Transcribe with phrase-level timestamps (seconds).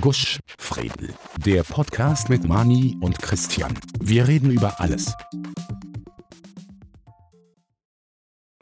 [0.00, 1.14] Gusch, Fredel.
[1.44, 3.72] Der Podcast mit Mani und Christian.
[4.00, 5.14] Wir reden über alles.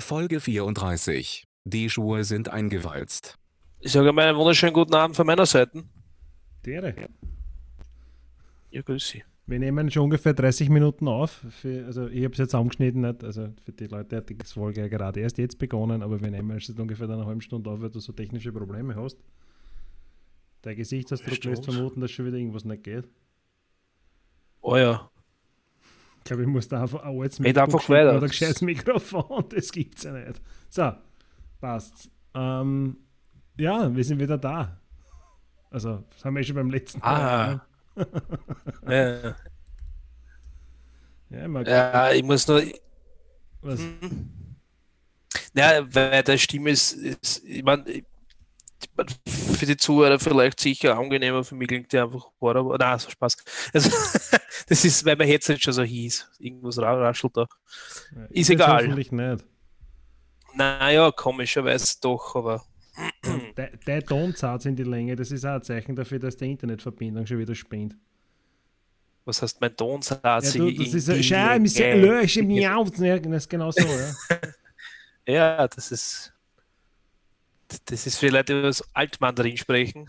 [0.00, 1.44] Folge 34.
[1.64, 3.36] Die Schuhe sind eingewalzt.
[3.80, 5.82] Ich sage mal einen wunderschönen guten Abend von meiner Seite.
[6.64, 6.94] Dere.
[8.70, 9.24] Ja, grüß Sie.
[9.46, 11.42] Wir nehmen schon ungefähr 30 Minuten auf.
[11.50, 13.24] Für, also ich habe es jetzt angeschnitten, nicht?
[13.24, 16.56] also für die Leute hat die Folge ja gerade erst jetzt begonnen, aber wir nehmen
[16.56, 19.18] es jetzt ungefähr eine halbe Stunde auf, weil du so technische Probleme hast.
[20.64, 23.06] Dein Gesichtsausdruck lässt vermuten, dass schon wieder irgendwas nicht geht.
[24.62, 25.10] Oh ja.
[26.18, 28.12] Ich glaube, ich muss da einfach ein altes Red einfach weiter.
[28.16, 30.40] oder ein gescheites Mikrofon, das gibt es ja nicht.
[30.70, 30.90] So,
[31.60, 32.08] passt.
[32.32, 32.96] Ähm,
[33.58, 34.80] ja, wir sind wieder da.
[35.70, 37.66] Also, das haben wir eh schon beim letzten Ah.
[37.94, 38.06] Mal.
[38.88, 39.36] Ja,
[41.30, 42.62] Ja, man, ja, ich muss nur.
[43.60, 43.80] was,
[45.54, 47.84] Ja, weil der Stimme ist, ist ich meine,
[49.26, 52.76] für die Zuhörer vielleicht sicher angenehmer, für mich klingt der einfach horror.
[52.78, 53.36] Nein, so Spaß.
[53.72, 53.90] Also,
[54.68, 56.30] das ist, weil mein Headset schon so hieß.
[56.38, 57.46] Irgendwas ra- raschelt da.
[58.14, 58.82] ja, ist egal.
[58.82, 59.44] Hoffentlich nicht.
[60.54, 62.64] Naja, komischerweise doch, aber.
[63.56, 66.48] Der, der Ton zahlt in die Länge, das ist auch ein Zeichen dafür, dass die
[66.50, 67.96] Internetverbindung schon wieder spinnt.
[69.24, 70.00] Was heißt mein Ton?
[70.22, 73.80] Ja, du, das ist ein Scheiße, ist ein Lösch, miau, ja, das ist genau so,
[73.80, 74.12] ja.
[75.26, 76.33] Ja, das ist.
[77.86, 80.08] Das ist die das Altmandarin sprechen.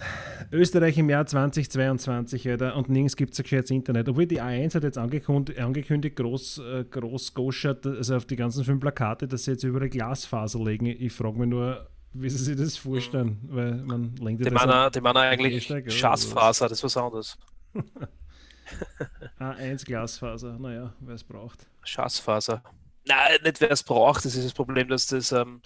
[0.52, 4.10] Österreich im Jahr 2022, Alter, und nirgends gibt es ein gescheites Internet.
[4.10, 8.64] Obwohl die A1 hat jetzt angekündigt, angekündigt groß, äh, groß goschert, also auf die ganzen
[8.64, 10.86] fünf Plakate, dass sie jetzt überall Glasfaser legen.
[10.86, 14.92] Ich frage mich nur, wie sie sich das vorstellen, weil man lenkt ja Die das
[14.92, 15.68] die meinen eigentlich?
[15.88, 17.38] Schatzfaser, das ist was anderes.
[19.40, 21.68] A1 Glasfaser, naja, wer es braucht.
[21.84, 22.64] Schatzfaser.
[23.08, 24.26] Nein, nicht wer es braucht.
[24.26, 25.62] Das ist das Problem, dass das ähm,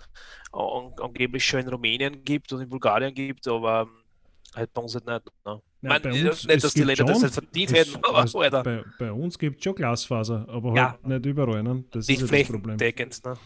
[0.51, 3.89] an, angeblich schon in Rumänien gibt und in Bulgarien gibt, aber ähm,
[4.55, 5.25] halt bei uns halt nicht.
[5.45, 5.61] Ne?
[5.81, 8.03] Ja, Man, bei nicht, uns- dass es die Länder das schon- nicht verdient es- hätten,
[8.05, 10.91] aber es- bei, bei uns gibt es schon Glasfaser, aber Ja.
[10.91, 11.63] halt nicht überall.
[11.63, 11.83] Ne?
[11.91, 12.75] Das nicht ist ja das Problem.
[12.75, 13.37] Ne?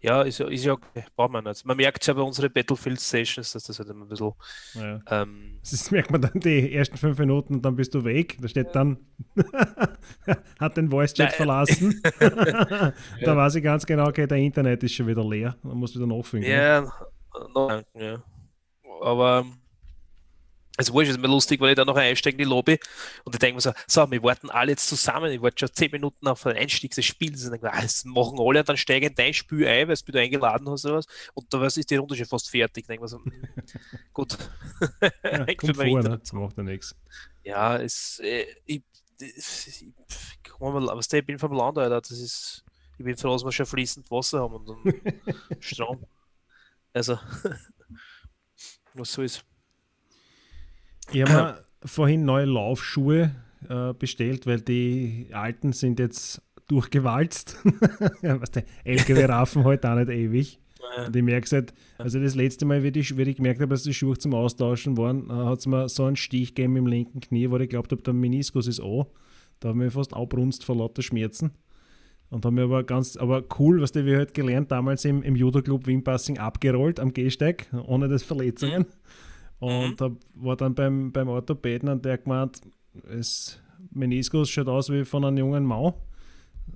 [0.00, 1.64] Ja, ist ja, ist ja okay, braucht man nicht.
[1.66, 4.32] Man merkt ja bei unseren Battlefield Stations, dass das halt immer ein bisschen.
[4.74, 5.00] Ja.
[5.10, 8.38] Ähm, Das merkt man dann die ersten fünf Minuten und dann bist du weg.
[8.40, 8.98] Da steht dann,
[10.60, 12.00] hat den Voice Chat verlassen.
[12.20, 15.56] da weiß ich ganz genau, okay, der Internet ist schon wieder leer.
[15.62, 16.44] Man muss wieder nachfüllen.
[16.44, 16.50] ne?
[16.52, 16.80] Ja,
[17.54, 18.22] noch danken, ja.
[19.02, 19.46] Aber
[20.80, 22.78] es wurscht, ist mir lustig, weil ich da noch einsteige in die Lobby
[23.24, 25.32] und ich denke mir so, so, wir warten alle jetzt zusammen.
[25.32, 27.44] Ich warte schon 10 Minuten auf den Einstieg des Spiels.
[27.44, 29.88] Und denke, mir, ah, das machen alle und dann steige ich in dein Spiel ein,
[29.88, 31.06] weil du da eingeladen hast oder was.
[31.34, 32.84] Und da ist die Runde schon fast fertig.
[32.84, 33.32] Ich denke mir so, hm,
[34.12, 34.38] gut.
[35.24, 36.18] Ja, kommt vor, ne?
[36.18, 36.94] Das macht ja nichts.
[37.42, 38.84] Ja, es, äh, ich,
[39.20, 42.00] ich, ich, mal, was der, ich bin vom Land, Alter.
[42.00, 42.64] Das ist,
[42.98, 44.94] ich bin froh, dass wir schon fließend Wasser haben und
[45.58, 46.06] Strom.
[46.92, 47.18] Also,
[48.94, 49.44] was so ist.
[51.12, 53.34] Ich habe mir vorhin neue Laufschuhe
[53.68, 57.56] äh, bestellt, weil die alten sind jetzt durchgewalzt.
[58.22, 58.38] ja,
[58.84, 60.60] LKW-Raffen halt auch nicht ewig.
[61.06, 63.82] Und ich merke halt, also das letzte Mal, wie, die, wie ich gemerkt habe, dass
[63.82, 67.20] die Schuhe zum Austauschen waren, äh, hat es mir so einen Stich gegeben im linken
[67.20, 69.04] Knie, wo ich glaubt habe, der Meniskus ist an.
[69.60, 71.52] Da habe ich mich fast abbrunst vor lauter Schmerzen.
[72.30, 75.86] Und haben mir aber ganz, aber cool, was wir halt gelernt, damals im, im Judo-Club
[75.86, 78.86] Wimpassing abgerollt am Gehsteig, ohne das Verletzungen.
[79.60, 82.60] Und hab, war dann beim, beim Orthopäden und der gemeint,
[83.10, 83.60] es,
[83.92, 86.00] Meniskus schaut aus wie von einem jungen Mau.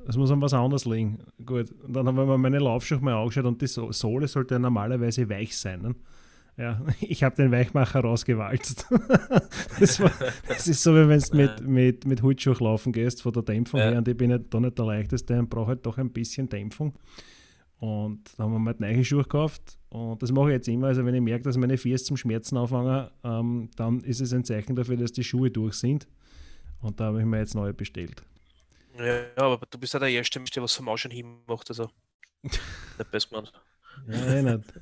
[0.08, 1.18] Es muss an was anderes liegen.
[1.44, 4.54] Gut, und dann haben wir mal meine Laufschuhe mal angeschaut und die So- Sohle sollte
[4.54, 5.82] ja normalerweise weich sein.
[5.82, 5.94] Ne?
[6.56, 8.86] Ja, ich habe den Weichmacher rausgewalzt.
[9.80, 10.10] das, war,
[10.48, 13.80] das ist so, wie wenn du mit, mit, mit Hutschuh laufen gehst, von der Dämpfung
[13.80, 13.90] Ja.
[13.90, 13.98] her.
[13.98, 16.94] Und ich bin ja da nicht der leichteste und brauche halt doch ein bisschen Dämpfung.
[17.82, 19.76] Und da haben wir mal neue Schuhe gekauft.
[19.88, 20.86] Und das mache ich jetzt immer.
[20.86, 24.44] Also, wenn ich merke, dass meine Füße zum Schmerzen anfangen, ähm, dann ist es ein
[24.44, 26.06] Zeichen dafür, dass die Schuhe durch sind.
[26.80, 28.22] Und da habe ich mir jetzt neue bestellt.
[28.96, 31.70] Ja, aber du bist ja der Erste, der was vom Ausschauen hin macht.
[31.70, 31.90] Also,
[32.42, 33.52] nicht besser gemacht.
[34.06, 34.72] Ja, eh nicht.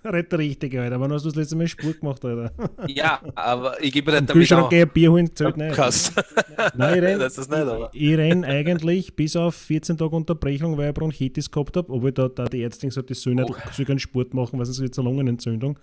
[0.04, 0.98] Red richtig, Alter.
[1.00, 2.52] Wann hast du das letzte Mal Sport gemacht, Alter?
[2.88, 4.68] Ja, aber ich gebe dir damit Kühlschrank an.
[4.70, 5.68] geh ein Bier holen, zählt nicht.
[5.70, 6.14] Podcast.
[6.76, 7.90] Nein, ich renn, das ist nicht, aber.
[7.92, 12.28] ich renn eigentlich bis auf 14 Tage Unterbrechung, weil ich Bronchitis gehabt habe, obwohl da,
[12.28, 14.92] da die Ärztin gesagt hat, ich soll nicht soll keinen Sport machen, weil sonst wird
[14.92, 15.78] es eine Lungenentzündung.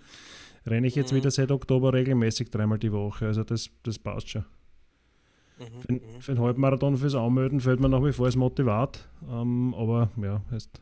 [0.66, 3.26] Renne ich jetzt wieder seit Oktober regelmäßig dreimal die Woche.
[3.26, 4.44] Also das, das passt schon.
[5.58, 9.08] Mhm, Für, den- für den Halbmarathon fürs Anmelden fällt mir nach wie vor das Motivat.
[9.30, 10.80] Ähm, aber ja, heißt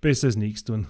[0.00, 0.86] besser als nichts tun.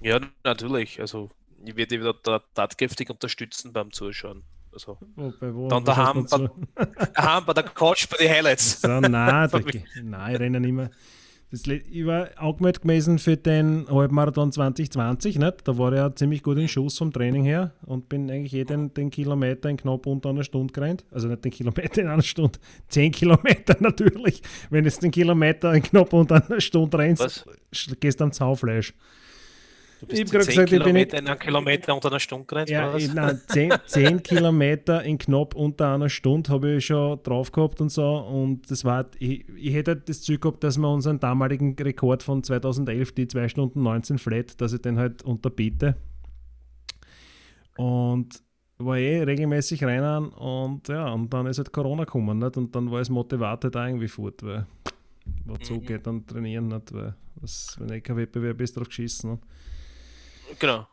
[0.00, 1.00] Ja, natürlich.
[1.00, 1.30] Also,
[1.64, 4.42] ich werde dich wieder da tatkräftig unterstützen beim Zuschauen.
[4.72, 6.48] Also, Wo, bei wo, Dann daheim dazu?
[7.14, 8.80] daheim bei der Couch bei den Highlights.
[8.80, 9.60] So, nein, da,
[10.02, 10.90] nein, ich renne nicht mehr.
[11.50, 15.66] Das, ich war angemeldet gewesen für den Halbmarathon 2020, nicht?
[15.66, 19.10] da war ja ziemlich gut in Schuss vom Training her und bin eigentlich jeden den
[19.10, 21.04] Kilometer in knapp unter einer Stunde gerannt.
[21.10, 24.42] Also nicht den Kilometer in einer Stunde, 10 Kilometer natürlich.
[24.70, 27.44] Wenn du den Kilometer in knapp unter einer Stunde rennst,
[27.98, 28.94] gehst du am Zaufleisch.
[30.00, 32.20] Du bist Ich hab grad 10 gesagt, ich bin Kilometer in einem Kilometer unter einer
[32.20, 33.02] Stunde gerannt, Ja, was?
[33.02, 37.80] ich- nein, 10, 10 Kilometer in knapp unter einer Stunde habe ich schon drauf gehabt
[37.82, 38.06] und so.
[38.18, 42.22] Und das war, ich, ich hätte halt das Ziel gehabt, dass wir unseren damaligen Rekord
[42.22, 45.96] von 2011, die 2 Stunden 19 flat, dass ich den halt unterbiete.
[47.76, 48.42] Und
[48.78, 52.56] war eh regelmäßig rein und ja, und dann ist halt Corona gekommen nicht?
[52.56, 54.66] und dann war das Motivat halt auch irgendwie fort, weil
[55.44, 55.84] wozu Mhm.
[55.84, 59.32] geht dann trainieren nicht, weil das, wenn eh kein Wettbewerb ist, drauf geschissen.
[59.32, 59.42] nicht?
[60.58, 60.86] Genau.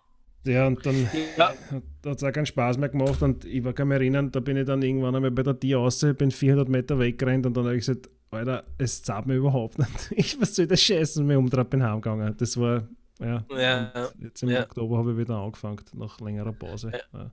[0.45, 1.53] Ja, und dann Ja,
[2.01, 4.39] da hat es auch keinen Spaß mehr gemacht und ich war kann mich erinnern, da
[4.39, 7.65] bin ich dann irgendwann einmal bei der Tier raus, bin 400 Meter weggerannt und dann
[7.65, 10.11] habe ich gesagt, Alter, es zahlt mir überhaupt nicht.
[10.11, 12.35] Ich was soll das Scheißen mir umdreht bin heimgegangen.
[12.37, 12.87] Das war,
[13.19, 13.45] ja.
[13.49, 14.63] Ja, jetzt im ja.
[14.63, 16.91] Oktober habe ich wieder angefangen, nach längerer Pause.
[17.13, 17.31] Ja.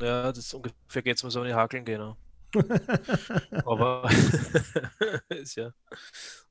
[0.00, 2.16] ja, das ungefähr geht es mir so in die Hakeln, genau.
[3.64, 4.08] Aber
[5.28, 5.72] ist ja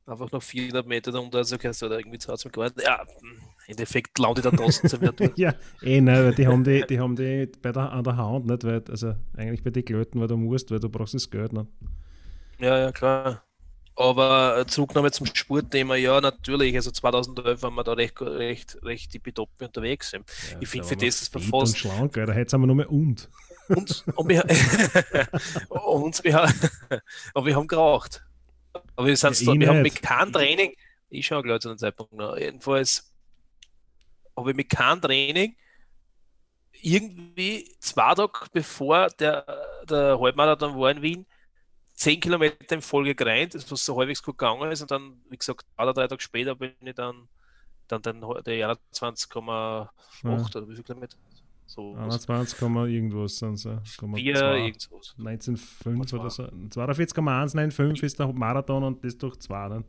[0.05, 2.83] einfach noch 400 Meter darunter, also kannst du da irgendwie zu Hause gewartet.
[2.83, 5.31] Ja, im Endeffekt laut ich da draußen wir durch.
[5.35, 8.45] ja, eh, nein, weil die haben die, die haben die bei der, an der Hand,
[8.45, 8.63] nicht?
[8.63, 11.53] Weil, also eigentlich bei den Klöten, weil du musst, weil du brauchst das Geld.
[11.53, 11.67] Nicht?
[12.59, 13.43] Ja, ja, klar.
[13.97, 15.95] Aber äh, zurück nochmal zum Sportthema.
[15.95, 16.75] Ja, natürlich.
[16.75, 20.11] Also 2011 waren wir da recht, recht, recht tippitoppi unterwegs.
[20.11, 20.19] Ja,
[20.59, 22.35] Ich finde, da für das ist fit und schlank, Alter.
[22.35, 23.29] Heute sind wir nur mehr und.
[23.69, 24.43] Und, und, wir,
[25.69, 26.41] und wir,
[27.33, 28.23] aber wir haben geraucht.
[28.95, 30.73] Aber wir, sind Ja, ich wir haben mit keinem Training,
[31.09, 33.14] ich schaue gleich zu dem Zeitpunkt noch, jedenfalls
[34.37, 35.55] habe ich mit keinem Training
[36.81, 39.45] irgendwie zwei Tage bevor der,
[39.89, 41.25] der Halbmarathon war in Wien,
[41.93, 45.37] zehn Kilometer in Folge gerannt, das was so halbwegs gut gegangen ist und dann, wie
[45.37, 47.27] gesagt, zwei oder drei Tage später bin ich dann,
[47.87, 49.87] dann, dann der 21,8
[50.55, 51.17] oder wie viel Kilometer?
[51.67, 52.29] So, was?
[52.29, 53.79] 21, irgendwas sind so.
[54.13, 54.65] Vier, 0,2.
[54.65, 55.15] irgendwas.
[55.17, 56.47] 19,5 oder so.
[56.69, 59.85] 42,195 ist der Marathon und das durch 2 dann.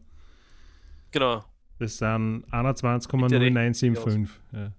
[1.11, 1.45] Genau.
[1.79, 4.29] Das sind 21,0975.
[4.53, 4.73] Ja,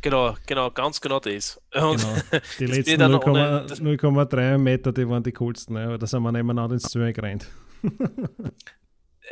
[0.00, 1.60] Genau, genau, ganz genau das.
[1.74, 2.14] Und genau.
[2.60, 5.74] Die Das letzten wird dann 0,3 ohne- das- 0,3 Meter, die waren die coolsten.
[5.76, 5.86] Ja.
[5.86, 7.48] aber Da sind wir nebeneinander ins Ziel gerannt.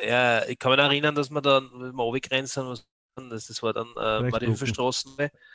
[0.06, 2.84] ja, ich kann mich erinnern, dass wir dann, wenn wir runtergerannt sind, was
[3.16, 4.22] das, das war dann äh.
[4.22, 4.30] Nein,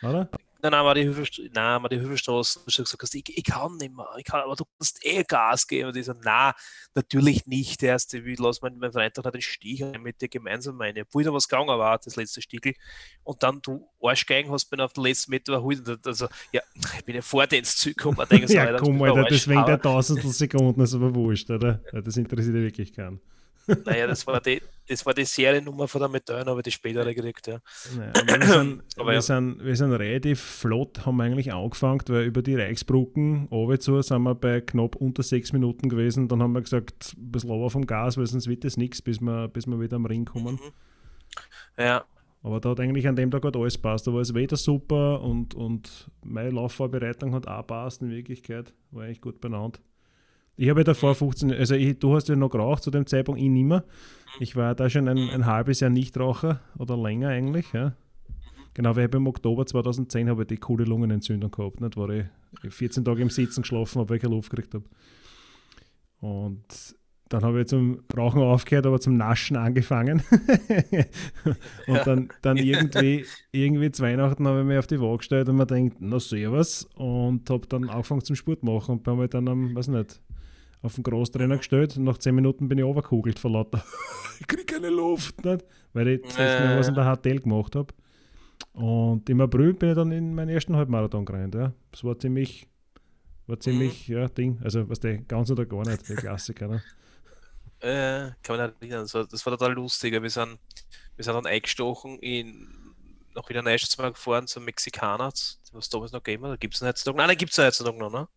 [0.02, 0.30] Oder?
[0.62, 0.96] nein, nein, war
[1.90, 2.63] die Hüfelstraßen.
[2.66, 5.68] Du hast gesagt, ich, ich kann nicht mehr, ich kann, aber du kannst eh Gas
[5.68, 5.90] geben.
[5.90, 6.54] Und ich so, nein,
[6.96, 7.81] natürlich nicht.
[7.81, 11.02] Der erste, ich lasse meinen mein Freund nicht den Stich mit dir gemeinsam meine.
[11.02, 12.74] Obwohl da was gegangen war, das letzte Stiegel.
[13.24, 15.88] Und dann du Arschgeigen hast, bin auf den letzten Meter überholt.
[15.88, 16.62] Und Also, ja,
[16.98, 18.25] ich bin ja vor ins Ziel gekommen.
[18.30, 21.81] Denke so, Ja, komm, Alter, deswegen der Tausendstel Sekunden ist aber wurscht, oder?
[21.92, 23.22] Das interessiert wirklich keinen.
[23.86, 27.48] Naja, das war die, das war die Seriennummer von der Medaille, aber die spätere gekriegt,
[27.48, 27.60] ja.
[27.96, 29.22] Naja, wir, sind, Aber wir, ja.
[29.22, 33.48] sind, wir sind relativ flott, haben wir eigentlich angefangen, weil über die Reichsbrücken
[33.80, 36.28] zu sind wir bei knapp unter sechs Minuten gewesen.
[36.28, 39.22] Dann haben wir gesagt, ein bisschen runter vom Gas, weil sonst wird das nichts, bis
[39.22, 40.60] wir, bis wir wieder am Ring kommen.
[41.78, 42.04] Ja,
[42.44, 44.08] Aber da hat eigentlich an dem Tag halt alles passt.
[44.08, 48.74] Da war das Wetter super und, und meine Laufvorbereitung hat auch passt in Wirklichkeit.
[48.92, 49.80] War eigentlich gut benannt.
[50.62, 53.42] Ich habe ja davor 15, also ich, du hast ja noch geraucht zu dem Zeitpunkt,
[53.42, 53.84] ich nicht mehr.
[54.40, 57.96] Ich war da schon ein, ein halbes Jahr Nichtraucher oder länger eigentlich, ja.
[58.75, 61.81] Genau, weil ich im Oktober 2010 habe ich die coole Lungenentzündung gehabt.
[61.81, 61.98] Nicht?
[61.98, 62.25] War ich
[62.69, 64.86] 14 Tage im Sitzen geschlafen habe, weil ich keine Luft gekriegt habe.
[66.20, 66.96] Und
[67.30, 70.22] dann habe ich zum Rauchen aufgehört, aber zum Naschen angefangen.
[71.88, 75.56] und dann, dann irgendwie, irgendwie zu Weihnachten habe ich mich auf die Waage gestellt und
[75.56, 76.88] mir denkt, na servus.
[76.94, 80.22] Und habe dann angefangen zum Sport machen und bin halt dann am, weiß nicht,
[80.81, 83.83] auf den Großtrainer gestellt und nach 10 Minuten bin ich overkugelt vor lauter.
[84.39, 85.63] ich kriege keine Luft, nicht?
[85.93, 87.93] weil ich das letzte Mal was in der HTL gemacht habe.
[88.73, 91.55] Und im April bin ich dann in meinen ersten Halbmarathon gerannt.
[91.55, 91.73] Ja.
[91.91, 92.67] Das war ziemlich,
[93.47, 94.59] war ziemlich, ja, Ding.
[94.63, 96.67] Also, was der ganz oder gar nicht, der Klassiker.
[96.67, 96.83] Ne?
[97.79, 99.03] äh, kann man nicht erinnern.
[99.03, 100.13] Das war, das war total lustig.
[100.13, 100.57] Wir sind,
[101.15, 102.81] wir sind dann eingestochen in
[103.35, 105.31] nach Wiener Neustadt gefahren zum Mexikaner,
[105.71, 106.51] was damals noch gegeben hat.
[106.51, 107.17] Da gibt es heutzutage.
[107.17, 108.27] Nein, den gibt es heutzutage noch, ne?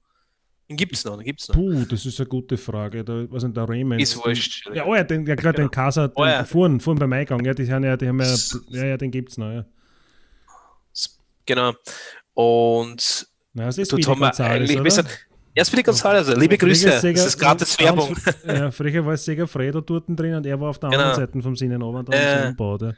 [0.69, 1.55] Den gibt es noch, den gibt es noch.
[1.57, 3.05] Puh, das ist eine gute Frage.
[3.05, 4.01] Da, was sind der Raymond?
[4.01, 4.67] Ist wurscht.
[4.73, 6.43] Ja, oh ja, den, ja klar, den Casa, den Oh ja.
[6.45, 7.45] fuhren, fuhren beim Eingang.
[7.45, 8.35] Ja, die haben ja, die haben ja,
[8.71, 9.53] ja, ja den gibt es noch.
[9.53, 9.65] Ja.
[11.47, 11.73] Genau.
[12.33, 14.91] Und Na, das ist dort haben wir eigentlich, oder?
[14.91, 15.09] sind,
[15.55, 16.89] ja, Speedy Gonzales, liebe Grüße.
[16.99, 18.17] Sega- Das ist gratis ganz Werbung.
[18.47, 21.03] Ja, früher war Sega Fredo dort drin und er war auf der Genau.
[21.03, 22.47] anderen Seite vom Sinnen runter und Äh.
[22.49, 22.95] Ja.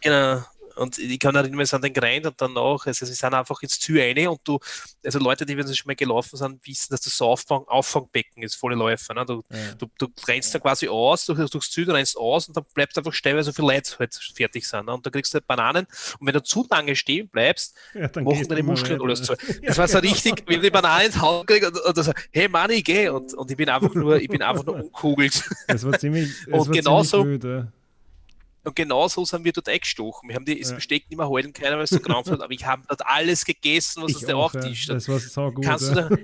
[0.00, 0.42] Genau.
[0.78, 3.78] Und ich kann erinnern, wir sind dann gerannt und danach, also sie sind einfach ins
[3.78, 4.58] Ziel rein und du,
[5.04, 8.42] also Leute, die wenn sie schon mal gelaufen sind, wissen, dass das so Auffang, Auffangbecken
[8.42, 9.14] ist, volle Läufer.
[9.14, 9.24] Ne?
[9.26, 9.74] Du, Ja.
[9.78, 12.96] du, du rennst da quasi aus, durch, durchs Ziel, du rennst aus und dann bleibt
[12.96, 14.86] einfach stehen, weil so viele Leute halt fertig sind.
[14.86, 14.94] Ne?
[14.94, 15.86] Und da kriegst du halt Bananen
[16.18, 19.34] und wenn du zu lange stehen bleibst, Ja, dann machen deine du Muskeln alles zu.
[19.62, 22.70] Das war so richtig, wie die Banane ins Haus gekriegt und, und so, hey Mann,
[22.70, 23.08] ich geh.
[23.08, 25.42] Und, und ich bin einfach nur, ich bin einfach nur umkugelt.
[25.66, 27.72] Das war ziemlich, das Und war genauso- ziemlich ja.
[28.64, 30.28] Und genau so sind wir dort eingestochen.
[30.28, 30.76] Wir haben die, das Ja.
[30.76, 33.44] Besteck nicht mehr halten können, weil es so krampft hat, aber ich habe dort alles
[33.44, 34.88] gegessen, was Ich aus der auftischt.
[34.88, 34.96] hat.
[34.96, 35.64] Das war so gut.
[35.64, 36.08] Kannst, ja.
[36.08, 36.16] du,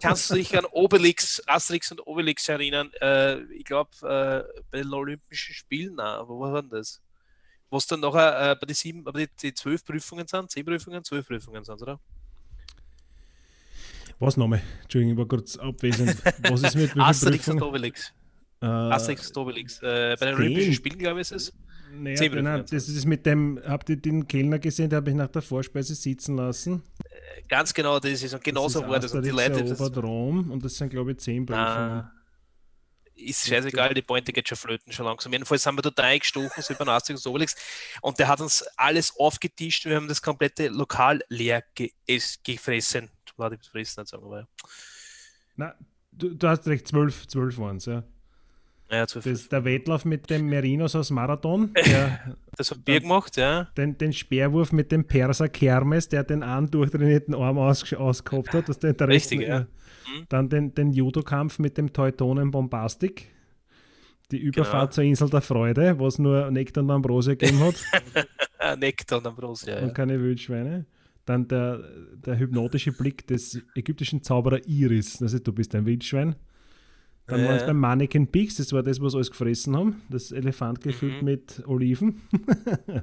[0.00, 2.90] kannst du dich an Obelix, Asterix und Obelix erinnern?
[3.00, 7.00] Äh, ich glaube, äh, bei den Olympischen Spielen, na, wo war denn das?
[7.70, 10.64] Wo es dann nachher äh, bei den sieben, bei die, die zwölf Prüfungen sind, zehn
[10.64, 12.00] Prüfungen, zwölf Prüfungen sind, oder?
[14.18, 14.62] Was nochmal?
[14.82, 16.16] Entschuldigung, ich war kurz abwesend.
[16.42, 17.68] Was ist mit Asterix und Prüfungen?
[17.70, 18.12] Obelix.
[18.60, 19.78] Äh, Asterix und Obelix.
[19.82, 20.34] Äh, bei den.
[20.36, 21.52] Olympischen Spielen, glaube ich, ist es.
[21.92, 25.16] Naja, zehn nein, das ist mit dem, habt ihr den Kellner gesehen, der habe ich
[25.16, 26.82] nach der Vorspeise sitzen lassen.
[27.48, 29.12] Ganz genau, das ist und genauso das ist war das.
[29.12, 31.66] Und die Leute, das, Rom und das sind, glaube ich, zehn Prüfungen.
[31.66, 32.12] Ah,
[33.14, 35.32] ist scheißegal, die Pointe geht schon flöten schon langsam.
[35.32, 37.54] Jedenfalls sind wir total eingestochen, so über den Asterix und Obelix.
[38.00, 39.84] Und der hat uns alles aufgetischt.
[39.84, 43.10] Wir haben das komplette Lokal leer ge es- gefressen.
[43.36, 44.48] Warte, ich fressen nicht sagen, aber
[45.56, 45.74] Na,
[46.10, 48.02] du, du hast recht, zwölf, zwölf waren es, ja.
[48.92, 49.06] Ja.
[49.06, 53.64] Das, der Wettlauf mit dem Merinos aus Marathon, der, Das haben wir gemacht, ja.
[53.76, 58.68] den, den Speerwurf mit dem Perser Kermes, der den einen durchtrainierten Arm aus, ausgehabt hat.
[58.68, 59.60] Das der der Rest- Richtig, ja.
[59.60, 60.24] Mhm.
[60.28, 63.28] Dann den, den Judo-Kampf mit dem Teutonen Bombastik.
[64.30, 64.92] Die Überfahrt Genau.
[64.94, 67.74] zur Insel der Freude, wo es nur Nektar und Ambrosia gegeben hat
[68.78, 69.92] Nektar und Ambrosia, und ja.
[69.92, 70.86] keine Wildschweine.
[71.26, 71.80] Dann der,
[72.26, 75.20] der hypnotische Blick des ägyptischen Zauberer Iris.
[75.22, 76.34] Also du bist ein Wildschwein.
[77.32, 77.66] Dann Ja, waren es ja.
[77.68, 80.02] beim Mannequin Pigs, das war das, was sie alles gefressen haben.
[80.10, 81.24] Das Elefant gefüllt Mhm.
[81.24, 82.20] mit Oliven.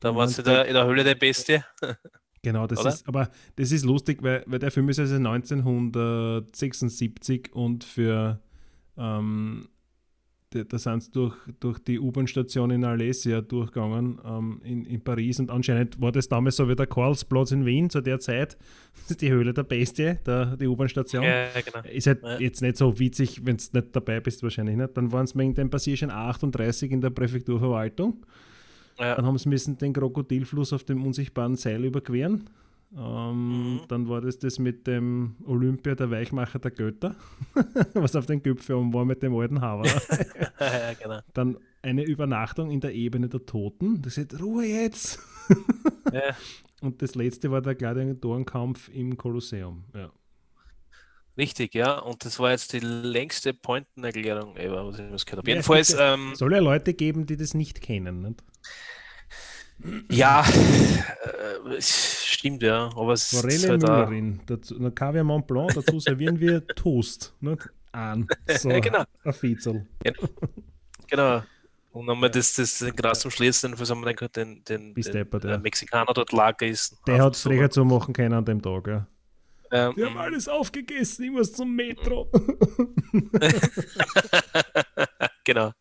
[0.00, 1.62] Da war es in der, in der Höhle der Bestie.
[2.42, 2.90] Genau, das Oder?
[2.90, 8.38] ist, aber das ist lustig, weil, weil der Film ist also 1976 und für
[8.96, 9.66] ähm,
[10.64, 15.50] da, sind sie durch, durch die U-Bahn-Station in Alesia durchgegangen ähm, in, in Paris und
[15.50, 18.56] anscheinend war das damals so wie der Karlsplatz in Wien zu der Zeit.
[19.02, 21.22] Das ist die Höhle der Bestie, der, die U-Bahn-Station.
[21.22, 21.86] Ja, genau.
[21.92, 22.38] Ist halt Ja.
[22.40, 24.96] jetzt nicht so witzig, wenn du nicht dabei bist, wahrscheinlich nicht.
[24.96, 28.24] Dann waren es wegen dem Passierschein 38 in der Präfekturverwaltung.
[28.98, 29.14] Ja.
[29.14, 32.44] Dann haben sie müssen den Krokodilfluss auf dem unsichtbaren Seil überqueren.
[32.94, 33.80] Ähm, Mhm.
[33.88, 37.14] Dann war das das mit dem Olympia, der Weichmacher der Götter,
[37.94, 39.86] was auf den um war mit dem alten Haber.
[40.60, 41.20] ja, genau.
[41.34, 44.02] Dann eine Übernachtung in der Ebene der Toten.
[44.02, 45.18] Das ist Ruhe jetzt.
[46.12, 46.36] Ja.
[46.82, 49.84] Und das letzte war der Gladiatorenkampf im Kolosseum.
[49.94, 50.10] Ja.
[51.38, 51.98] Richtig, ja.
[51.98, 55.48] Und das war jetzt die längste Pointenerklärung ever, was ich gehört habe.
[55.50, 58.22] Ja, Jedenfalls, ähm, Soll ja Leute geben, die das nicht kennen.
[58.22, 58.42] Nicht?
[60.10, 62.86] Ja, äh, es stimmt, ja.
[62.96, 67.34] Aber es ist Forelle halt auch, Müllerin, dazu, Kaviar Mont Blanc, dazu servieren wir Toast.
[67.40, 67.68] Nicht?
[67.92, 68.26] An.
[68.58, 69.04] So, Ja, genau.
[69.24, 69.86] ein Fitzel.
[71.08, 71.42] Genau.
[71.92, 74.62] Und dann haben wir das, das den Gras zum Schlitz, den, was haben wir den,
[74.64, 75.58] den, den deppert, äh, ja.
[75.58, 76.98] Mexikaner dort Lager ist.
[77.06, 78.86] Der hat Frecher zu machen können an dem Tag.
[78.86, 79.06] Ja.
[79.70, 82.30] Ähm, Die haben alles aufgegessen, ich muss zum Metro.
[85.44, 85.72] genau.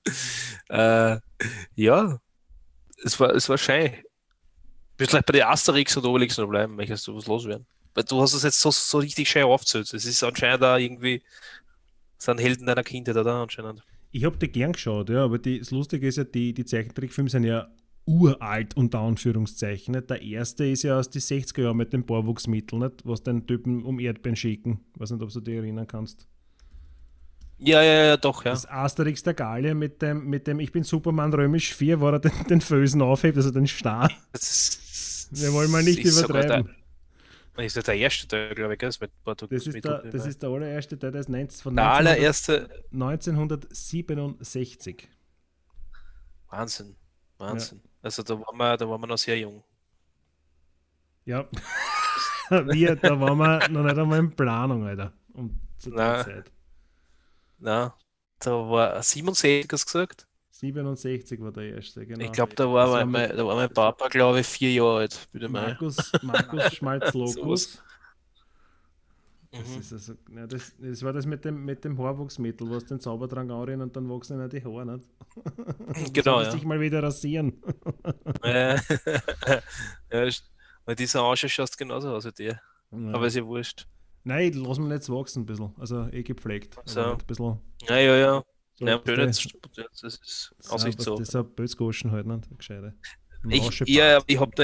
[0.70, 1.18] Äh,
[1.76, 2.20] ja,
[3.06, 3.92] es war, es war schön.
[4.98, 7.66] Willst vielleicht bei den Asterix oder Obelix noch bleiben, möchtest du was loswerden?
[7.94, 9.94] Weil du hast es jetzt so, so richtig schön aufgezählt.
[9.94, 11.22] Es ist anscheinend da irgendwie,
[12.18, 13.36] sind Helden deiner Kindheit, oder?
[13.36, 13.84] Anscheinend.
[14.12, 17.30] Ich habe die gern geschaut, ja, aber die, das Lustige ist ja, die, die Zeichentrickfilme
[17.30, 17.68] sind ja
[18.06, 19.94] uralt, unter Anführungszeichen.
[20.08, 23.06] Der erste ist ja aus den 60er Jahren mit dem Bohrwuchsmittel, nicht?
[23.06, 24.80] was den Typen um Erdbeeren schicken.
[24.94, 26.28] Ich weiß nicht, ob du dich erinnern kannst.
[27.58, 28.52] Ja, ja, ja, doch, ja.
[28.52, 32.20] Das Asterix der Gallier mit dem, mit dem Ich bin Superman römisch 4, wo er
[32.20, 34.12] den, den Fösen aufhebt, also den Star.
[34.34, 36.76] Das ist, Wir wollen mal nicht übertreiben.
[37.58, 40.26] Der, ist ja der erste Teil, glaube ich, das mit Porto Das ist, der, das
[40.26, 42.70] ist der allererste Teil, der ist 19, von der 1900 allererste.
[42.92, 45.08] 1967.
[46.50, 46.96] Wahnsinn.
[47.38, 47.82] Wahnsinn.
[48.02, 49.64] Also da waren, wir, da waren wir noch sehr jung.
[51.24, 51.48] Ja.
[52.52, 55.12] Wir, da waren wir noch nicht einmal in Planung, Alter.
[55.34, 56.24] Um zu der.
[56.24, 56.52] Zeit.
[57.60, 57.96] Na,
[58.40, 60.28] da war 67, hast du gesagt?
[60.52, 62.24] 67 war der erste, genau.
[62.24, 65.28] Ich glaube, da, war Das mein, da war mein Papa, glaube ich, vier Jahre alt.
[65.32, 65.68] Bitte mal.
[65.70, 67.82] Markus, Markus Schmalz-Lokus.
[69.52, 69.78] Das, Mhm.
[69.94, 73.84] also, ja, das, das war das mit dem, mit dem Haarwuchsmittel, was den Zaubertrank anrennen
[73.84, 75.08] und dann wachsen ihnen die Haare nicht.
[76.14, 76.52] Genau, Soll ja.
[76.52, 77.62] sich mal wieder rasieren.
[78.44, 80.52] Ja, ist-
[80.84, 82.62] weil dieser Arsch schaust genauso aus wie der.
[82.92, 83.14] Ja.
[83.14, 83.88] Aber ist ja wurscht.
[84.26, 85.72] Nein, lass mir nicht wachsen ein bisschen.
[85.80, 86.76] Also eh gepflegt.
[86.86, 87.00] So.
[87.00, 87.60] Aber ein bisschen.
[87.88, 88.44] Ja, ja, ja.
[88.74, 91.16] So, ja der- jetzt, das ist das Aussicht ist so.
[91.16, 92.96] Das ist ein Bösgoschen halt nicht, gescheite.
[93.48, 94.64] Ich, ja, ich habe da,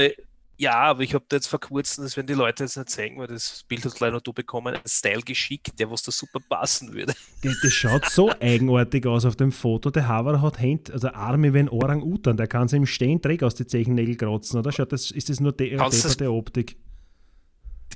[0.58, 3.16] ja, aber ich habe da jetzt vor kurzem, das werden die Leute jetzt nicht sehen,
[3.18, 6.92] weil das Bild hat leider du bekommen, einen Style geschickt, der was da super passen
[6.92, 7.14] würde.
[7.42, 9.90] Das, das schaut so eigenartig aus auf dem Foto.
[9.90, 13.44] Der Haver hat Hände, also Arme wie ein Orang-Utan, der kann sich im Stehen Dreck
[13.44, 14.72] aus den Zechennägeln kratzen, oder?
[14.72, 16.76] Schaut, das, ist das nur de der Optik?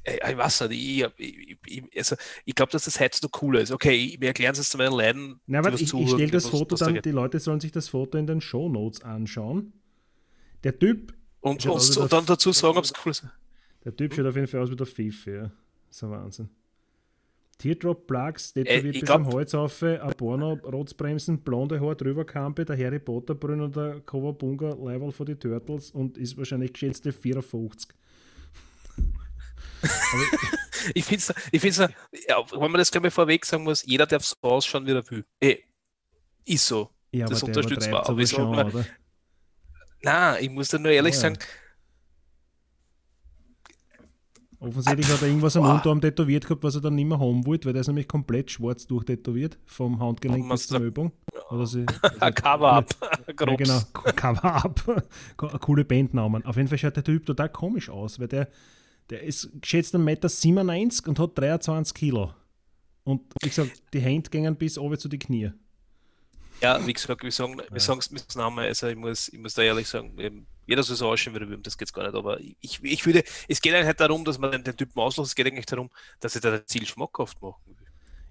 [0.04, 3.72] Ich weiß nicht, ich, ich, ich, also, ich glaube, dass das heute noch cooler ist.
[3.72, 5.40] Okay, wir erklären es jetzt zu meinen Leuten.
[5.46, 8.26] Na, aber ich, ich stelle das Foto dann, die Leute sollen sich das Foto in
[8.26, 9.72] den Show Notes anschauen.
[10.64, 11.14] Der Typ.
[11.40, 13.24] Und, und, und dann dazu sagen, ob es cool ist.
[13.84, 15.42] Der Typ schaut auf jeden Fall aus wie der FIFA, ja.
[15.86, 16.48] Das ist ein Wahnsinn.
[17.58, 22.64] Teardrop Plugs, tätowiert äh, bis am Hals auf, ein Porno, Rotzbremsen, blonde Haar, drüber Kampe,
[22.64, 27.12] der Harry Potter Brünn und der Kowabunga Level von die Turtles und ist wahrscheinlich geschätzte
[27.12, 27.88] 54
[30.94, 31.90] ich finde es, ich find's, ja,
[32.52, 35.24] wenn man das gleich mal vorweg sagen muss, jeder darf so ausschauen, wie er will.
[35.40, 35.64] Ey,
[36.44, 36.90] ist so.
[37.12, 38.02] Ja, das unterstützt man.
[38.02, 38.84] Aber schon, oder?
[40.02, 41.20] Nein, ich muss da nur ehrlich oh, ja.
[41.20, 41.38] sagen.
[44.58, 45.64] Offensichtlich hat er irgendwas am.
[45.64, 48.50] Unterarm tätowiert gehabt, was er dann nicht mehr haben wollte, weil der ist nämlich komplett
[48.50, 51.12] schwarz durchtätowiert, vom Handgelenk bis zur Übung.
[51.50, 52.86] Oder sie, also Cover-Up.
[53.28, 55.04] ja, genau, Cover-Up.
[55.60, 56.44] Coole Bandnamen.
[56.44, 58.48] Auf jeden Fall schaut der Typ total komisch aus, weil der
[59.10, 62.34] der ist geschätzt 1,97 Meter und hat 23 Kilo.
[63.04, 65.54] Und wie gesagt, die Hände gehen bis oben zu den Knien.
[66.60, 69.62] Ja, wie gesagt, wir sagen wir sagen es Namen, also ich muss, ich muss da
[69.62, 72.82] ehrlich sagen, jeder soll so ausschauen, wie er will, das geht gar nicht, aber ich,
[72.82, 75.46] ich würde, es geht eigentlich nicht darum, dass man den, den Typen auslässt, es geht
[75.46, 77.75] eigentlich darum, dass ich da das Ziel schmackhaft machen.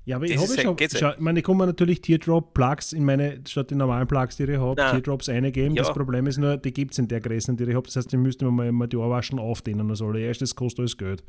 [0.05, 3.41] Ja, aber ich habe schon, schau, ich meine, ich kann mir natürlich Teardrop-Plugs in meine,
[3.47, 5.75] statt die normalen Plugs, die ich habe, Teardrops eingeben.
[5.75, 5.81] Ja.
[5.81, 7.87] Das Problem ist nur, die gibt es in der Größe, die ich habe.
[7.87, 10.13] Das heißt, die müsste man mal, mal die Ohrwaschen aufdehnen oder so.
[10.13, 11.23] Erstes kostet alles Geld.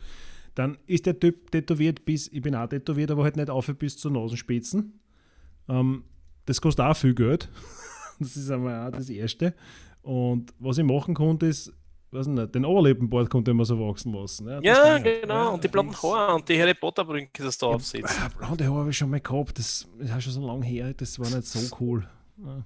[0.54, 3.96] Dann ist der Typ tätowiert bis, ich bin auch tätowiert, aber halt nicht auf bis
[3.96, 5.00] zur Nasenspitzen.
[5.68, 6.04] Ähm,
[6.44, 7.48] das kostet auch viel Geld.
[8.20, 9.54] das ist einmal auch das Erste.
[10.02, 11.72] Und was ich machen konnte, ist
[12.16, 14.48] weiß nicht, den Oberlippenbart konnte man so wachsen lassen.
[14.48, 17.68] Ja, ja genau, ja, und die blonden Haare und die Harry Potter Brünke, das da
[17.68, 18.18] ja, aufsetzt.
[18.18, 21.18] Äh, blonde Haare habe ich schon mal gehabt, das ist schon so lange her, das
[21.18, 22.08] war nicht so cool.
[22.38, 22.64] Ja.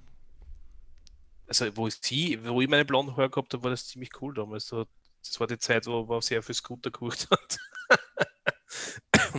[1.47, 4.33] Also, wo ich, sie, wo ich meine blonden Haare gehabt habe, war das ziemlich cool
[4.33, 4.67] damals.
[4.67, 7.57] das war die Zeit, wo man sehr viel Scooter geholt hat.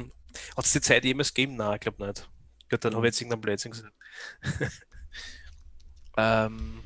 [0.57, 1.57] hat es die Zeit jemals gegeben?
[1.57, 2.29] Nein, ich glaube nicht.
[2.71, 3.95] Gut, dann habe ich jetzt irgendeinen Blödsinn gesagt.
[6.17, 6.83] ähm,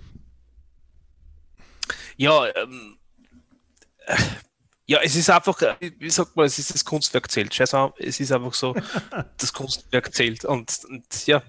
[2.16, 2.98] ja, ähm,
[4.86, 7.54] ja, es ist einfach, wie sagt man, es ist das Kunstwerk zählt.
[7.54, 8.74] Scheiße, es ist einfach so,
[9.38, 10.44] das Kunstwerk zählt.
[10.44, 11.42] Und, und ja,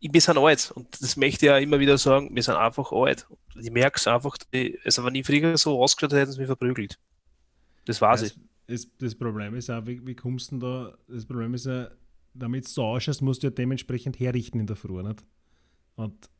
[0.00, 3.26] wir sind alt und das möchte ich ja immer wieder sagen, wir sind einfach alt.
[3.54, 4.36] Ich merke es einfach,
[4.84, 6.98] also wenn ich früher so ausgeschaut hätte, hätten sie mich verprügelt.
[7.84, 8.38] Das war es.
[8.66, 11.90] Das Problem ist auch, wie, wie kommst du denn da, das Problem ist ja,
[12.34, 15.24] damit du so ausschaust, musst du ja dementsprechend herrichten in der Früh, nicht?
[15.96, 16.30] Und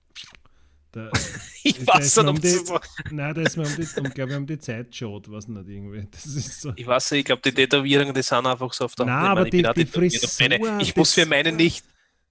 [0.93, 1.11] da,
[1.63, 2.79] ich weiß nicht, um die, so.
[3.11, 5.69] Nein, da ist mir um die, um, glaube ich, um die Zeit geschaut, was nicht
[5.69, 6.07] irgendwie.
[6.11, 6.73] Das ist so.
[6.77, 9.45] Ich weiß nicht, ich glaube, die Tätowierungen, die sind einfach so auf der Nein, aber
[9.45, 11.85] die, die Frisur, meine, Ich muss für meine nicht.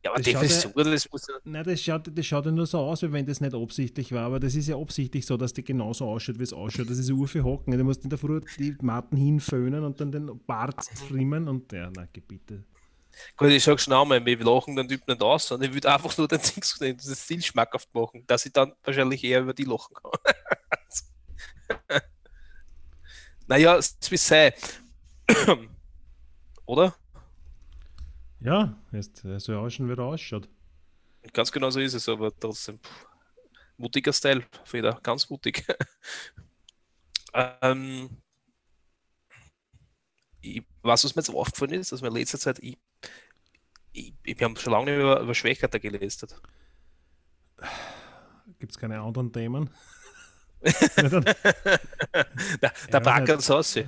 [0.03, 1.35] Ja, aber die Frisur, ja, das muss ja.
[1.43, 4.23] Nein, das schaut, das schaut ja nur so aus, wie wenn das nicht absichtlich war,
[4.23, 6.89] aber das ist ja absichtlich so, dass die genauso ausschaut, wie es ausschaut.
[6.89, 7.77] Das ist Urfe hocken.
[7.77, 11.91] Du musst in der Früh die Matten hinföhnen und dann den Bart trimmen und ja,
[11.93, 12.63] na, bitte.
[13.37, 16.17] Gut, ich sage schon einmal, wir lachen den Typ nicht aus, sondern ich würde einfach
[16.17, 19.95] nur den Ding das Ziel schmackhaft machen, dass ich dann wahrscheinlich eher über die lachen
[19.95, 20.11] kann.
[23.47, 24.53] naja, es wie sei.
[26.65, 26.95] Oder?
[28.39, 30.47] Ja, ist so ausschauen, wie er ausschaut.
[31.33, 32.79] Ganz genau so ist es, aber trotzdem.
[33.77, 35.65] Mutiger Style, Feder, ganz mutig.
[37.33, 38.09] ähm,
[40.41, 42.77] ich weiß, was mir jetzt aufgefallen ist, dass mir in letzter Zeit, ich,
[43.91, 46.39] ich, ich habe schon lange über, über Schwächerte gelistet.
[48.59, 49.69] Gibt es keine anderen Themen?
[50.61, 51.23] der
[52.91, 53.79] der Backer und Sauce.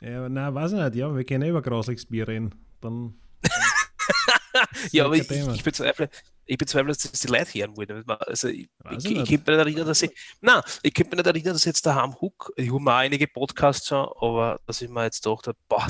[0.00, 0.94] Ja, nein, weiß ich nicht.
[0.94, 2.54] Ja, wir können über grasliches Bier reden.
[2.80, 3.14] Dann,
[4.52, 6.08] dann ja, aber ich, ich, bezweifle,
[6.46, 8.04] ich bezweifle, dass das die Leute hören wollen.
[8.06, 10.12] Also ich, ich, ich, ich könnte mich nicht erinnern, dass ich.
[10.40, 13.26] Nein, ich könnte mich nicht erinnern, dass jetzt daheim Hook, ich habe mir auch einige
[13.26, 15.88] Podcasts schon, aber dass ich mir jetzt gedacht habe, boah,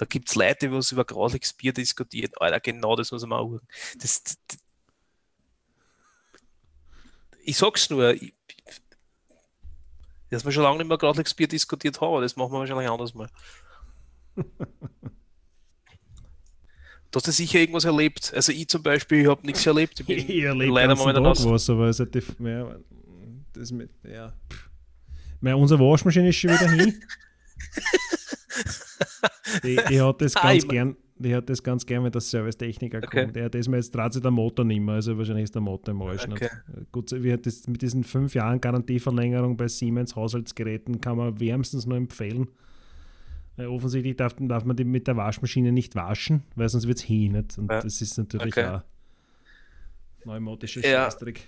[0.00, 2.32] da gibt es Leute, die was über grauliches Bier diskutieren.
[2.36, 3.60] Alter, genau das muss man auch.
[4.00, 4.38] Das, das,
[7.44, 8.32] ich sag's nur, ich,
[10.30, 13.12] dass wir schon lange nicht mehr grauliches Bier diskutiert haben, das machen wir wahrscheinlich anders
[13.12, 13.28] mal.
[17.10, 18.32] Du hast ja sicher irgendwas erlebt.
[18.34, 20.00] Also ich zum Beispiel, ich habe nichts erlebt.
[20.00, 22.76] Ich, bin ich erlebe leider momentan Tag was, aber es hat ja,
[23.52, 24.32] das mit, ja.
[25.42, 27.02] Meine, unsere Waschmaschine ist schon wieder hin.
[29.62, 33.24] ich, ich hatte das ganz gern, die hat das ganz gerne, wenn der Servicetechniker Okay.
[33.24, 33.36] kommt.
[33.36, 35.62] Der hat das mir jetzt dreht sich der Motor nicht mehr, also wahrscheinlich ist der
[35.62, 36.26] Motor im Arsch.
[36.28, 36.48] Okay.
[36.92, 41.96] Gut, hat das mit diesen fünf Jahren Garantieverlängerung bei Siemens Haushaltsgeräten kann man wärmstens nur
[41.98, 42.48] empfehlen.
[43.56, 47.04] Weil offensichtlich darf, darf man die mit der Waschmaschine nicht waschen, weil sonst wird es
[47.04, 47.32] hin.
[47.32, 47.58] Nicht?
[47.58, 47.80] Und Ja.
[47.82, 48.64] das ist natürlich Okay.
[48.66, 48.82] auch
[50.22, 51.04] pneumatische Ja.
[51.04, 51.46] Scheißdreck.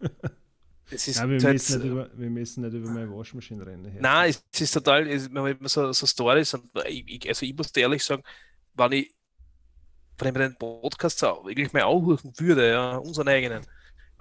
[0.92, 3.90] Es ist Ja, wir, halt- müssen nicht über, wir müssen nicht über meine Waschmaschine rennen.
[3.90, 4.00] Hier.
[4.00, 7.46] Nein, es ist total, es, man hat immer so, so Stories und ich, ich, also
[7.46, 8.22] ich muss dir ehrlich sagen,
[8.74, 9.14] wenn ich,
[10.18, 13.62] wenn ich mir den Podcast wirklich mal anhören würde, ja, unseren eigenen,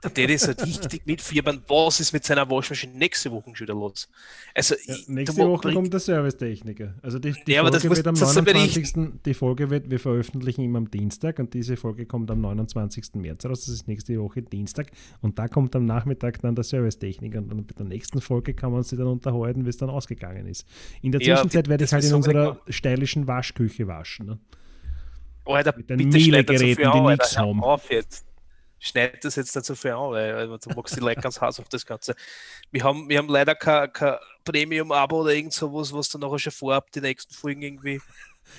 [0.04, 4.10] hätte ich so richtig mitfiebern, was ist mit seiner Waschmaschine nächste Woche schon wieder los.
[4.56, 6.96] Also, Ja, nächste Woche bring- kommt der Servicetechniker.
[7.02, 9.22] Also die, die Ja, Folge wird am das soll 29.
[9.26, 13.16] Die Folge wird, wir veröffentlichen immer am Dienstag und diese Folge kommt am 29.
[13.16, 13.66] März raus.
[13.66, 14.92] Das ist nächste Woche Dienstag.
[15.22, 17.40] Und da kommt am Nachmittag dann der Servicetechniker.
[17.40, 20.48] Und dann mit der nächsten Folge kann man sich dann unterhalten, wie es dann ausgegangen
[20.48, 20.66] ist.
[21.02, 24.26] In der Ja, Zwischenzeit werde ich halt in ist so unserer stylischen Waschküche waschen.
[24.26, 24.40] Ne?
[25.46, 27.64] Alter, mit den bitte Miele-Geräten, die nichts haben.
[27.64, 28.26] auf jetzt.
[28.84, 31.60] Schneid das jetzt nicht so viel an, weil weil du magst die Leute ganz heiß
[31.60, 32.16] auf das Ganze.
[32.72, 36.52] Wir haben, wir haben leider kein, kein Premium-Abo oder irgend sowas, was dann nachher schon
[36.52, 38.02] vorab die nächsten Folgen irgendwie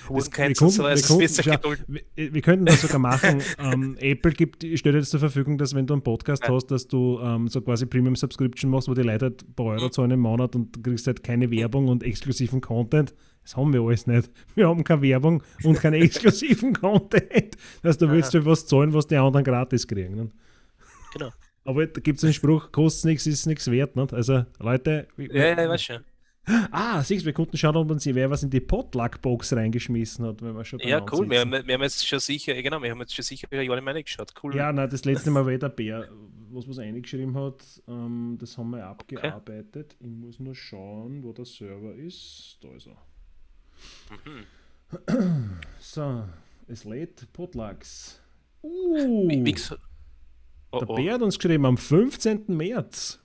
[0.08, 0.62] Das- wir kannst.
[0.62, 0.82] und so.
[0.84, 1.84] wir konnten- wirst du schau, gedulden.
[1.88, 3.40] wir, wir könnten das sogar machen.
[3.58, 6.54] ähm, Apple gibt, stellt jetzt zur Verfügung, dass wenn du einen Podcast Ja.
[6.54, 9.66] hast, dass du ähm, so quasi Premium Subscription machst, wo die Leute halt ein paar
[9.66, 9.92] Euro Mhm.
[9.92, 13.14] zahlen im Monat und du kriegst halt keine Werbung und exklusiven Content.
[13.42, 14.30] Das haben wir alles nicht.
[14.54, 17.56] Wir haben keine Werbung und keinen exklusiven Content.
[17.82, 20.14] Das heißt, du willst für was zahlen, was die anderen gratis kriegen.
[20.14, 20.30] Ne?
[21.12, 21.30] Genau.
[21.64, 23.94] Aber da gibt es einen Spruch, kostet nichts, ist nichts wert.
[23.96, 24.12] Nicht?
[24.12, 25.98] Also, Leute, wir- Ja, ja, ich weiß schon.
[26.46, 30.64] Ah, wir konnten schauen, ob uns wer was in die Potluck-Box reingeschmissen hat, wenn wir
[30.64, 31.30] schon Ja, cool.
[31.30, 34.32] Wir wir haben jetzt schon sicher, genau, wir haben jetzt schon sicher alle meine geschaut.
[34.42, 34.56] Cool.
[34.56, 36.08] Ja, nein, das letzte Mal war eh der Bär,
[36.50, 39.96] was was eingeschrieben hat, ähm, das haben wir abgearbeitet.
[40.00, 42.58] Ich muss nur schauen, wo der Server ist.
[42.60, 42.96] Da ist er.
[44.26, 44.46] Mhm.
[45.78, 46.24] So,
[46.66, 48.20] es lädt Potlucks.
[48.62, 49.56] Uh, Wie, wie
[50.70, 52.44] oh, der oh, Bär hat uns geschrieben am 15.
[52.48, 53.20] März.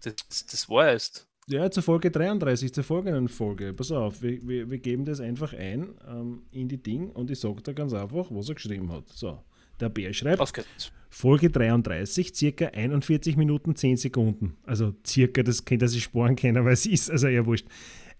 [0.00, 0.14] das,
[0.46, 1.28] das war erst.
[1.48, 3.74] Ja, zur Folge 33, zur folgenden Folge.
[3.74, 7.40] Pass auf, wir, wir, wir geben das einfach ein ähm, in die Ding und ich
[7.40, 9.08] sage da ganz einfach, was er geschrieben hat.
[9.08, 9.42] So,
[9.80, 10.64] der Bär schreibt.
[11.10, 14.56] Folge 33, circa 41 Minuten 10 Sekunden.
[14.64, 17.66] Also circa, das kennt er sich sparen können, weil es ist, also ja wurscht.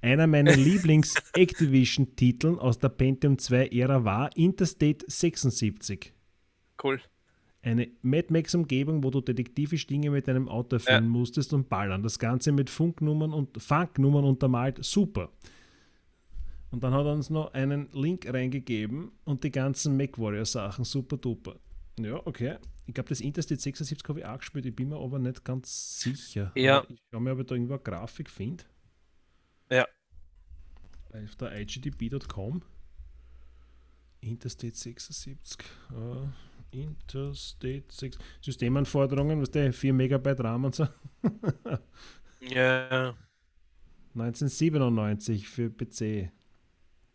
[0.00, 6.12] Einer meiner Lieblings-Activision-Titeln aus der Pentium 2-Ära war Interstate 76.
[6.82, 7.00] Cool.
[7.64, 11.08] Eine Mad Max-Umgebung, wo du detektivisch Dinge mit einem Auto erfüllen Ja.
[11.10, 12.02] musstest und ballern.
[12.02, 14.84] Das Ganze mit Funknummern und Funknummern untermalt.
[14.84, 15.30] Super.
[16.72, 20.84] Und dann hat er uns noch einen Link reingegeben und die ganzen MacWarrior-Sachen.
[20.84, 21.56] Super duper.
[22.00, 22.56] Ja, okay.
[22.86, 24.66] Ich glaube, das Interstate 76 habe ich auch gespielt.
[24.66, 26.50] Ich bin mir aber nicht ganz sicher.
[26.56, 26.84] Ja.
[26.88, 28.64] Ich schaue mir, ob ich da irgendwo eine Grafik finde.
[29.70, 29.86] Ja.
[31.12, 32.62] Auf der igdb.com.
[34.20, 35.58] Interstate 76.
[35.90, 35.94] Äh,
[36.72, 38.18] Interstate 6.
[38.40, 40.88] Systemanforderungen, was der 4 Megabyte RAM und so.
[42.40, 43.14] Ja,
[44.14, 46.30] 1997 für PC.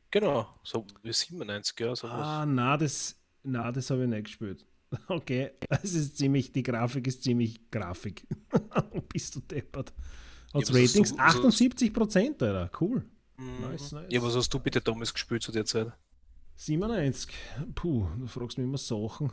[0.09, 0.47] genau.
[0.63, 2.13] So wie 97, ja, sowas.
[2.25, 4.65] Ah, na, das, na, das habe ich nicht gespielt.
[5.09, 8.25] Okay, es ist ziemlich, die Grafik ist ziemlich Grafik.
[9.09, 9.93] Bist du deppert.
[10.53, 12.71] Hat Ja, Ratings hast- 78 Prozent, Alter.
[12.79, 13.03] Cool.
[13.35, 13.61] Mhm.
[13.69, 14.05] nice, nice.
[14.09, 15.91] Ja, was hast du bitte damals gespielt zu der Zeit?
[16.57, 17.33] 97.
[17.75, 19.31] Puh, du fragst mich immer Sachen.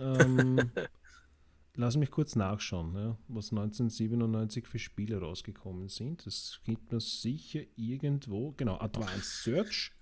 [0.00, 0.70] Ähm,
[1.74, 6.24] lass mich kurz nachschauen, ja, was 1997 für Spiele rausgekommen sind.
[6.26, 8.52] Das gibt mir sicher irgendwo.
[8.52, 9.92] Genau, Advanced Search.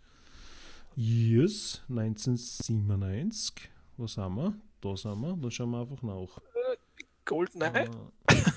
[0.96, 3.70] Yes, 1997.
[3.96, 4.54] Was haben wir?
[4.80, 5.36] Da sind wir.
[5.36, 6.40] Dann schauen wir einfach nach.
[7.24, 7.88] GoldenEye?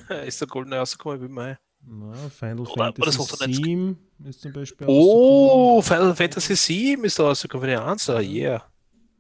[0.10, 1.58] Äh, Ist der GoldenEye rausgekommen wie mein?
[1.84, 7.04] Na, Final Oder- oder Fantasy er nicht- 7 ist zum Beispiel Oh, Final Fantasy 7
[7.06, 8.10] ist da rausgekommen für die 1.
[8.10, 8.64] Ah, yeah.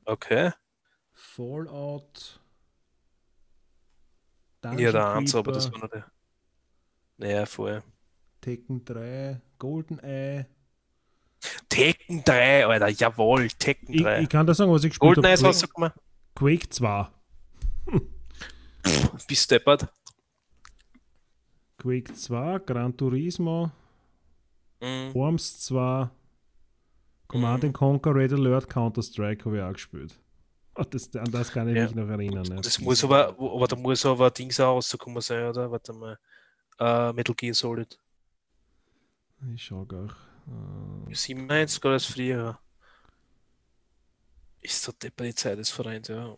[0.06, 0.52] Okay.
[1.13, 2.39] Fallout.
[4.63, 6.06] Ja, der 1, aber das war noch der.
[7.17, 7.84] Naja, vorher.
[8.41, 10.45] Tekken 3, GoldenEye.
[11.69, 14.21] Tekken 3, Alter, jawohl, Tekken Ich, 3.
[14.21, 15.47] ich kann da sagen, was ich gespielt GoldenEye ist habe.
[15.54, 15.91] rausgekommen.
[16.36, 17.08] Quake 2.
[19.28, 19.88] Bis deppert.
[21.82, 23.72] Quake 2, Gran Turismo,
[24.82, 25.13] Mhm.
[25.13, 26.10] Worms 2,
[27.28, 27.74] Command Mhm.
[27.74, 30.20] Conquer, Red Alert, Counter-Strike habe ich auch gespielt.
[30.89, 31.84] Das, an das kann ich Ja.
[31.84, 32.46] mich noch erinnern.
[32.46, 32.56] Ja.
[32.62, 35.70] Das muss aber, aber da muss aber ein Ding auch rausgekommen sein, oder?
[35.72, 36.17] Warte mal.
[36.80, 38.00] Äh, Metal Gear Solid.
[39.54, 40.10] Ich schau gar.
[41.10, 42.58] Äh, 97 oder das früher.
[44.62, 46.38] Ist so deppert die Zeit des Vereins, ja.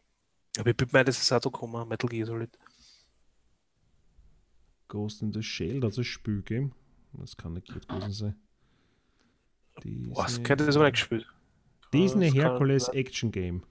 [0.58, 2.58] Aber ich bin mir, das ist auch da gekommen, Metal Gear Solid.
[4.94, 6.72] Ghost in the Shell, das ist ein Spiel gegeben.
[7.14, 8.36] Das kann nicht gut gewesen sein.
[9.84, 11.26] Disney, Was könnte das aber nicht gespielt?
[11.92, 13.64] Disney Hercules Action Game.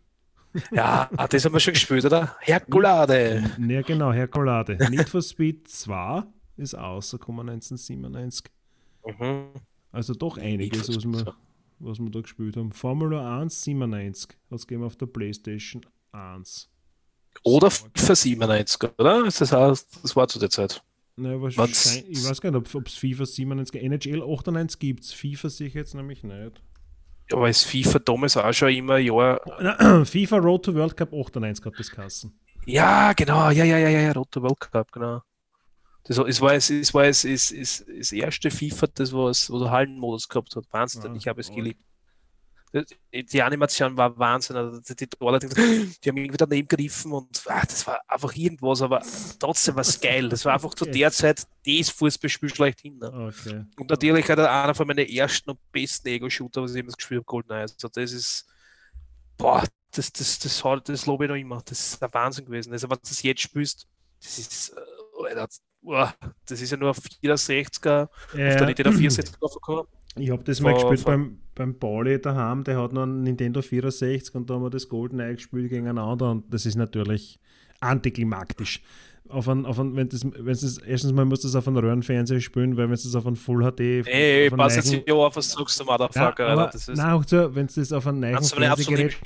[0.72, 2.36] Ja, ah, das haben wir schon gespielt, oder?
[2.40, 3.50] Herkulade.
[3.58, 4.76] Ja, genau, Herkulade.
[4.90, 6.24] Need for Speed 2
[6.56, 8.52] ist rausgekommen 1997.
[9.06, 9.44] Mhm.
[9.92, 11.34] Also doch einiges, was wir,
[11.78, 12.72] was wir da gespielt haben.
[12.72, 16.68] Formula 1 97 hat es gegeben auf der Playstation 1.
[17.44, 19.22] Oder FIFA 97, oder?
[19.22, 20.82] Das, heißt, das war zu der Zeit.
[21.16, 25.12] Naja, wahrscheinlich, ich weiß gar nicht, ob es FIFA 97, NHL 98 gibt es.
[25.12, 26.62] FIFA sicher jetzt nämlich nicht.
[27.30, 29.40] Ja, aber ist FIFA damals auch schon immer Jahr.
[30.06, 32.38] FIFA Road to World Cup 98 hat das Kassen.
[32.64, 35.22] Ja, genau, ja, ja, ja, ja, Road to World Cup, genau.
[36.04, 39.70] Das, es war, es, es war es, es, es, das erste FIFA, das was, der
[39.70, 40.64] Hallenmodus gehabt hat.
[40.70, 41.84] Wahnsinn, ja, ich habe es geliebt
[43.12, 44.56] die Animation war Wahnsinn.
[44.56, 49.02] Also die, die, die haben irgendwie daneben gegriffen und ah, das war einfach irgendwas, aber
[49.38, 50.28] trotzdem war es geil.
[50.28, 52.98] Das war einfach zu der Zeit das Fußballspiel schlechthin.
[52.98, 53.32] Ne?
[53.32, 53.64] Okay.
[53.78, 57.18] Und natürlich hat er einer von meinen ersten und besten Ego-Shooter, was ich jemals gespielt
[57.18, 57.74] habe, Golden Eyes.
[57.74, 58.46] Also das ist,
[59.36, 61.62] boah, das, das, das, das, das lobe ich noch immer.
[61.64, 62.72] Das ist der Wahnsinn gewesen.
[62.72, 63.86] Also, wenn du das jetzt spielst,
[64.22, 64.74] das ist,
[65.18, 66.06] uh,
[66.46, 68.48] das ist ja nur 64er, ja.
[68.48, 69.88] auf der Nintendo 64er gekommen.
[70.16, 74.34] Ich habe das mal gespielt beim, beim Pauli daheim, der hat noch einen Nintendo 64
[74.34, 77.38] und da haben wir das GoldenEye gespielt gegeneinander und das ist natürlich
[77.80, 78.82] antiklimaktisch.
[79.28, 82.40] Auf ein, auf ein, wenn das, wenn das, erstens mal muss das auf einem Röhrenfernseher
[82.40, 84.06] spielen, weil wenn es das auf einem Full HD.
[84.06, 86.98] Ey, pass jetzt hier auf, was sagst du, Motherfucker, ja, aber, das ist.
[86.98, 89.16] Nein, auch so, wenn es das auf einem neuen Fernsehgerät.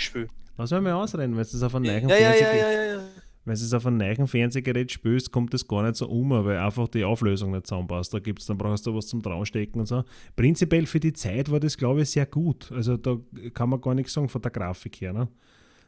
[0.56, 2.60] Was soll man ausreden, wenn es das auf einem neuen ja, Fernsehgerät.
[2.60, 3.00] Ja, ja, ja, ja
[3.46, 6.58] wenn du es auf einem neuen Fernsehgerät spielst, kommt das gar nicht so um, weil
[6.58, 8.12] einfach die Auflösung nicht zusammenpasst.
[8.12, 10.02] Da gibt's, dann brauchst du was zum Draufstecken und so.
[10.34, 12.72] Prinzipiell für die Zeit war das, glaube ich, sehr gut.
[12.72, 13.16] Also da
[13.54, 15.12] kann man gar nichts sagen von der Grafik her.
[15.12, 15.28] Ne?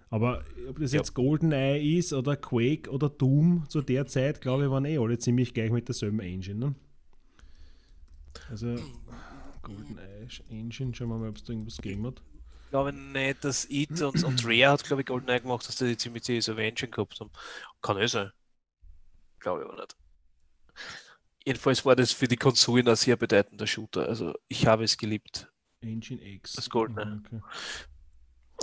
[0.09, 0.99] Aber ob das ja.
[0.99, 5.19] jetzt GoldenEye ist oder Quake oder Doom zu der Zeit, glaube ich, waren eh alle
[5.19, 6.61] ziemlich gleich mit derselben Engine.
[6.61, 6.75] Ne?
[8.51, 8.77] Also
[9.63, 12.23] GoldenEye Engine, schauen wir mal, ob es da irgendwas gegeben hat
[12.71, 16.25] glaube nicht, dass It und, und Rare hat, glaube ich, GoldenEye gemacht, dass die ziemlich
[16.45, 17.31] so Engine gehabt haben.
[17.83, 18.31] Kann eh sein.
[19.41, 19.97] Glaube ich aber nicht.
[21.45, 24.07] Jedenfalls war das für die Konsolen ein sehr bedeutender Shooter.
[24.07, 25.51] Also ich habe es geliebt.
[25.81, 26.53] Engine X.
[26.55, 27.25] Das Golden.
[27.25, 27.41] Okay.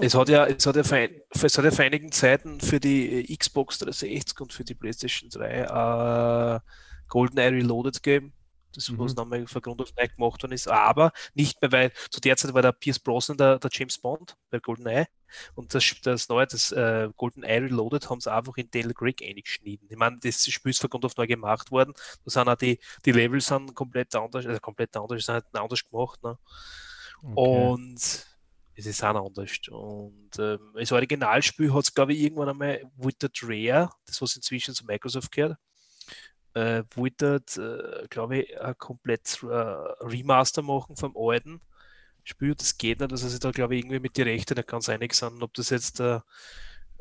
[0.01, 3.35] Es hat, ja, es, hat ja vor, es hat ja vor einigen Zeiten für die
[3.35, 6.59] Xbox 360 und für die PlayStation 3 äh,
[7.07, 8.34] GoldenEye Reloaded gegeben
[8.75, 8.99] das mhm.
[8.99, 10.67] was nochmal von Grund auf neu gemacht worden ist.
[10.67, 14.35] Aber nicht mehr, weil zu der Zeit war der Pierce Brosnan der, der James Bond
[14.49, 15.07] bei GoldenEye
[15.55, 19.87] und das, das neue, das äh, GoldenEye Reloaded, haben sie einfach in Dale Creek eingeschnitten.
[19.89, 21.93] Ich meine, das Spiel ist von Grund auf neu gemacht worden.
[22.23, 25.83] Da sind auch die, die Levels sind komplett anders, also komplett anders, sind halt anders
[25.87, 26.21] gemacht.
[26.23, 26.37] Ne?
[27.23, 27.69] Okay.
[27.71, 28.25] Und
[28.77, 29.51] es ist auch anders.
[29.69, 34.75] Und ähm, das Originalspiel hat es, glaube ich, irgendwann einmal Withered Rare, das was inzwischen
[34.75, 35.57] zu Microsoft gehört,
[36.55, 41.61] äh, wollte, äh, glaube ich, ein komplett äh, Remaster machen vom alten
[42.23, 42.55] Spiel.
[42.55, 45.13] Das geht nicht, also sie da, glaube ich, irgendwie mit den Rechten nicht ganz einig
[45.13, 46.19] sind, ob das jetzt äh,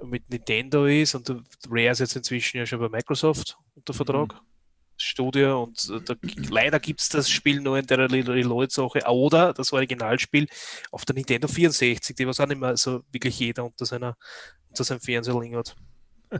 [0.03, 1.31] mit Nintendo ist und
[1.71, 3.95] Rare ist jetzt inzwischen ja schon bei Microsoft unter.
[3.95, 4.35] Vertrag.
[4.35, 4.41] Mhm.
[4.97, 6.15] Studio und äh, da,
[6.51, 10.47] leider gibt es das Spiel nur in der Reload-Sache oder das Originalspiel
[10.93, 14.17] auf der Nintendo 64, die was auch nicht mehr so wirklich jeder unter, seiner,
[14.69, 15.75] unter seinem Fernseher hat.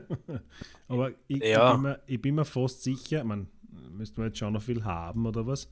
[0.89, 1.69] Aber ich, ja.
[1.69, 3.49] ich, bin mir, ich, bin mir, fast sicher, man
[3.91, 5.71] müsste man jetzt schon noch viel haben oder was,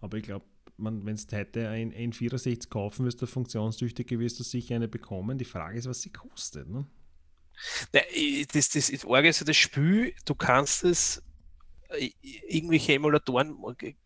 [0.00, 0.44] aber ich glaube,
[0.78, 5.38] wenn du heute ein N64 kaufen wirst, der funktionstüchtig wirst du sicher eine bekommen.
[5.38, 6.68] Die Frage ist, was sie kostet.
[6.68, 6.86] Ne?
[8.52, 11.22] Das, das, das Orge ist ja das Spiel, du kannst es
[11.90, 12.10] äh,
[12.48, 13.56] irgendwelche Emulatoren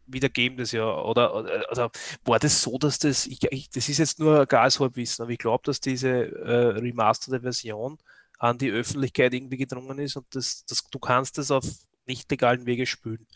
[0.07, 1.91] wiedergeben das ja oder, oder, oder,
[2.25, 5.63] war das so, dass das ich, ich, das ist jetzt nur Gashalbwissen, aber ich glaube,
[5.65, 7.99] dass diese äh, remasterte Version
[8.39, 11.65] an die Öffentlichkeit irgendwie gedrungen ist und das, das, du kannst das auf
[12.07, 13.27] nicht legalen Wege spülen.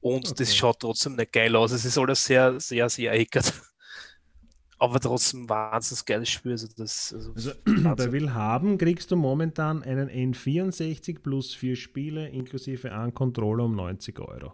[0.00, 0.34] Und okay.
[0.38, 1.72] das schaut trotzdem nicht geil aus.
[1.72, 3.52] Es ist alles sehr, sehr, sehr eckert.
[4.78, 6.52] Aber trotzdem wahnsinnig geiles Spiel.
[6.52, 12.28] Also, das, also, also wer will haben, kriegst du momentan einen N64 plus vier Spiele
[12.28, 14.52] inklusive einen Controller um 90 Euro.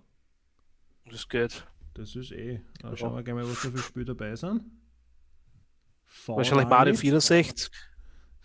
[1.10, 1.66] Das geht.
[1.94, 2.60] Das ist eh.
[2.82, 2.96] Ja.
[2.96, 4.62] Schauen wir gerne mal, was da für Spiele dabei sind.
[6.26, 7.70] Wahrscheinlich Mario 64.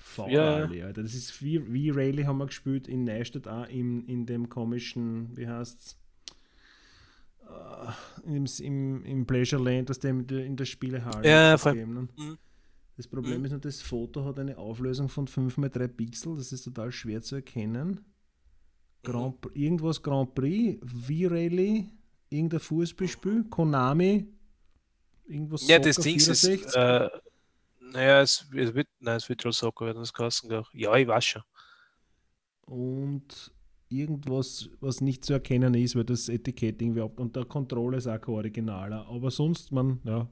[0.05, 0.85] V-Rally, ja.
[0.85, 1.01] Alter.
[1.01, 5.35] Das ist wie, wie Rally haben wir gespielt in Neustadt auch in, in dem komischen,
[5.35, 5.97] wie heißt's?
[7.47, 7.91] Uh,
[8.25, 12.07] im, im, im Pleasure Land, das dem in der Spielehalle ja, System, ne?
[12.17, 12.37] mhm.
[12.97, 13.45] Das Problem mhm.
[13.45, 16.91] ist nur, das Foto hat eine Auflösung von 5 x 3 Pixel, das ist total
[16.91, 17.99] schwer zu erkennen.
[19.03, 19.51] Grand, mhm.
[19.53, 21.87] Irgendwas Grand Prix, V-Rally,
[22.29, 24.27] irgendein Fußballspiel, Konami,
[25.27, 27.09] irgendwas Ja, Soccer das Ding ist, äh,
[27.91, 31.25] naja, es, es wird, nein, es wird schon Soccer werden, das Kassen Ja, ich weiß
[31.25, 31.43] schon.
[32.65, 33.53] Und
[33.89, 38.07] irgendwas, was nicht zu erkennen ist, weil das Etikett irgendwie ab und der Controller ist
[38.07, 39.07] auch originaler.
[39.07, 40.27] Aber sonst, man, ja,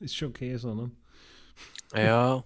[0.00, 0.90] ist schon okay so, ne?
[1.94, 2.44] Ja.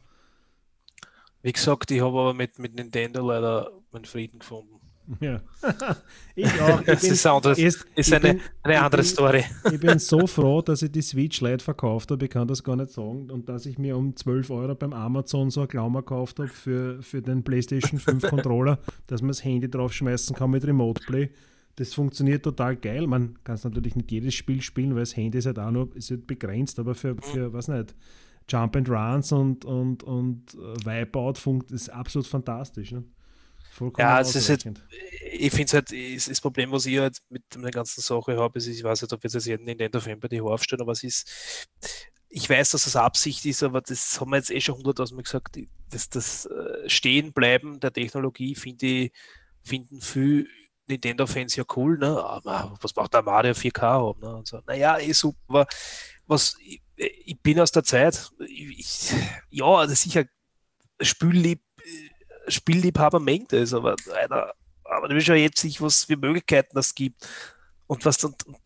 [1.42, 4.73] Wie gesagt, ich habe aber mit, mit Nintendo leider meinen Frieden gefunden.
[5.20, 5.40] Ja.
[6.34, 6.80] ich auch.
[6.80, 9.44] Ich bin, ist, anderes, erst- ist ich eine, bin- eine ich andere bin- Story.
[9.72, 12.76] Ich bin so froh, dass ich die Switch Lite verkauft habe, ich kann das gar
[12.76, 16.38] nicht sagen, und dass ich mir um 12 Euro beim Amazon so ein Klaumer gekauft
[16.38, 21.02] habe für, für den PlayStation 5 Controller, dass man das Handy draufschmeißen kann mit Remote
[21.04, 21.30] Play.
[21.76, 23.06] Das funktioniert total geil.
[23.06, 26.10] Man kann natürlich nicht jedes Spiel spielen, weil das Handy ist halt auch nur ist
[26.10, 27.94] halt begrenzt, aber für, für was nicht,
[28.48, 32.92] Jump and Runs und, und, und äh, Wipeout funkt ist absolut fantastisch.
[32.92, 33.02] Ne?
[33.74, 34.64] Vollkommen Ja, es ist halt-.
[35.32, 38.58] Ich finde es halt, ist das Problem, was ich halt mit der ganzen Sache habe,
[38.58, 41.68] ist, ich weiß nicht, ob jetzt das jeden Nintendo-Fan bei die aufstellen, aber es ist,
[42.28, 45.56] ich weiß, dass das Absicht ist, aber das haben wir jetzt eh schon hunderttausendmal gesagt,
[45.56, 49.12] die- das, das äh, Stehenbleiben der Technologie finde ich,
[49.64, 50.48] finden viel
[50.86, 52.22] Nintendo-Fans ja cool, ne?
[52.22, 54.20] Aber was macht der Mario 4K haben?
[54.20, 54.36] Ne?
[54.36, 55.66] Und so, naja, eh super, aber
[56.26, 59.12] was, ich, ich bin aus der Zeit, ich, ich,
[59.50, 60.24] ja, das ist sicher
[61.00, 61.60] Spiellieb,
[62.48, 64.52] Spielliebhaber mengt es, aber einer,
[64.84, 67.26] aber du willst ja jetzt sich, was für Möglichkeiten das gibt
[67.86, 68.58] und was dann und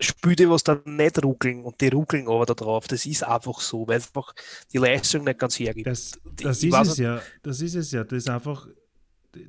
[0.00, 3.86] Spiele, was dann nicht ruckeln und die ruckeln aber da drauf, das ist einfach so,
[3.88, 4.32] weil einfach
[4.72, 5.88] die Leistung nicht ganz hergibt.
[5.88, 7.20] Das, das ist es ja.
[7.42, 8.04] Das ist es ja.
[8.04, 8.68] Das ist einfach,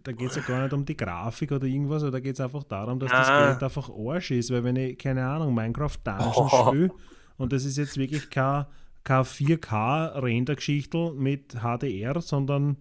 [0.03, 2.41] da geht es ja gar nicht um die Grafik oder irgendwas, oder da geht es
[2.41, 3.47] einfach darum, dass das Ah.
[3.51, 6.67] Geld einfach Arsch ist, weil wenn ich, keine Ahnung, Minecraft Dungeon Oh.
[6.71, 6.91] spiele
[7.37, 8.65] und das ist jetzt wirklich kein,
[9.03, 12.77] kein 4K-Render-Geschichtel mit HDR, sondern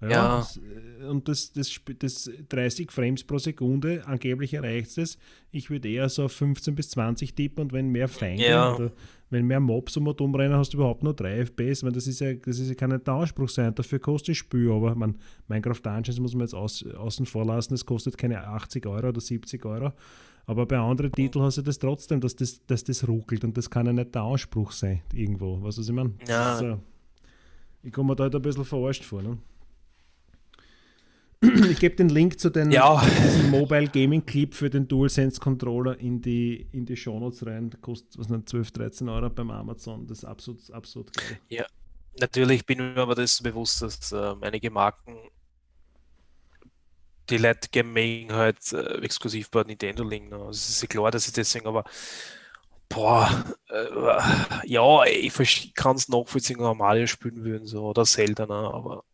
[0.00, 0.36] ja, Ja.
[0.38, 5.18] Das, äh, und das, das, das 30 Frames pro Sekunde, angeblich erreicht es.
[5.50, 8.74] Ich würde eher so auf 15 bis 20 tippen und wenn mehr Feinde Ja.
[8.74, 8.92] oder
[9.30, 11.84] wenn mehr Mobs um und umrennen, hast du überhaupt nur 3 FPS.
[11.84, 14.70] Weil das ist ja, das ist ja kein der Anspruch sein, dafür kostet das Spiel,
[14.70, 15.16] aber man,
[15.48, 19.20] Minecraft Dungeons muss man jetzt aus, außen vor lassen, das kostet keine 80 Euro oder
[19.20, 19.92] 70 Euro.
[20.46, 23.70] Aber bei anderen Titeln hast du das trotzdem, dass das, dass das ruckelt und das
[23.70, 25.62] kann ja nicht der Anspruch sein, irgendwo.
[25.62, 26.12] Weißt du, was ich meine?
[26.26, 26.56] Ja.
[26.56, 26.78] So.
[27.84, 29.22] Ich komme mir da halt ein bisschen verarscht vor.
[29.22, 29.38] Ne?
[31.42, 33.02] Ich gebe den Link zu den Ja.
[33.24, 37.70] diesem Mobile Gaming Clip für den DualSense Controller in die, in die Shownotes rein.
[37.70, 40.06] Der kostet was nicht, 12, 13 Euro beim Amazon.
[40.06, 41.38] Das ist absolut, absolut geil.
[42.18, 45.16] Natürlich bin ich mir aber das bewusst, dass ähm, einige Marken
[47.30, 50.28] die Leute Gaming halt äh, exklusiv bei Nintendo liegen.
[50.28, 50.36] Ne?
[50.36, 51.84] Also es ist ja klar, dass ich deswegen, aber
[52.88, 58.54] boah, äh, ja, ich kann es nachvollziehen, wenn Mario spielen würden, so, oder Zelda, ne?
[58.54, 59.04] aber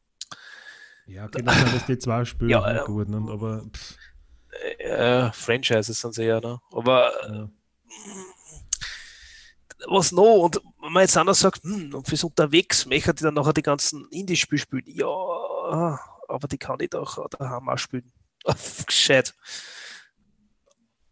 [1.07, 2.85] Ja, okay, dann sind das die zwei Spiele Ja, ja.
[2.85, 3.09] gut.
[3.09, 3.17] Ne?
[3.31, 3.97] Aber pff,
[4.79, 6.61] äh, Franchises sind sie ja, ne?
[6.73, 7.49] aber ja.
[9.89, 10.45] was noch?
[10.45, 13.63] Und wenn man jetzt anders sagt, hm, und fürs Unterwegs möchte ich dann nachher die
[13.63, 14.85] ganzen Indie-Spiele spielen.
[14.87, 15.07] Ja,
[16.29, 18.11] aber die kann ich doch daheim auch spielen.
[18.87, 19.35] Gescheit.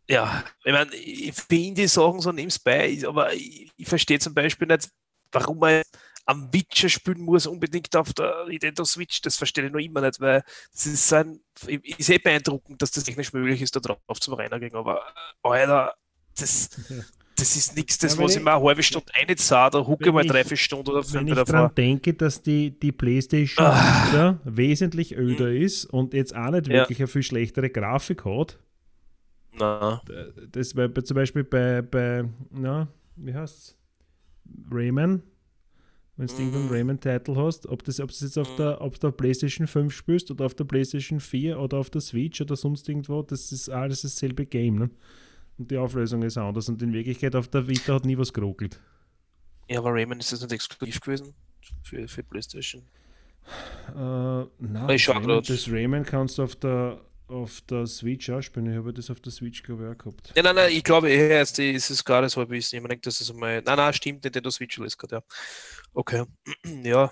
[0.09, 4.35] Ja, ich meine, ich- für Indie-Sachen so nimm's bei, ich- aber ich, ich verstehe zum
[4.35, 4.91] Beispiel nicht,
[5.33, 5.83] warum man
[6.27, 9.21] am Witcher spielen muss, unbedingt auf der Nintendo Switch.
[9.23, 11.41] Das verstehe ich noch immer nicht, weil das ist so ein,
[11.83, 15.01] ist eh beeindruckend, dass das technisch möglich ist, da drauf zum Rennen gehen, aber
[15.45, 15.95] äh, Alter,
[16.39, 16.71] das,
[17.37, 19.79] das ist nichts, das, Ja, wenn was ich ich- mir eine halbe Stunde einzahre, da
[19.87, 21.53] hucke ich wenn mal ich- drei, vier Stunden oder Wenn fünf ich davor.
[21.53, 24.39] daran denke, dass die, die PlayStation Ah.
[24.45, 26.75] Wesentlich öder ist und jetzt auch nicht Ja.
[26.75, 28.59] wirklich eine viel schlechtere Grafik hat,
[29.57, 30.01] Na,
[30.51, 33.77] das war zum Beispiel bei, bei na, wie heißt's?
[34.71, 35.23] Rayman,
[36.17, 36.73] wenn du irgendeinen Mhm.
[36.73, 40.47] Rayman-Titel hast, ob das, ob das jetzt auf der, auf der PlayStation 5 spielst oder
[40.47, 44.47] auf der PlayStation 4 oder auf der Switch oder sonst irgendwo, das ist alles dasselbe
[44.47, 44.77] Game.
[44.77, 44.91] Ne?
[45.59, 46.69] Und die Auflösung ist anders.
[46.69, 48.81] Und in Wirklichkeit auf der Vita hat nie was geruckelt.
[49.69, 51.35] ja, aber Rayman ist das nicht exklusiv gewesen
[51.83, 52.83] für, für PlayStation.
[53.89, 58.71] Äh, das, Rayman, das Rayman kannst du auf der, auf der Switch auch spielen.
[58.71, 60.33] Ich habe das auf der Switch, glaube ich, auch gehabt.
[60.37, 62.83] Ja, nein, nein, ich glaube, eher ist es ist gerade so ein bisschen.
[62.83, 63.63] Ich denke, das ist einmal.
[63.63, 65.23] Nein, nein, stimmt, Nintendo Switch ist gerade, ja.
[65.95, 66.25] Okay.
[66.83, 67.11] ja.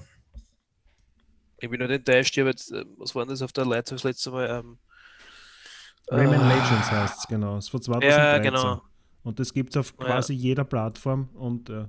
[1.59, 3.97] Ich bin nur enttäuscht, ich habe jetzt, äh, was war denn das auf der Leitung
[3.97, 4.51] das letzte Mal?
[4.51, 4.79] Ähm,
[6.11, 7.57] Rayman äh, Legends heißt es, genau.
[7.57, 8.19] Das ist von 2013.
[8.19, 8.83] Ja, genau.
[9.23, 10.07] Und das gibt es auf Ja.
[10.07, 11.29] quasi jeder Plattform.
[11.35, 11.87] Und äh,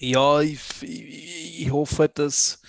[0.00, 2.62] Ja, ich, ich, ich hoffe halt, dass,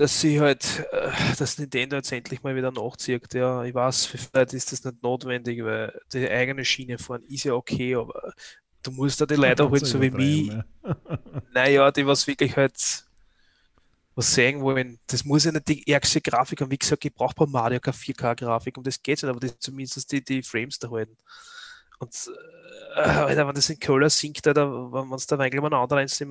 [0.00, 3.34] dass sie halt, äh, dass Nintendo jetzt endlich mal wieder nachzieht.
[3.34, 7.44] Ja, ich weiß, für vielleicht ist das nicht notwendig, weil die eigene Schiene fahren ist
[7.44, 8.32] ja okay, aber
[8.82, 10.52] du musst da die Leute halt so wie mich,
[11.52, 13.04] naja, die was wirklich halt
[14.14, 14.98] was sehen wollen.
[15.06, 16.70] Das muss ja nicht die ärgste Grafik haben.
[16.70, 20.10] Wie gesagt, ich brauche bei Mario keine 4K-Grafik, um das geht nicht, aber das zumindest
[20.10, 21.16] die, die Frames da halten.
[21.98, 22.30] Und
[22.96, 26.00] äh, Alter, wenn das in Köller sinkt, Alter, wenn man es da eigentlich mal anderen
[26.00, 26.30] einzeln,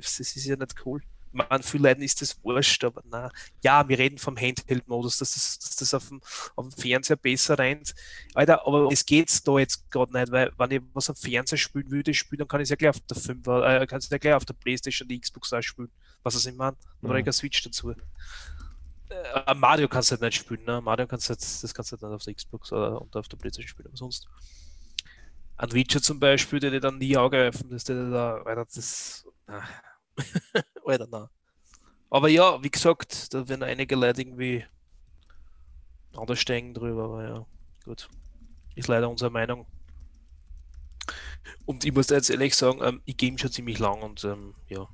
[0.00, 1.02] das ist ja nicht cool.
[1.32, 3.30] Man für Leuten ist das wurscht, aber na,
[3.62, 6.20] ja, wir reden vom Handheld-Modus, dass das, dass das auf, dem,
[6.56, 7.94] auf dem Fernseher besser rennt.
[8.34, 11.90] Alter, aber es geht da jetzt gerade nicht, weil wenn ich was am Fernseher spielen
[11.90, 14.18] würde, spielen, dann kann ich es ja gleich auf der 5 äh, kann ich ja
[14.18, 15.90] gleich auf der Playstation, die Xbox auch spielen.
[16.22, 16.76] Was ist ich meine?
[17.02, 17.18] Dann ja.
[17.18, 17.94] ich Switch dazu.
[19.10, 20.80] Äh, Mario kannst du halt nicht spielen, ne?
[20.80, 23.28] Mario kannst du halt, das kannst du halt nicht auf der Xbox oder und auf
[23.28, 24.28] der Playstation spielen, aber sonst.
[25.56, 29.26] An Witcher zum Beispiel, der dir dann nie angreifen, dass der da, Alter, das.
[30.86, 31.28] Alter, nein.
[32.10, 34.64] Aber ja, wie gesagt, da werden einige Leute irgendwie
[36.16, 37.46] anders denken drüber, aber ja,
[37.84, 38.08] gut.
[38.74, 39.66] Ist leider unsere Meinung.
[41.64, 44.88] Und ich muss jetzt ehrlich sagen, ähm, ich game schon ziemlich lang und ähm, ja.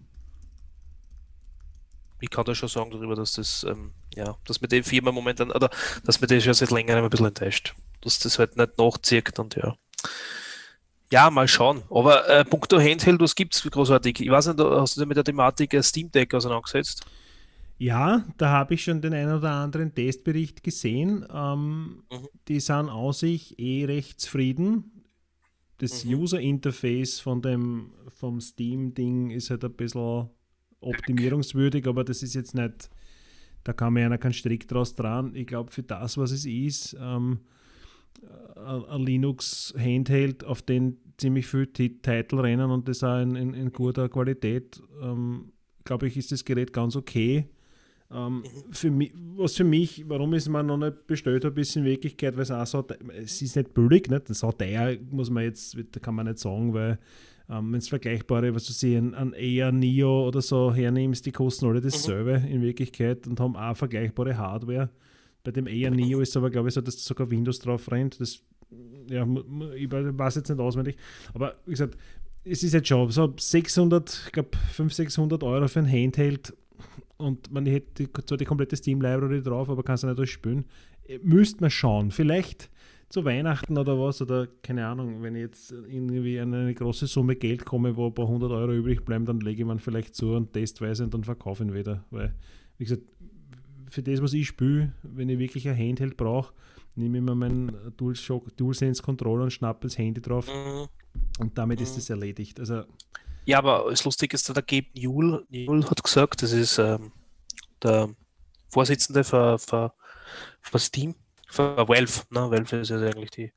[2.20, 5.50] Ich kann da schon sagen darüber, dass das, ähm, ja, dass mir die Firma momentan,
[5.50, 5.70] oder
[6.04, 7.74] dass mir das schon seit längerem ein bisschen enttäuscht.
[8.00, 9.76] Dass das halt nicht nachzieht und ja.
[11.16, 11.82] Ja, mal schauen.
[11.88, 14.20] Aber äh, punkto Handheld, was gibt es großartig?
[14.20, 17.06] Ich weiß nicht, hast du dich mit der Thematik äh, Steam Deck auseinandergesetzt?
[17.78, 21.26] Ja, da habe ich schon den einen oder anderen Testbericht gesehen.
[21.32, 22.28] Ähm, mhm.
[22.48, 25.06] Die sind aus sich eh recht zufrieden.
[25.78, 26.16] Das mhm.
[26.16, 30.28] User Interface von dem vom Steam-Ding ist halt ein bisschen
[30.80, 32.90] optimierungswürdig, aber das ist jetzt nicht,
[33.64, 35.34] da kann man ja keinen Strick draus dran.
[35.34, 37.40] Ich glaube, für das, was es ist, ähm,
[38.22, 44.08] ein Linux-Handheld, auf den ziemlich viel Titel rennen und das auch in, in, in guter
[44.08, 45.52] Qualität, ähm,
[45.84, 47.46] glaube ich, ist das Gerät ganz okay.
[48.10, 51.84] Ähm, für mich, was für mich, warum ist man noch nicht bestellt habe, ist in
[51.84, 52.86] Wirklichkeit, weil es auch so,
[53.16, 54.28] es ist nicht billig, nicht?
[54.28, 56.98] so teuer muss man jetzt, kann man nicht sagen, weil
[57.48, 61.66] ähm, wenn es vergleichbare, was du siehst, ein eher Nio oder so hernimmst, die kosten
[61.66, 62.46] alle dasselbe mhm.
[62.46, 64.90] in Wirklichkeit und haben auch vergleichbare Hardware.
[65.46, 68.20] Bei dem eher Neo ist aber, glaube ich, so, dass sogar Windows drauf rennt.
[68.20, 68.42] Das,
[69.08, 69.24] ja,
[69.76, 70.96] ich weiß jetzt nicht auswendig.
[71.34, 71.96] Aber wie gesagt,
[72.42, 76.52] es ist jetzt schon so 600, ich glaube 500, 600 Euro für ein Handheld
[77.16, 80.64] und man hätte zwar die komplette Steam-Library drauf, aber kannst du nicht durchspülen.
[81.22, 82.10] Müsste man schauen.
[82.10, 82.70] Vielleicht
[83.08, 87.36] zu Weihnachten oder was, oder keine Ahnung, wenn ich jetzt irgendwie an eine große Summe
[87.36, 90.32] Geld komme, wo ein paar hundert Euro übrig bleiben, dann lege ich man vielleicht zu
[90.32, 92.04] und testweise und dann verkaufe ihn wieder.
[92.10, 92.34] Weil,
[92.78, 93.04] wie gesagt,
[93.90, 96.52] für das, was ich spiele, wenn ich wirklich ein Handheld brauche,
[96.94, 100.88] nehme ich mir meinen DualShock, DualSense Controller und schnappe das Handy drauf mhm.
[101.38, 101.84] und damit mhm.
[101.84, 102.58] ist es erledigt.
[102.60, 102.84] Also,
[103.44, 107.12] ja, aber das Lustige ist, der Gabe Newell, Newell hat gesagt, das ist ähm,
[107.82, 108.08] der
[108.68, 109.92] Vorsitzende für, für,
[110.60, 111.14] für Steam,
[111.48, 112.50] für Valve, ne?
[112.50, 113.52] Valve ist ja eigentlich die,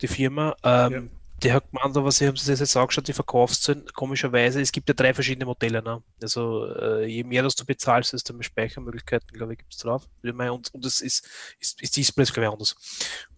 [0.00, 0.56] die Firma.
[0.62, 1.02] Ähm, ja
[1.42, 4.88] der hat gemeint, aber sie haben sich das jetzt angeschaut, die Verkaufszahlen, komischerweise, es gibt
[4.88, 5.82] ja drei verschiedene Modelle.
[5.82, 6.02] Ne?
[6.22, 10.08] Also äh, je mehr das du bezahlst, desto mehr Speichermöglichkeiten, glaube ich, gibt es drauf.
[10.22, 11.28] Und, und das ist,
[11.58, 12.76] ist, ist Displays, glaube ich, anders.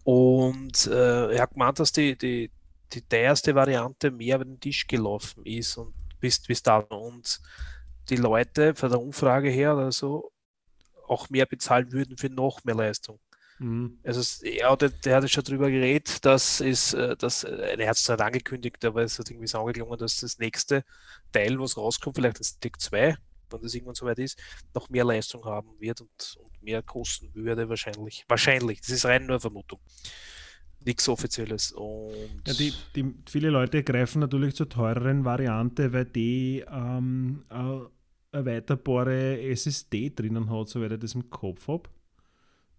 [0.03, 2.51] Und äh, er hat gemeint, dass die, die,
[2.93, 6.77] die teuerste Variante mehr über den Tisch gelaufen ist und bis, bis da.
[6.77, 7.41] Und
[8.09, 10.31] die Leute von der Umfrage her oder so
[11.07, 13.19] auch mehr bezahlen würden für noch mehr Leistung.
[13.59, 13.99] Mhm.
[14.03, 17.15] Also ja, der, der hatte schon darüber geredet, äh, dass, äh,
[17.77, 20.83] er hat es nicht angekündigt, aber es hat irgendwie so angeklungen, dass das nächste
[21.31, 23.15] Teil, was rauskommt, vielleicht das Deck 2,
[23.49, 24.41] wenn das irgendwann soweit ist,
[24.73, 28.25] noch mehr Leistung haben wird und, und mehr kosten würde wahrscheinlich.
[28.27, 29.79] Wahrscheinlich, das ist rein nur Vermutung.
[30.83, 31.71] Nichts Offizielles.
[31.71, 37.89] Und ja, die, die, viele Leute greifen natürlich zur teureren Variante, weil die ähm, eine
[38.31, 41.89] erweiterbare SSD drinnen hat, soweit ich das im Kopf habe.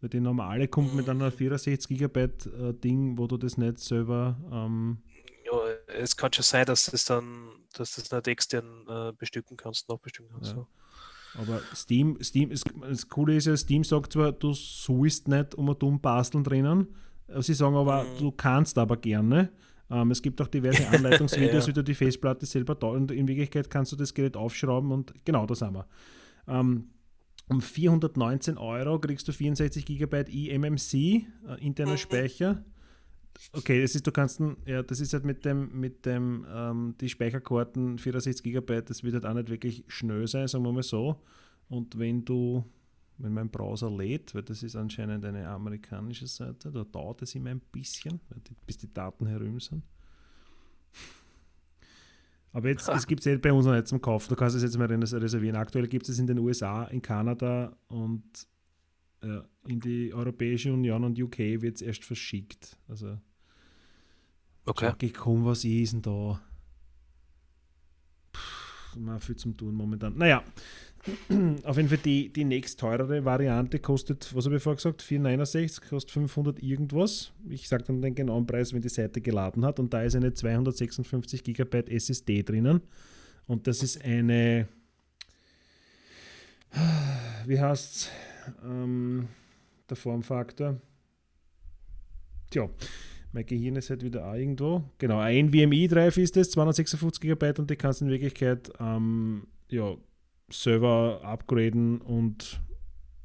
[0.06, 4.36] Weil die normale kommt mit einer 64 Gigabyte äh, Ding, wo du das nicht selber.
[4.52, 4.98] Ähm
[5.44, 5.52] ja,
[5.98, 9.98] es kann schon sein, dass das dann, dass das nicht extern äh, bestücken kannst, noch
[9.98, 10.54] bestücken kannst.
[10.54, 10.64] Ja.
[11.40, 15.70] Aber Steam, Steam ist, das Coole ist ja, Steam sagt zwar, du sollst nicht um
[15.70, 16.94] ein dumm basteln drinnen.
[17.40, 18.18] Sie sagen aber, mhm.
[18.20, 19.50] du kannst aber gerne.
[19.90, 21.68] Ähm, es gibt auch diverse Anleitungsvideos, ja.
[21.68, 25.12] wie du die Festplatte selber da und in Wirklichkeit kannst du das Gerät aufschrauben und
[25.24, 25.86] genau das haben wir.
[26.46, 26.90] Ähm,
[27.48, 31.26] um 419 Euro kriegst du 64 GB eMMC, äh,
[31.60, 31.98] interner mhm.
[31.98, 32.64] Speicher.
[33.52, 37.08] Okay, das ist, du kannst, ja, das ist halt mit dem, mit dem, ähm, die
[37.08, 41.22] Speicherkarten 64 GB, das wird halt auch nicht wirklich schnell sein, sagen wir mal so.
[41.68, 42.64] Und wenn du,
[43.18, 47.50] wenn mein Browser lädt, weil das ist anscheinend eine amerikanische Seite, da dauert es immer
[47.50, 48.20] ein bisschen,
[48.66, 49.82] bis die Daten herum sind.
[52.56, 54.28] Aber jetzt es gibt es eh bei uns noch nicht zum Kauf.
[54.28, 55.56] Du kannst es jetzt mal reservieren.
[55.56, 58.24] Aktuell gibt es in den USA, in Kanada und
[59.20, 62.78] äh, in die Europäische Union und UK wird es erst verschickt.
[62.88, 63.18] Also
[64.64, 64.94] okay.
[65.02, 66.40] ich komm, was ist denn da?
[68.32, 70.16] Puh, mal viel zum tun momentan.
[70.16, 70.42] Naja,
[71.64, 75.88] auf jeden Fall die, die nächst teurere Variante kostet, was habe ich vorher gesagt, 469,
[75.88, 77.32] kostet 500 irgendwas.
[77.48, 79.78] Ich sage dann den genauen Preis, wenn die Seite geladen hat.
[79.78, 82.80] Und da ist eine 256 GB SSD drinnen.
[83.46, 84.68] Und das ist eine
[87.46, 88.10] wie heißt
[88.64, 89.28] ähm,
[89.88, 90.80] der Formfaktor?
[92.50, 92.68] Tja,
[93.32, 94.84] mein Gehirn ist halt wieder auch irgendwo.
[94.98, 99.96] Genau, ein NVMe-Drive ist es, 256 GB und die kannst du in Wirklichkeit ähm, ja,
[100.50, 102.60] Server upgraden und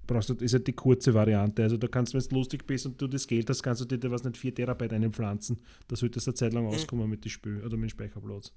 [0.07, 1.63] brauchst du, ist halt die kurze Variante.
[1.63, 3.97] Also da kannst du, wenn du lustig bist und du das Geld hast, kannst du
[3.97, 5.63] dir was nicht 4 Terabyte einpflanzen.
[5.87, 6.71] Da sollte es eine Zeit lang mhm.
[6.71, 8.53] auskommen mit dem Spiel oder mit dem Speicherplatz.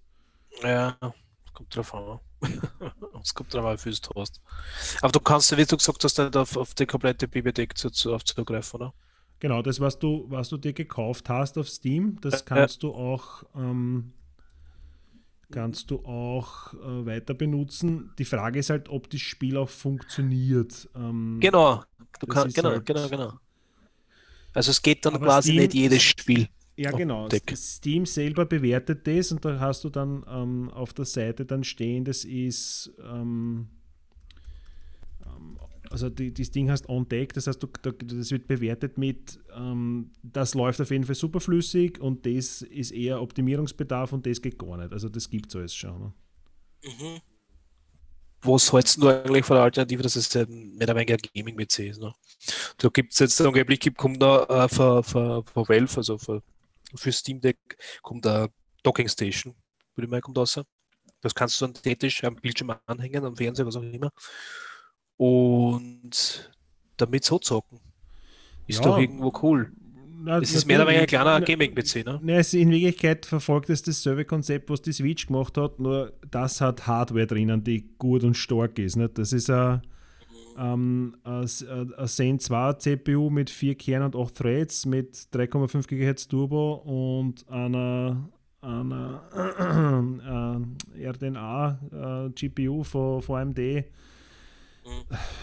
[0.63, 0.97] Ja,
[1.55, 2.21] kommt drauf an.
[3.23, 4.43] Es kommt drauf an, wie viel du hast.
[5.01, 8.15] Aber du kannst, wie du gesagt hast, nicht auf, auf die komplette Bibliothek zu, zu,
[8.19, 8.95] zugreifen, oder?
[9.41, 12.89] Genau, das, was du, was du dir gekauft hast auf Steam, das kannst ja.
[12.89, 14.13] du auch ähm,
[15.55, 18.11] kannst du auch äh, weiter benutzen.
[18.19, 20.89] Die Frage ist halt, ob das Spiel auch funktioniert.
[20.97, 21.85] Ähm, genau,
[22.19, 23.33] du kann, genau, halt, genau, genau.
[24.53, 26.49] Also es geht dann quasi Steam, nicht jedes Spiel.
[26.77, 27.29] Ja, genau.
[27.29, 27.57] Deck.
[27.57, 32.05] Steam selber bewertet das und da hast du dann ähm, auf der Seite dann stehen,
[32.05, 33.69] das ist ähm
[35.95, 40.11] also die, das Ding heißt on deck, das heißt, du, das wird bewertet mit, ähm,
[40.25, 44.77] das läuft auf jeden Fall superflüssig und das ist eher Optimierungsbedarf und das geht gar
[44.77, 44.93] nicht.
[44.93, 46.01] Also das gibt es alles schon.
[46.01, 46.13] Ne?
[46.83, 47.21] Mhm.
[48.43, 52.01] Was hältst du eigentlich von der Alternative, dass es mehr oder weniger Gaming-PC ist?
[52.01, 52.13] Ne?
[52.79, 56.43] Da gibt es jetzt angeblich, gibt, kommt da äh, für, für, für Valve, also für,
[56.93, 57.57] für Steam Deck,
[58.03, 58.49] kommt da
[58.83, 59.55] Docking Station,
[59.95, 60.61] würde ich mal kommt raus.
[61.21, 64.11] Das kannst du dann theoretisch am Bildschirm anhängen, am Fernseher, was auch immer
[65.17, 66.51] und
[66.97, 67.81] damit so zocken.
[68.67, 68.85] Ist ja.
[68.85, 69.73] doch irgendwo cool.
[70.25, 72.19] Na, es ist mehr oder weniger ein kleiner Gaming-PC, ne?
[72.23, 76.87] Ne, in Wirklichkeit verfolgt es dasselbe Konzept, was die Switch gemacht hat, nur das hat
[76.87, 78.97] Hardware drinnen, die gut und stark ist.
[78.97, 79.19] Nicht?
[79.19, 79.83] Das ist ein,
[80.59, 86.27] ähm, ein, ein Zen 2 CPU mit 4 Kernen und 8 Threads mit 3,5 GHz
[86.27, 88.31] Turbo und einer,
[88.63, 90.65] einer
[90.97, 93.59] äh, RDNA äh, GPU von, von AMD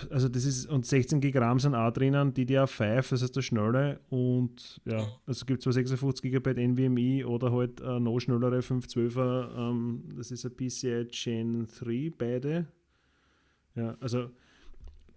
[0.10, 4.00] also das ist, und 16 GB RAM sind auch drinnen, DDR5, das heißt der schnelle
[4.10, 9.58] und ja, also gibt es zwar 56 GB NVMe oder halt äh, noch schnellere 512er,
[9.58, 12.68] ähm, das ist ein PCI Gen 3, beide.
[13.76, 14.30] Ja, also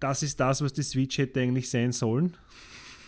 [0.01, 2.37] das ist das, was die Switch hätte eigentlich sein sollen.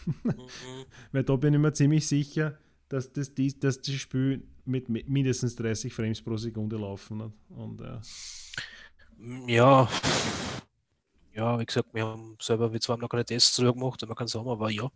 [0.07, 0.35] mhm.
[1.12, 2.59] Weil da bin ich mir ziemlich sicher,
[2.89, 7.33] dass das, die, dass das Spiel mit mindestens 30 Frames pro Sekunde laufen hat.
[7.49, 8.01] Und, ja.
[9.47, 9.89] ja,
[11.37, 14.16] ja, wie gesagt, wir haben selber, wir zwar haben noch keine Tests drüber gemacht, man
[14.16, 14.89] kann sagen, aber ja,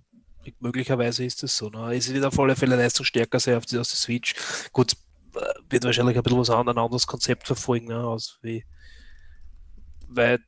[0.59, 1.69] möglicherweise ist das so.
[1.69, 1.95] Ne?
[1.95, 4.35] Es wird auf alle Fälle leistungsstärker sein auf die, aus der Switch.
[4.73, 4.95] Gut,
[5.35, 8.03] äh, wird wahrscheinlich ein bisschen was anderes, ein anderes Konzept verfolgen, ne?
[8.03, 8.65] aus wie,
[10.09, 10.41] weil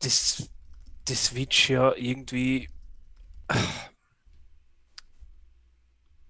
[0.00, 0.48] das,
[1.08, 2.68] die Switch ja irgendwie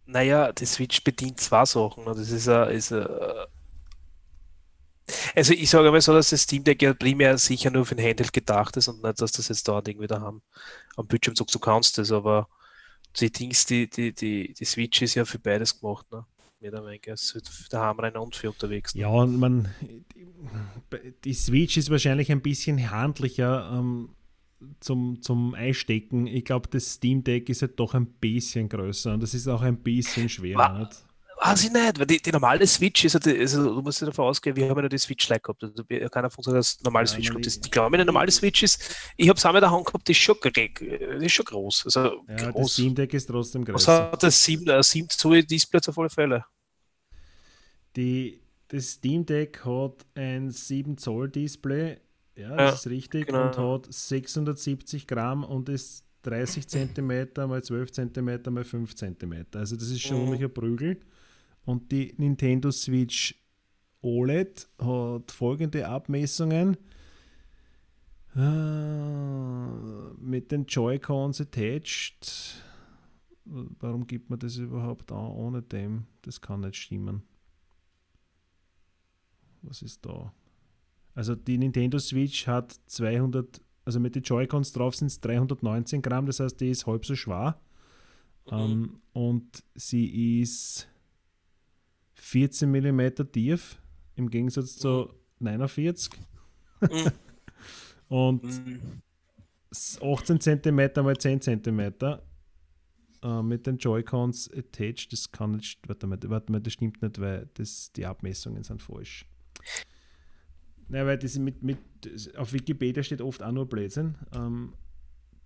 [0.07, 2.05] naja, die Switch bedient zwei Sachen.
[2.05, 2.14] Ne?
[2.14, 3.07] Das ist, ein, ist ein,
[5.35, 8.07] also ich sage mal so, dass das Steam Deck ja primär sicher nur für den
[8.07, 10.43] Handheld gedacht ist und nicht, dass das jetzt da irgendwie da haben.
[10.97, 12.49] Am Bildschirm sagst du kannst das, aber
[13.19, 16.25] die Dings, die, die, die, die Switch ist ja für beides gemacht, ne?
[16.63, 18.95] Also für daheim rein und für unterwegs.
[18.95, 19.03] Ne?
[19.03, 19.69] Ja, und man,
[21.25, 24.17] die Switch ist wahrscheinlich ein bisschen handlicher ähm,
[24.81, 26.27] zum, zum Einstecken.
[26.27, 29.63] Ich glaube, das Steam Deck ist halt doch ein bisschen größer und das ist auch
[29.63, 30.81] ein bisschen schwerer.
[30.81, 31.05] Nicht?
[31.39, 34.70] Weiß ich nicht, weil die, die normale Switch ist, also, du musst davon ausgehen, wir
[34.70, 35.62] haben ja die Switch Lite gehabt.
[35.62, 37.47] Also, keiner von uns hat das normale ja, Switch gehabt.
[37.47, 40.12] Ich glaube, eine normale Switch ist, ich habe es einmal in der Hand gehabt, die
[40.12, 41.82] ist schon, die ist schon groß.
[41.84, 42.62] Also, ja, groß.
[42.62, 43.74] das Steam Deck ist trotzdem größer.
[43.74, 46.45] Was hat das 7, äh, 7 Zoll Display auf alle Fälle?
[47.97, 51.99] Die, das Steam Deck hat ein 7 Zoll Display,
[52.37, 53.47] ja, das ja, ist richtig, genau.
[53.47, 59.47] und hat 670 Gramm und ist 30 cm mal 12 cm mal 5 cm.
[59.55, 60.32] Also das ist schon mhm.
[60.32, 60.99] ein Prügel.
[61.67, 63.35] Und die Nintendo Switch
[64.01, 66.77] OLED hat folgende Abmessungen.
[68.35, 72.62] Ah, mit den Joy-Cons attached.
[73.45, 76.07] Warum gibt man das überhaupt an ohne dem?
[76.23, 77.23] Das kann nicht stimmen.
[79.62, 80.33] Was ist da?
[81.14, 86.27] Also die Nintendo Switch hat 200, also mit den Joy-Cons drauf sind es 319 Gramm,
[86.27, 87.59] das heißt, die ist halb so schwer.
[88.51, 88.53] Mhm.
[88.53, 90.89] Um, und sie ist
[92.17, 93.81] 14 mm tief,
[94.17, 96.12] im Gegensatz zu 49.
[96.81, 97.12] Mhm.
[98.09, 98.45] und
[100.01, 101.93] 18 cm mal 10 cm
[103.23, 105.12] äh, mit den Joy-Cons attached.
[105.12, 108.83] Das kann nicht, warte mal, warte mal, das stimmt nicht, weil das, die Abmessungen sind
[108.83, 109.27] falsch.
[110.89, 111.79] Naja, weil das mit, mit,
[112.37, 114.14] auf Wikipedia steht oft auch nur Blödsinn.
[114.33, 114.75] Ähm,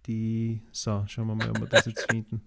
[0.06, 2.42] die, so, schauen wir mal, ob wir das jetzt finden.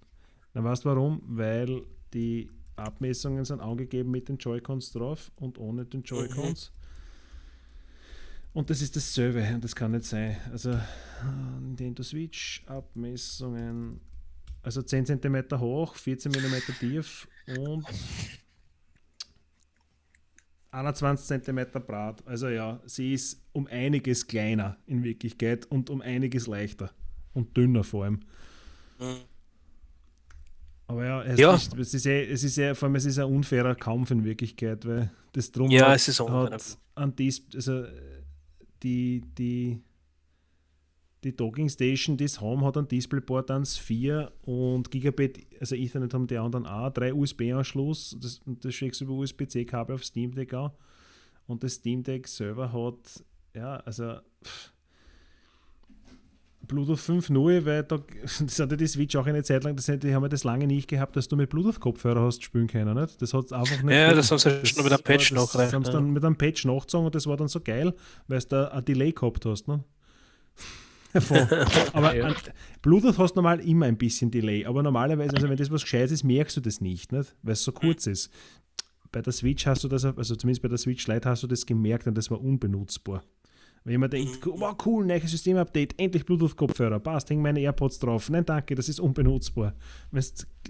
[0.53, 1.21] Na, weißt du warum?
[1.26, 6.71] Weil die Abmessungen sind angegeben mit den Joy-Cons drauf und ohne den Joy-Cons.
[8.53, 10.38] Und das ist dasselbe und das kann nicht sein.
[10.51, 10.80] Also
[11.59, 13.99] Nintendo Switch, Abmessungen,
[14.61, 17.86] also 10 cm hoch, 14 mm tief und
[20.71, 22.26] 21 cm breit.
[22.26, 26.91] Also ja, sie ist um einiges kleiner in Wirklichkeit und um einiges leichter
[27.34, 28.19] und dünner vor allem.
[28.99, 29.32] Mhm.
[30.93, 31.55] Aber ja, es, ja.
[31.55, 34.85] Ist, es, ist, es ist ja, vor allem es ist ein unfairer Kampf in Wirklichkeit,
[34.85, 37.85] weil das drum ja, hat, es ist hat an dies, also
[38.83, 39.81] die, die,
[41.23, 46.37] die Docking Station, das haben, hat ein DisplayPort 1.4 und Gigabit, also Ethernet haben die
[46.37, 50.69] anderen auch, drei USB-Anschluss, das, das schickst du über USB-C-Kabel auf Steam Deck an
[51.47, 53.23] und das Steam Deck selber hat,
[53.55, 54.73] ja, also pff,
[56.68, 60.14] Bluetooth 5.0, weil da, das hat ja die Switch auch eine Zeit lang, das, die
[60.14, 62.95] haben ja das lange nicht gehabt, dass du mit Bluetooth-Kopfhörer hast spielen können.
[62.95, 63.22] Nicht?
[63.22, 63.93] Das hat einfach nicht.
[63.93, 66.24] Ja, das haben sie das schon mit einem Patch noch Das haben sie dann mit
[66.24, 67.93] einem Patch nachgezogen und das war dann so geil,
[68.28, 69.68] weil du da ein Delay gehabt hast.
[69.68, 69.84] Ne?
[71.93, 72.34] aber ja.
[72.82, 76.24] Bluetooth hast normal immer ein bisschen Delay, aber normalerweise, also wenn das was Gescheites ist,
[76.24, 77.36] merkst du das nicht, nicht?
[77.43, 78.32] weil es so kurz ist.
[79.11, 81.68] Bei der Switch hast du das, also zumindest bei der Switch Lite hast du das
[81.68, 83.24] gemerkt und das war unbenutzbar.
[83.86, 84.53] Wenn man denkt, mhm.
[84.59, 88.29] wow, cool, neues Systemupdate, endlich Bluetooth-Kopfhörer, passt, hängen meine AirPods drauf.
[88.29, 89.73] Nein, danke, das ist unbenutzbar.
[90.11, 90.23] Wenn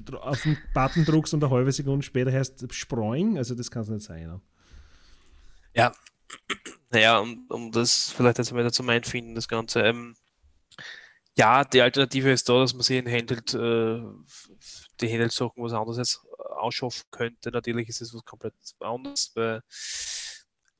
[0.05, 3.83] du auf den Button druckst und eine halbe Sekunde später heißt Sproing, also das kann
[3.83, 4.41] es nicht sein.
[5.75, 5.91] Ja,
[6.89, 9.81] naja, um, um das vielleicht jetzt mal dazu einfinden, das Ganze.
[9.81, 10.15] Ähm,
[11.35, 14.01] ja, die Alternative ist da, dass man sich in Handheld, äh,
[15.01, 16.21] die Handheld-Sachen was anderes jetzt
[16.55, 17.51] ausschaffen könnte.
[17.51, 19.61] Natürlich ist es was komplett anderes, weil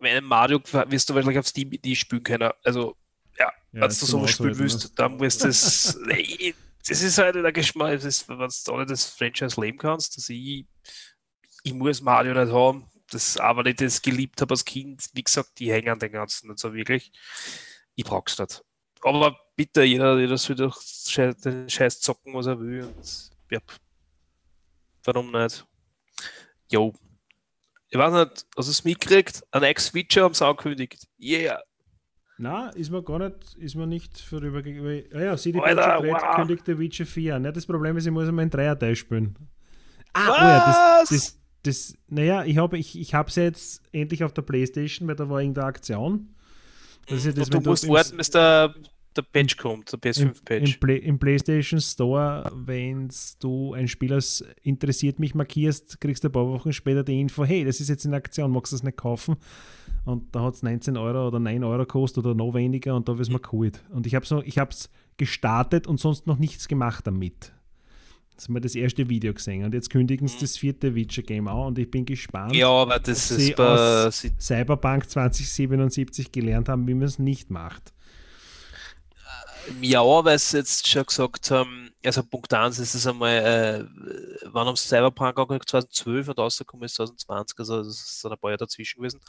[0.04, 2.51] wenn ein Mario wirst du wahrscheinlich auf Steam die spielen können.
[2.64, 2.95] Also,
[3.38, 4.91] ja, ja wenn du so spielen willst, ne?
[4.95, 5.97] dann wirst du das.
[6.88, 10.66] das ist halt der Geschmack, das wenn du alle das Franchise leben kannst, dass ich,
[11.64, 15.10] ich muss Mario nicht haben, das aber nicht das geliebt habe als Kind.
[15.14, 17.12] Wie gesagt, die hängen an den ganzen nicht so wirklich.
[17.95, 18.64] Ich brauch's nicht.
[19.01, 20.82] Aber bitte, jeder, jeder soll doch
[21.45, 22.86] den Scheiß zocken, was er will.
[22.86, 23.60] Und, ja,
[25.04, 25.66] warum nicht?
[26.70, 26.93] Jo,
[27.93, 29.43] ich weiß nicht, du es mitgekriegt?
[29.51, 31.07] Ein Ex-Switcher haben sie angekündigt.
[31.21, 31.59] Yeah.
[32.39, 35.03] Na, ist mir gar nicht, ist mir nicht vorübergegangen.
[35.13, 36.35] Ah ja, CD Projekt wow.
[36.35, 37.45] kündigt der Witcher 4 an.
[37.45, 39.37] Ja, das Problem ist, ich muss einmal in Dreierteil spielen.
[40.13, 44.41] Ah, oh ja, das, das, das, naja, ich habe ich, ich jetzt endlich auf der
[44.41, 46.33] Playstation, weil da war irgendeine Aktion.
[47.05, 48.73] Das ist das, du musst warten, bis der
[49.18, 50.74] der Patch kommt, der PS5-Patch.
[50.74, 53.09] Im, Play, Im, PlayStation Store, wenn
[53.39, 57.45] du ein Spiel als interessiert mich markierst, kriegst du ein paar Wochen später die Info,
[57.45, 59.38] hey, das ist jetzt in Aktion, magst du das nicht kaufen?
[60.05, 63.18] Und da hat es 19 Euro oder 9 Euro gekostet oder noch weniger und da
[63.18, 63.84] ist mir geholt.
[63.89, 67.53] Und ich habe so, es gestartet und sonst noch nichts gemacht damit.
[68.36, 70.41] Das haben wir das erste Video gesehen und jetzt kündigen sie mhm.
[70.41, 74.28] das vierte Witcher-Game an und ich bin gespannt, ja, aber das ob ist sie aus
[74.39, 77.93] Cyberpunk 2077 gelernt haben, wie man es nicht macht.
[79.82, 83.86] Ja, weil sie jetzt schon gesagt haben, also Punkt 1 ist es einmal, äh,
[84.51, 85.70] wann haben sie Cyberpunk angeguckt?
[85.70, 89.20] 2012 und rausgekommen ist 2020, also es sind ein paar Jahre dazwischen gewesen.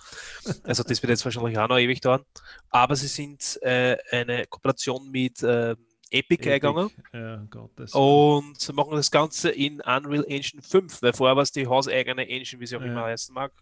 [0.64, 2.24] Also das wird jetzt wahrscheinlich auch noch ewig dauern.
[2.70, 5.76] Aber sie sind äh, eine Kooperation mit äh,
[6.10, 6.90] Epic, Epic eingegangen.
[7.12, 7.98] Ja.
[7.98, 12.28] Und sie machen das Ganze in Unreal Engine 5, weil vorher war es die hauseigene
[12.28, 12.86] Engine, wie sie auch ja.
[12.86, 13.52] immer heißen mag.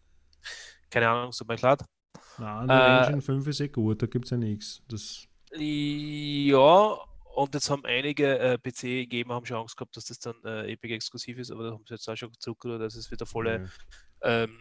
[0.91, 1.79] Keine Ahnung, so mal klar.
[2.39, 4.83] Nein, Unreal äh, Engine 5 ist eh gut, da gibt es ja nichts.
[4.89, 6.98] Das ja,
[7.34, 10.94] und jetzt haben einige äh, PC-Gamer haben schon Angst gehabt, dass das dann äh, Epic
[10.94, 13.70] exklusiv ist, aber da haben sie jetzt auch schon zurückgerudert, dass es wieder volle mhm.
[14.22, 14.61] ähm,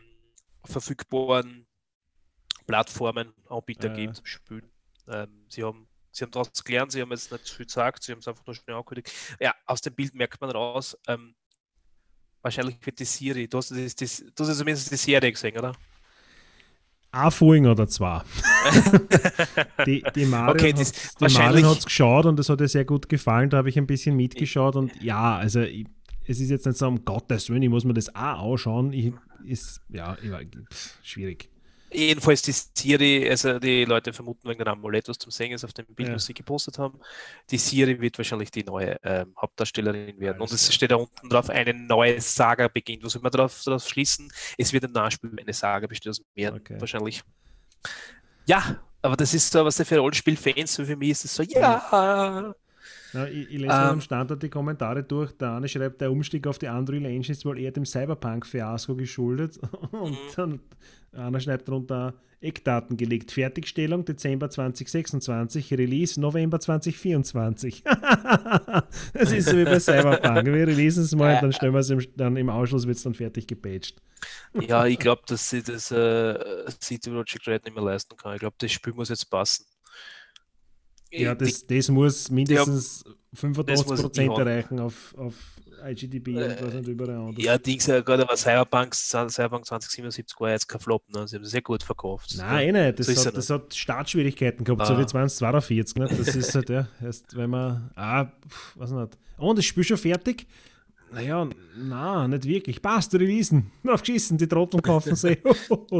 [0.65, 1.67] verfügbaren
[2.67, 3.95] Plattformen Anbieter ja.
[3.95, 4.71] geben zum Spielen.
[5.07, 8.19] Ähm, sie haben Sie haben daraus gelernt, sie haben jetzt nicht viel gesagt, sie haben
[8.19, 9.11] es einfach nur schnell angekündigt.
[9.39, 11.35] Ja, aus dem Bild merkt man raus, ähm,
[12.41, 15.73] wahrscheinlich wird die Siri, du hast, das, das, du hast zumindest die Serie gesehen, oder?
[17.12, 18.22] Ein Folgen oder zwei.
[19.86, 23.49] die, die Marion okay, hat es geschaut und das hat ihr sehr gut gefallen.
[23.49, 25.86] Da habe ich ein bisschen mitgeschaut und ja, also ich,
[26.26, 28.93] es ist jetzt nicht so um Gottes Willen, ich muss mir das auch anschauen.
[28.93, 31.51] Ich, ist, ja, ich, pff, schwierig.
[31.93, 35.73] Jedenfalls die Siri, also die Leute vermuten wegen einem Amulett, was zum Singen ist auf
[35.73, 36.15] dem Bild, ja.
[36.15, 36.99] was sie gepostet haben.
[37.49, 40.37] Die Siri wird wahrscheinlich die neue ähm, Hauptdarstellerin werden.
[40.37, 43.03] Ja, und es steht da unten drauf, eine neue Saga beginnt.
[43.03, 44.31] Was man darauf, darauf schließen?
[44.57, 46.77] Es wird ein Nachspiel, eine Saga besteht aus mehr okay.
[46.79, 47.23] wahrscheinlich.
[48.45, 52.53] Ja, aber das ist so, was für Rollenspiel-Fans, für mich ist es so, ja.
[53.13, 55.33] Na, ich, ich lese ähm, am Standard die Kommentare durch.
[55.33, 59.59] Der eine schreibt, der Umstieg auf die Unreal Engine ist wohl eher dem Cyberpunk-Fiasko geschuldet.
[59.91, 60.17] Und mhm.
[60.35, 60.59] dann
[61.14, 63.32] einer schreibt darunter Eckdaten gelegt.
[63.32, 67.84] Fertigstellung Dezember 2026, Release November 2024.
[69.14, 70.45] das ist so wie bei Cyberpunk.
[70.45, 73.03] Wir releasen es mal und dann stellen wir es im, dann im Ausschluss wird es
[73.03, 74.01] dann fertig gepatcht.
[74.59, 78.34] ja, ich glaube, dass sie das äh, CD Projekt Red nicht mehr leisten kann.
[78.34, 79.66] Ich glaube, das Spiel muss jetzt passen.
[81.12, 85.36] Ja, das, das muss mindestens ja, 85% erreichen auf, auf
[85.84, 87.43] IGDB äh, und was nicht überall anders.
[87.43, 91.27] Ja, Dings, ja gerade aber Cyberpunk, Cyberpunk 2077 war jetzt kein Flop, ne?
[91.27, 92.36] sie haben sehr gut verkauft.
[92.38, 92.82] Nein, ja.
[92.82, 92.99] Eh nicht.
[92.99, 94.86] Das, so hat, das hat Startschwierigkeiten gehabt, ah.
[94.86, 95.95] so wie 2042.
[95.95, 96.07] Ne?
[96.07, 98.27] Das ist halt, ja, erst wenn man, ah,
[98.75, 99.17] was nicht.
[99.38, 100.47] Und das Spiel schon fertig.
[101.12, 102.82] Naja, na, nicht wirklich.
[102.82, 103.70] Passt, Releasen.
[103.86, 105.38] Aufgeschissen, die Trotteln kaufen sie.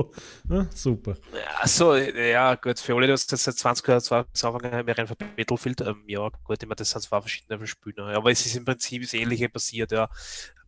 [0.50, 1.18] ja, super.
[1.34, 2.80] Ja, so, ja, gut.
[2.80, 5.82] Für alle, die das seit 20 Jahren angefangen haben, wäre einfach Battlefield.
[5.82, 8.04] Ähm, ja, gut, meine, das sind zwei verschiedene Spiele.
[8.04, 10.10] Aber es ist im Prinzip das Ähnliche passiert, ja.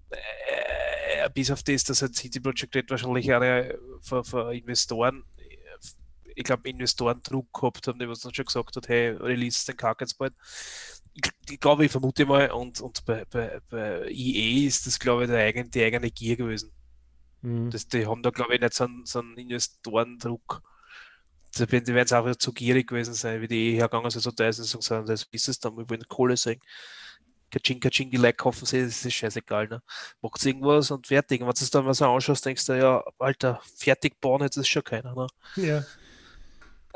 [0.10, 5.24] Äh, bis auf das, dass halt City Project Red wahrscheinlich eine für, für Investoren
[6.36, 9.78] ich glaube, Investoren Druck gehabt haben, die was dann schon gesagt hat, hey, release den
[9.78, 10.34] Kack jetzt bald
[11.14, 15.30] ich, glaube, ich vermute mal, und, und bei, bei, bei EA ist das, glaube ich,
[15.30, 16.72] der eigene, die eigene Gier gewesen.
[17.41, 17.70] Mhm.
[17.70, 20.61] Das, die haben da, glaube ich, nicht so einen, so einen Investorendruck.
[21.55, 24.47] Die werden es auch zu gierig gewesen sein, wie die EA hergegangen sind, so da
[24.47, 26.59] ist und sagen, das ist es dann, wir wollen Kohle sehen.
[27.51, 29.68] Kaching, Kaching, die Leute kaufen sie, das ist scheißegal.
[29.68, 29.84] Ne?
[30.24, 31.41] Macht irgendwas und fertig.
[31.41, 34.57] Und wenn du es dann mal so anschaust, denkst du, ja, Alter, fertig bauen, jetzt
[34.57, 35.14] ist schon keiner.
[35.14, 35.28] Ne?
[35.57, 35.84] Ja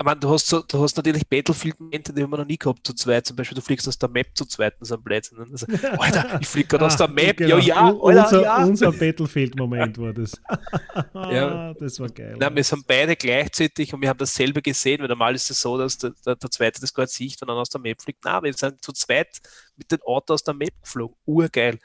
[0.03, 2.93] meine, du hast, so, du hast natürlich Battlefield-Momente, die haben wir noch nie gehabt, zu
[2.93, 3.25] zweit.
[3.25, 5.39] Zum Beispiel, du fliegst aus der Map zu zweit, das ist ein Blödsinn.
[5.39, 5.65] Also,
[5.97, 7.57] Alter, ich fliege gerade ah, aus der Map, genau.
[7.57, 8.63] ja, ja, Alter, unser, ja.
[8.63, 10.39] Unser Battlefield-Moment war das.
[11.13, 11.73] ja.
[11.73, 12.35] Das war geil.
[12.39, 15.77] Nein, wir sind beide gleichzeitig und wir haben dasselbe gesehen, weil normal ist es so,
[15.77, 18.23] dass der, der, der Zweite das gerade sieht und dann aus der Map fliegt.
[18.23, 19.39] Nein, wir sind zu zweit
[19.75, 21.15] mit dem Auto aus der Map geflogen.
[21.25, 21.79] Urgeil.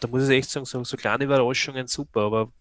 [0.00, 2.52] Da muss ich echt sagen, so, so kleine Überraschungen super, aber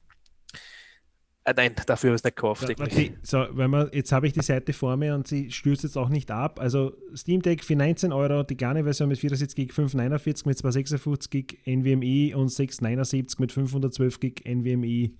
[1.48, 2.68] äh, nein, dafür habe ich es nicht gekauft.
[2.68, 2.88] Ja,
[3.24, 6.10] so, wenn man, jetzt habe ich die Seite vor mir und sie stürzt jetzt auch
[6.10, 6.60] nicht ab.
[6.60, 11.30] Also Steam Deck für 19 Euro, die kleine Version mit 64 GB, 549 mit 256
[11.32, 15.12] GB NVMe und 679 mit 512 GB NVMe.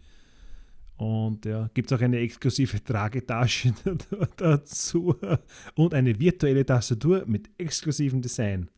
[0.98, 3.74] Und ja, gibt es auch eine exklusive Tragetasche
[4.38, 5.16] dazu
[5.76, 8.70] und eine virtuelle Tastatur mit exklusivem Design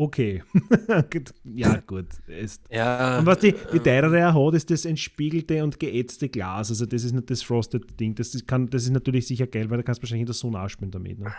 [0.00, 0.42] okay.
[1.44, 2.06] ja, gut.
[2.26, 2.62] Ist.
[2.70, 6.70] Ja, und was die, die teurere hat, ist das entspiegelte und geätzte Glas.
[6.70, 8.14] Also das ist nicht das Frosted Ding.
[8.14, 10.90] Das kann, das ist natürlich sicher geil, weil du kannst wahrscheinlich in der Sonne ausspielen
[10.90, 11.18] damit.
[11.18, 11.32] Ne?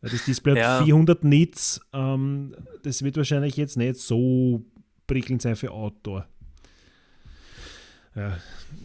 [0.00, 0.78] Das Display ja.
[0.78, 1.80] hat 400 Nits.
[1.92, 4.64] Ähm, das wird wahrscheinlich jetzt nicht so
[5.06, 6.26] prickelnd sein für Outdoor.
[8.14, 8.36] Ja,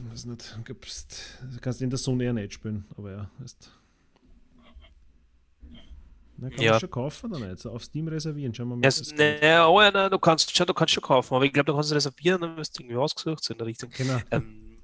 [0.09, 0.57] weiß nicht.
[0.63, 3.71] Du kannst in der Sonne eher nicht spielen, aber ja, ist.
[6.39, 6.71] Na, kann ja.
[6.71, 7.59] man schon kaufen oder nicht?
[7.59, 8.85] So auf Steam reservieren, schauen wir mal.
[8.85, 11.65] Also, ne, oh ja, ne, du kannst schon, du kannst schon kaufen, aber ich glaube,
[11.65, 13.89] du kannst reservieren, dann wirst du irgendwie ausgesucht so in der Richtung.
[13.97, 14.19] Genau.
[14.31, 14.79] Ähm,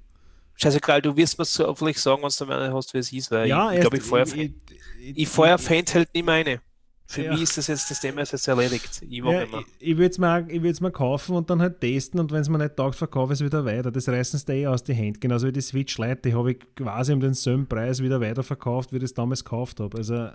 [0.56, 3.48] scheißegal, du wirst mir so vielleicht sagen, wenn du meine hast, wie es ist, weil
[3.48, 4.54] ja, ich glaube, ich feuer, ich, ich,
[5.00, 6.60] ich feuer Handheld nicht meine.
[7.06, 7.32] Für ja.
[7.34, 9.02] mich ist das jetzt das Thema jetzt erledigt.
[9.08, 9.50] Ich, ja, ich,
[9.80, 10.48] ich würde es mal,
[10.82, 13.46] mal kaufen und dann halt testen und wenn es mir nicht taugt, verkaufe ich es
[13.46, 13.92] wieder weiter.
[13.92, 15.20] Das reißen sie eh aus die Hände.
[15.20, 18.94] Genauso wie die Switch Lite, die habe ich quasi um den selben Preis wieder weiterverkauft,
[18.94, 19.96] wie ich das damals gekauft habe.
[19.98, 20.30] Also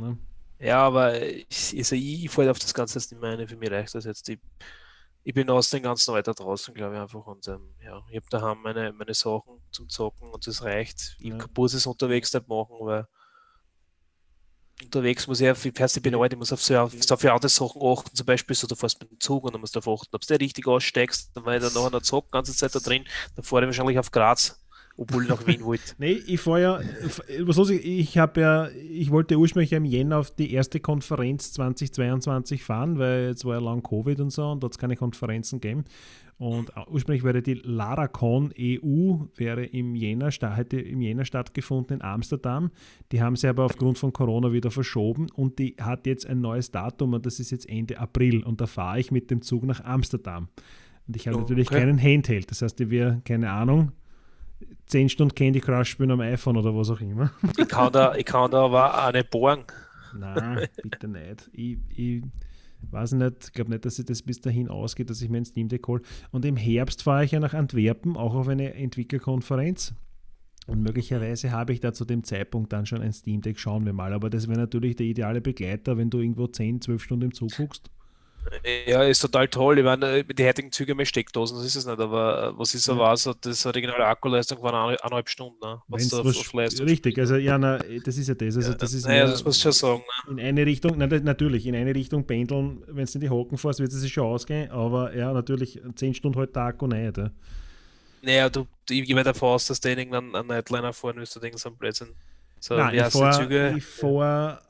[0.00, 0.18] Ne?
[0.58, 3.48] Ja, aber ich, also ich, ich falle auf das Ganze jetzt nicht mehr eine.
[3.48, 4.28] Für mich reicht das jetzt.
[4.28, 4.38] Ich,
[5.22, 7.26] ich bin aus dem ganzen weiter draußen, glaube ich, einfach.
[7.26, 11.16] Und ähm, ja, ich habe daheim meine, meine Sachen zum Zocken und das reicht.
[11.18, 11.38] Ich ja.
[11.56, 13.06] muss es unterwegs nicht machen, weil
[14.82, 17.48] unterwegs muss ich, ich, ich bin alt, ich muss auf so, auf so viele andere
[17.48, 20.00] Sachen achten, zum Beispiel so, du fährst mit dem Zug und dann musst du darauf
[20.00, 22.78] achten, ob du richtig aussteigst, dann war ich dann nachher noch die ganze Zeit da
[22.78, 23.04] drin,
[23.36, 24.58] dann fahre ich wahrscheinlich auf Graz
[24.96, 25.82] obwohl nach Wien wollte.
[25.98, 26.80] nee, ich fahre ja,
[27.40, 32.62] was los, ich habe ja, ich wollte ursprünglich im Jänner auf die erste Konferenz 2022
[32.62, 35.84] fahren, weil jetzt war ja lang Covid und so und dort keine Konferenzen geben.
[36.40, 42.70] Und ursprünglich wäre die LaraCon EU wäre im Jänner, hätte im Jänner stattgefunden in Amsterdam.
[43.12, 46.70] Die haben sie aber aufgrund von Corona wieder verschoben und die hat jetzt ein neues
[46.70, 49.84] Datum und das ist jetzt Ende April und da fahre ich mit dem Zug nach
[49.84, 50.48] Amsterdam.
[51.06, 51.80] Und ich habe oh, natürlich okay.
[51.80, 53.92] keinen Handheld, das heißt, ich wäre, keine Ahnung,
[54.90, 57.30] 10 Stunden Candy Crush spielen am iPhone oder was auch immer.
[57.56, 59.64] Ich kann da, ich kann da aber auch nicht bohren.
[60.16, 61.50] Nein, bitte nicht.
[61.52, 62.22] Ich, ich
[62.90, 65.68] weiß nicht, ich glaube nicht, dass sich das bis dahin ausgeht, dass ich mein Steam
[65.68, 66.02] Deck hole.
[66.30, 69.94] Und im Herbst fahre ich ja nach Antwerpen, auch auf eine Entwicklerkonferenz.
[70.66, 73.92] Und möglicherweise habe ich da zu dem Zeitpunkt dann schon ein Steam Deck, schauen wir
[73.92, 74.12] mal.
[74.12, 77.56] Aber das wäre natürlich der ideale Begleiter, wenn du irgendwo 10, 12 Stunden im Zug
[77.56, 77.90] guckst.
[78.86, 79.78] Ja, ist total toll.
[79.78, 82.74] Ich meine, mit den heutigen Zügen mit Steckdosen, das ist es nicht, aber äh, was
[82.74, 85.58] ist so was, das regionale Akkuleistung von eine- eineinhalb Stunden.
[85.62, 85.80] Ne?
[85.88, 88.56] Was da was- Leistung richtig, also ja, na, das ist ja das.
[88.56, 90.02] Also das ist naja, mehr das muss ich schon sagen.
[90.28, 90.32] Ne?
[90.42, 93.78] in eine Richtung, na, natürlich, in eine Richtung pendeln, wenn es in die Hocken fährst,
[93.80, 97.18] wird es sich schon ausgehen, aber ja, natürlich, 10 Stunden halt der Akku nicht.
[97.18, 97.30] Ja.
[98.22, 101.56] Naja, du, ich gehe mal davon aus, dass der irgendeinen einen Nightliner fahren müsste, denken
[101.58, 102.08] so ein Blödsinn.
[102.62, 104.60] So, Nein, ich fahre fahr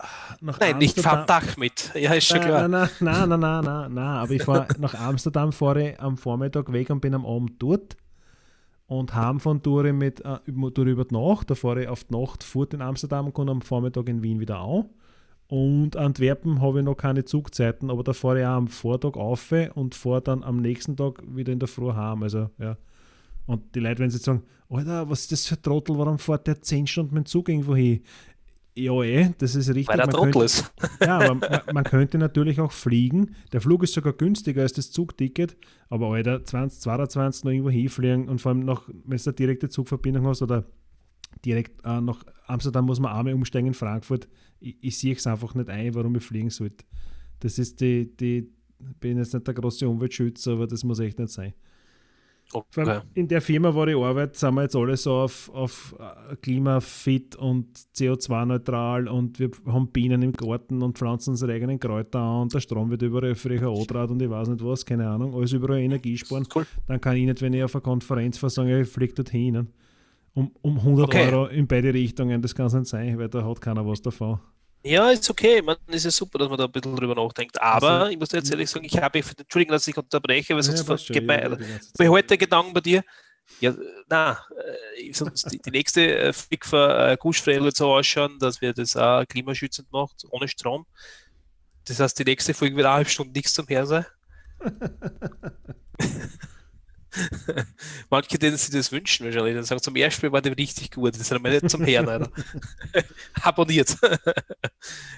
[0.41, 1.27] nach Nein, nicht Amsterdam.
[1.27, 1.91] fahren Dach mit.
[2.01, 2.69] Ja, ist schon klar.
[2.69, 6.73] Nein, nein, nein, nein, nein, nein, nein, aber ich fahre nach Amsterdam, fahre am Vormittag
[6.73, 7.97] weg und bin am Abend dort
[8.87, 11.51] und heim von Tour mit äh, über- über die Nacht.
[11.51, 14.39] Da fahre ich auf die Nacht fort in Amsterdam und komme am Vormittag in Wien
[14.41, 14.85] wieder an.
[15.49, 19.53] Und Antwerpen habe ich noch keine Zugzeiten, aber da fahre ich auch am Vortag auf
[19.75, 22.23] und fahre dann am nächsten Tag wieder in der Früh heim.
[22.23, 22.77] Also, ja.
[23.47, 26.47] Und die Leute, sie jetzt sagen, Alter, was ist das für ein Trottel, warum fährt
[26.47, 28.03] der 10 Stunden mit dem Zug irgendwo hin?
[28.77, 29.89] Ja, eh, das ist richtig.
[29.89, 30.73] Weil der man Trottel könnte- ist.
[31.01, 31.41] ja, man,
[31.75, 33.35] man könnte natürlich auch fliegen.
[33.53, 35.57] Der Flug ist sogar günstiger als das Zugticket.
[35.89, 40.25] Aber Alter, 2022 noch irgendwo hinfliegen und vor allem noch, wenn du eine direkte Zugverbindung
[40.27, 40.65] hast oder
[41.45, 44.29] direkt äh, nach Amsterdam muss man einmal umsteigen in Frankfurt.
[44.61, 46.85] Ich, ich sehe es einfach nicht ein, warum ich fliegen sollte.
[47.41, 51.19] Das ist die, die, ich bin jetzt nicht der große Umweltschützer, aber das muss echt
[51.19, 51.55] nicht sein.
[52.53, 53.01] Okay.
[53.15, 57.37] In der Firma, wo ich arbeite, sind wir jetzt alle so auf, auf äh, klimafit
[57.37, 62.55] und CO2-neutral und wir haben Bienen im Garten und pflanzen unsere eigenen Kräuter an und
[62.55, 65.79] der Strom wird überall völlig Adraht und ich weiß nicht was, keine Ahnung, alles überall
[65.81, 66.47] Energie sparen.
[66.55, 66.67] Cool.
[66.87, 69.53] Dann kann ich nicht, wenn ich auf einer Konferenz fahre, sagen, ich fliege dorthin.
[69.55, 69.67] ne?
[70.35, 71.27] Um, um 100 Okay.
[71.33, 74.39] Euro in beide Richtungen, das kann es nicht sein, weil da hat keiner was davon.
[74.83, 75.61] Ja, ist okay.
[75.61, 77.61] Man, ist ja super, dass man da ein bisschen drüber nachdenkt.
[77.61, 80.87] Aber Also- ich muss jetzt ehrlich sagen, ich habe, Entschuldigung, dass ich unterbreche, aber sonst
[80.87, 81.93] schon, geht Zeit.
[81.99, 83.05] behalte Gedanken bei dir.
[83.59, 83.75] Ja,
[84.09, 84.39] na,
[84.97, 88.73] äh, sonst die, die nächste äh, Flick für äh, Gussfrell wird so ausschauen, dass wir
[88.73, 90.87] das auch klimaschützend macht, ohne Strom.
[91.85, 94.07] Das heißt, die nächste Folge wird eine halbe Stunde nichts zum Her sein.
[98.11, 101.15] Manche, denen sie das wünschen, wahrscheinlich, dann sagen zum ersten Mal war die richtig gut,
[101.19, 102.31] das sind wir nicht zum Herrn, Alter.
[103.43, 103.97] Abonniert.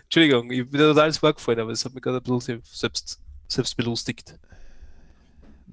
[0.05, 3.21] Entschuldigung, ich bin total ins Wort gefallen, aber es hat mich gerade ein bisschen selbst,
[3.49, 4.39] selbst belustigt.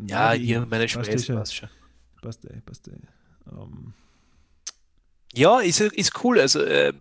[0.08, 1.04] Ja, Nein, hier meine schon.
[1.04, 1.70] passt schon.
[2.22, 2.92] Passt eh, passt eh.
[3.52, 3.94] Ähm,
[5.34, 6.40] Ja, ist, ist cool.
[6.40, 6.94] Also, äh,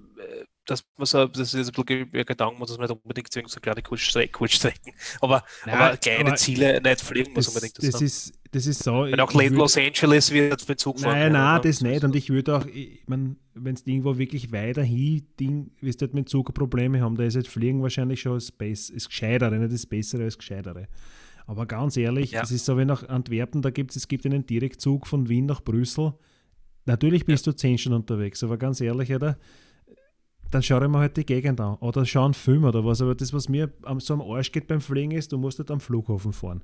[0.70, 3.50] dass man so, das ist jetzt ein bisschen mehr Gedanken, dass man nicht unbedingt zwingend
[3.50, 7.78] so kleine Kurzstrecken, Kurzstrecken aber, Nein, aber kleine aber Ziele nicht fliegen muss das, unbedingt.
[7.82, 8.06] das, sein.
[8.06, 9.04] ist, das ist so.
[9.04, 11.18] Wenn auch würd- Los Angeles wird mit Zug fahren.
[11.18, 12.04] Nein, nein, das nicht.
[12.04, 16.06] Und ich würde auch, ich mein, wenn es irgendwo wirklich weiter hin, Ding, wirst du
[16.06, 19.56] halt mit Zug Probleme haben, da ist halt Fliegen wahrscheinlich schon das, Bess das Gescheitere,
[19.58, 20.86] nicht das Bessere als Gescheitere.
[21.46, 22.42] Aber ganz ehrlich, Ja.
[22.42, 25.62] es ist so wie nach Antwerpen, da gibt es gibt einen Direktzug von Wien nach
[25.62, 26.12] Brüssel.
[26.84, 29.38] Natürlich bist du zehn Stunden unterwegs, aber ganz ehrlich, oder?
[30.50, 31.76] Dann schau dir mal halt die Gegend an.
[31.76, 33.02] Oder schau einen Film oder was.
[33.02, 35.80] Aber das, was mir so am Arsch geht beim Fliegen, ist, du musst halt am
[35.80, 36.62] Flughafen fahren.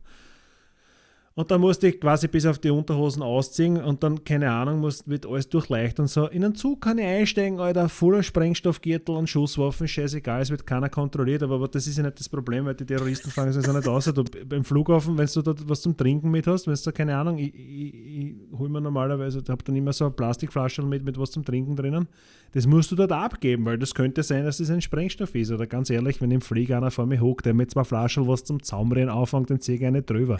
[1.36, 5.08] Und dann musste ich quasi bis auf die Unterhosen ausziehen und dann, keine Ahnung, muss,
[5.08, 6.28] wird alles durchleuchtet und so.
[6.28, 10.88] In einen Zug kann ich einsteigen, Alter, voller Sprengstoffgürtel und Schusswaffen, scheißegal, es wird keiner
[10.88, 13.88] kontrolliert, aber, aber das ist ja nicht das Problem, weil die Terroristen fangen sich nicht
[13.88, 14.04] aus.
[14.04, 17.16] Du, beim Flughafen, wenn du dort was zum Trinken mit hast, wenn du da, keine
[17.16, 21.04] Ahnung, ich, ich, ich hole mir normalerweise, ich habe dann immer so eine Plastikflasche mit,
[21.04, 22.06] mit was zum Trinken drinnen,
[22.52, 25.50] das musst du dort abgeben, weil das könnte sein, dass das ein Sprengstoff ist.
[25.50, 28.44] Oder ganz ehrlich, wenn im Flieger einer vor mir hockt, der mit zwei Flaschen was
[28.44, 30.38] zum Zaumreden anfängt, dann ziehe ich eine drüber.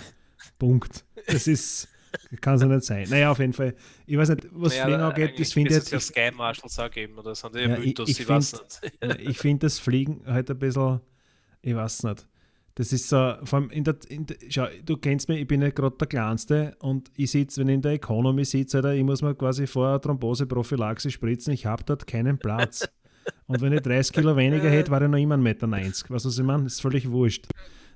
[0.59, 1.05] Punkt.
[1.27, 1.89] Das ist,
[2.41, 3.07] kann es ja nicht sein.
[3.09, 3.75] Naja, auf jeden Fall.
[4.07, 6.91] Ich weiß nicht, was Naja, Fliegen angeht, das finde ich, es ja Sky Marshals auch
[6.91, 9.21] geben, oder sind die Ja, ich- Mythos, ich ich, weiß find- nicht.
[9.31, 11.01] ich finde das Fliegen halt ein bisschen,
[11.63, 12.27] ich weiß nicht.
[12.77, 15.63] Das ist so, vor allem in der, in der schau, du kennst mich, ich bin
[15.63, 19.05] ja gerade der Kleinste und ich sitze, wenn ich in der Economy sitze, Alter, ich
[19.05, 22.89] muss mir quasi vor einer Thromboseprophylaxe spritzen, ich habe dort keinen Platz.
[23.47, 25.69] Und wenn ich 30 Kilo weniger hätte, war ich noch immer 1,90 Meter.
[25.71, 26.65] Weißt du, was ich meine?
[26.65, 27.47] Das ist völlig wurscht.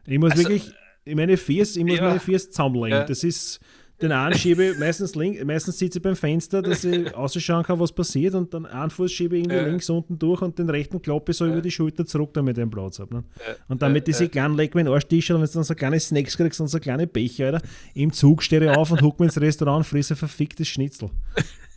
[0.06, 0.72] Ich muss Also, wirklich,
[1.08, 2.02] ich meine Fiers, ich muss ja.
[2.02, 2.98] meine Fiers zusammenlegen.
[2.98, 3.04] Ja.
[3.04, 3.58] Das ist,
[4.00, 7.90] den einen schiebe meistens links, meistens sitze ich beim Fenster, dass ich ausschauen kann, was
[7.90, 9.66] passiert und dann einen Fuß schiebe ich irgendwie Ja.
[9.66, 11.52] links unten durch und den rechten kloppe ich so Ja.
[11.52, 13.12] über die Schulter zurück, damit ich einen Platz habe.
[13.16, 13.24] Ne?
[13.38, 16.60] Ja, Und damit diese kleinen Leck in Arschtische, wenn du dann so kleine Snacks kriegst
[16.60, 17.62] und so kleine Becher, Alter,
[17.94, 21.10] im Zug stehe ich auf und huck mir ins Restaurant und frisse ein verficktes Schnitzel.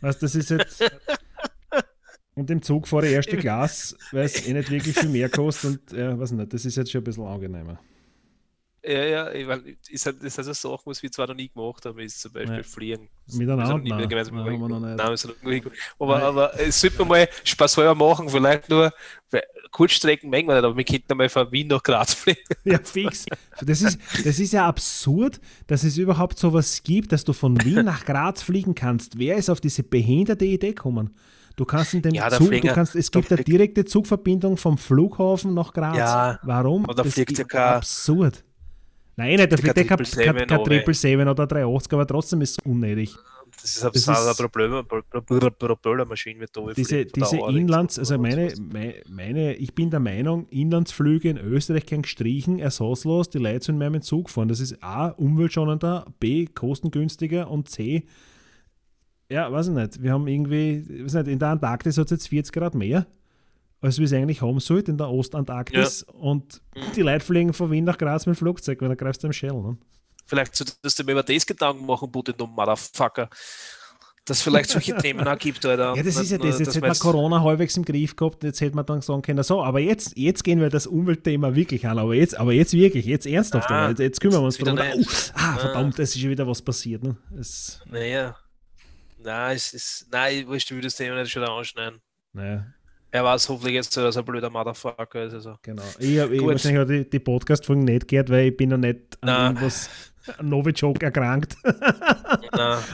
[0.00, 0.84] Weißt das ist jetzt.
[2.34, 5.70] Und im Zug fahre ich erste Glas, weil es eh nicht wirklich viel mehr kostet
[5.92, 7.78] und ja, weiß nicht, das ist jetzt schon ein bisschen angenehmer.
[8.84, 11.48] Ja, ja, ich mein, ist halt, das ist eine Sache, was wir zwar noch nie
[11.48, 12.62] gemacht haben, ist zum Beispiel Ja.
[12.64, 13.08] Fliegen.
[13.32, 13.78] Miteinander?
[13.78, 14.96] Nie Nein, nein.
[14.96, 15.62] Nein,
[16.00, 16.22] aber, Nein.
[16.22, 18.92] aber es sollte man mal spaßhalber machen, vielleicht nur,
[19.70, 22.40] Kurzstrecken mengen wir nicht, aber wir könnten mal von Wien nach Graz fliegen.
[22.64, 23.24] Ja, fix.
[23.60, 27.84] Das ist, das ist ja absurd, dass es überhaupt sowas gibt, dass du von Wien
[27.84, 29.18] nach Graz fliegen kannst.
[29.18, 31.16] Wer ist auf diese behinderte Idee gekommen?
[31.56, 34.76] Du kannst in dem Ja, Zug, fliegen- du kannst, es gibt eine direkte Zugverbindung vom
[34.78, 35.96] Flughafen nach Graz.
[35.96, 36.84] Ja, Warum?
[36.84, 38.42] aber da Das fliegt ja ist kein- absurd.
[39.16, 43.14] Nein, nicht, kein Triple Seven, kein Triple Seven oder 380, aber trotzdem ist es unnötig.
[43.60, 44.08] Das ist
[44.38, 44.82] Problem,
[45.58, 51.28] Propellermaschine wird da Diese, diese Inlands, also meine, mei- meine, ich bin der Meinung, Inlandsflüge
[51.28, 54.48] in Österreich können gestrichen, ersatzlos, die Leute sollen mehr mit Zug fahren.
[54.48, 58.06] Das ist A, umweltschonender, B, kostengünstiger und C,
[59.28, 62.28] ja, weiß ich nicht, wir haben irgendwie, weiß nicht, in der Antarktis hat es jetzt
[62.28, 63.06] 40 Grad mehr,
[63.82, 66.62] als wir es eigentlich haben sollte, in der Ostantarktis und
[66.96, 69.32] die Leute fliegen von Wien nach Graz mit dem Flugzeug, weil dann greifst du am
[69.32, 69.52] Shell.
[69.52, 69.76] Ne?
[70.24, 73.28] Vielleicht solltest du mir über das Gedanken machen, Putin, du Motherfucker.
[74.24, 75.94] Dass es vielleicht solche Themen auch gibt, Alter.
[75.96, 76.60] Ja, das ist ja das.
[76.60, 79.64] Jetzt hätte man Corona halbwegs im Griff gehabt, jetzt hätte man dann sagen können, so,
[79.64, 83.26] aber jetzt, jetzt gehen wir das Umweltthema wirklich an, aber jetzt, aber jetzt wirklich, jetzt
[83.26, 84.78] ernsthaft, Ah, jetzt, jetzt kümmern wir uns darum.
[84.78, 85.02] Oh,
[85.34, 85.58] ah, Ah.
[85.58, 87.02] verdammt, es ist schon wieder was passiert.
[87.02, 87.16] Ne?
[87.36, 88.36] Es, Naja.
[89.18, 90.06] Nein, es ist.
[90.12, 92.00] Nein, ich wusste, wie das Thema nicht schon anschneiden.
[92.32, 92.64] naja,
[93.12, 95.34] Er war es hoffentlich jetzt so, dass er ein blöder Motherfucker ist.
[95.34, 95.56] Also.
[95.62, 95.82] genau.
[95.98, 99.28] Ich habe wahrscheinlich auch die, die Podcast-Folgen nicht gehört, weil ich bin noch nicht an
[99.28, 99.88] irgendwas
[100.38, 101.56] an Novichok erkrankt.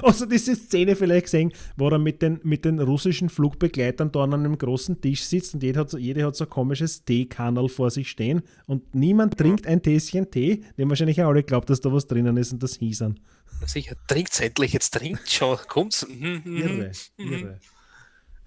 [0.03, 4.35] Also diese Szene vielleicht gesehen, wo er mit den, mit den russischen Flugbegleitern da an
[4.35, 7.91] einem großen Tisch sitzt und jeder hat so, jeder hat so ein komisches Teekanal vor
[7.91, 11.93] sich stehen und niemand trinkt ein Tässchen Tee, dem wahrscheinlich auch alle glaubt, dass da
[11.93, 13.19] was drinnen ist und das hießen.
[13.67, 16.07] Sicher, trinkt's endlich, jetzt trinkt schon, kommt's.
[16.09, 16.57] Mhm, mhm.
[16.57, 17.33] Irre, Mhm.
[17.33, 17.61] irre.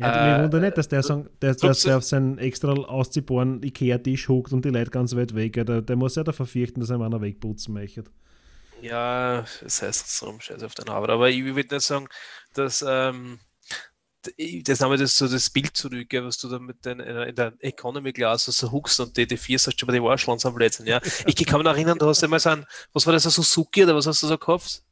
[0.01, 2.71] Ja, Äh, mir wundert nicht, dass der, sagen, der, dass du- der auf seinen extra
[2.73, 5.53] ausziehbaren Ikea-Tisch huckt und die Leute ganz weit weg.
[5.53, 8.03] Der, der muss ja da verfürchten, dass er einer wegputzen möchte.
[8.81, 11.11] Ja, das heißt so, scheiß auf den Arbeit.
[11.11, 12.07] Aber ich würde nicht sagen,
[12.53, 13.39] dass ähm,
[14.63, 17.31] das haben wir das so das Bild zurück, was du da mit den, in der-
[17.33, 20.55] der Economy Class so huckst und die, die vier sagst schon bei den Arschlands am
[20.55, 21.01] Plätzen, ja.
[21.25, 23.83] Ich kann mich noch erinnern, du hast einmal so ein, was war das, ein Suzuki
[23.83, 24.83] oder was hast du so gekauft?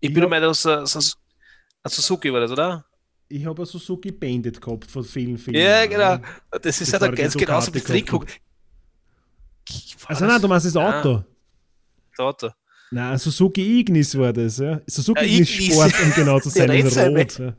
[0.00, 2.84] Ich Ich bin der hab- Meinung, ein, so ein Suzuki war das, oder?
[3.28, 6.18] Ich habe eine Suzuki Bandit gehabt vor vielen, vielen Ja, genau.
[6.62, 8.24] Das ist ja ich ganz mit gekauft Trikot.
[10.06, 10.76] Also nein, du meinst das.
[10.76, 11.24] Auto.
[12.16, 12.50] das Auto.
[12.90, 14.80] Nein, ein Suzuki Ignis war das, ja.
[14.86, 15.74] Suzuki Ja, Ignis Ignis.
[15.74, 16.86] Sport, um genau zu sein, in.
[16.86, 17.38] Rot.
[17.38, 17.54] Ja.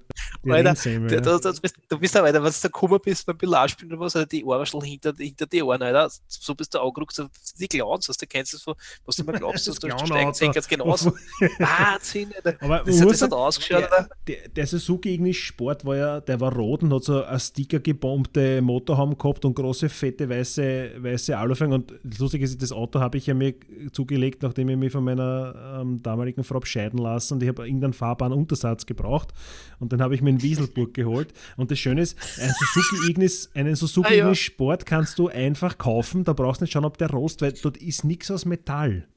[0.45, 3.93] Alter, Rennsäme, Du, du, du, bist, du bist aber, wenn du gekommen bist beim Bilarspielen
[3.93, 6.09] oder was, also die Ohrwaschel hinter, hinter die Ohren, Alter.
[6.27, 7.27] So bist du angerückt, so
[7.59, 10.67] die Clowns, was du kennst, das, was du immer glaubst, Das dass du steigen ganz
[10.67, 11.11] genauso.
[11.59, 12.57] Wahnsinn, Alter.
[12.61, 14.09] Aber Das hat das hat ausgeschaut, der, Alter.
[14.27, 17.79] der, der Suzuki Ignis Sport war ja, der war rot und hat so ein Sticker
[17.79, 21.75] gebombte Motorhaum gehabt und große, fette, weiße, weiße Alufänge.
[21.75, 23.55] Und lustig ist, das Auto habe ich ja mir
[23.91, 27.93] zugelegt, nachdem ich mich von meiner ähm, damaligen Frau scheiden lassen und ich habe irgendeinen
[27.93, 29.33] fahrbaren Untersatz gebraucht.
[29.79, 31.33] Und dann habe ich mir einen Wieselburg geholt.
[31.55, 34.35] Und das Schöne ist, ein Suzuki Ignis, einen Suzuki Ah, ja.
[34.35, 36.23] Sport kannst du einfach kaufen.
[36.23, 39.07] Da brauchst du nicht schauen, ob der rost, weil dort ist nichts aus Metall.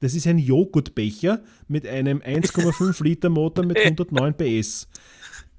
[0.00, 4.88] Das ist ein Joghurtbecher mit einem 1,5 Liter Motor mit 109 PS.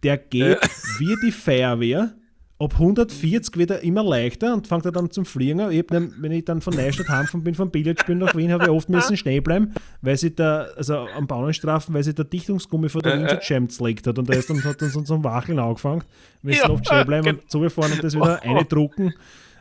[0.03, 0.60] Der geht
[0.99, 2.16] wie die Feuerwehr.
[2.60, 5.60] Ab 140 wird er immer leichter und fängt er dann zum Fliegen.
[5.62, 5.72] an.
[5.72, 8.70] Ich dann, wenn ich dann von Neustadt heimgefahren bin, vom Billardspielen nach Wien, habe ich
[8.72, 13.01] oft müssen stehen bleiben, weil sie da, also am Bauernstrafen, weil sie der Dichtungsgummi von
[13.01, 13.20] der Äh, äh.
[13.22, 16.03] Windschutzscheibe zerlegt hat und da ist dann, hat dann so zum Wacheln angefangen.
[16.41, 17.39] Wir Ja, sind oft stehen bleiben genau.
[17.39, 19.14] und zugefahren und das wieder eindrucken.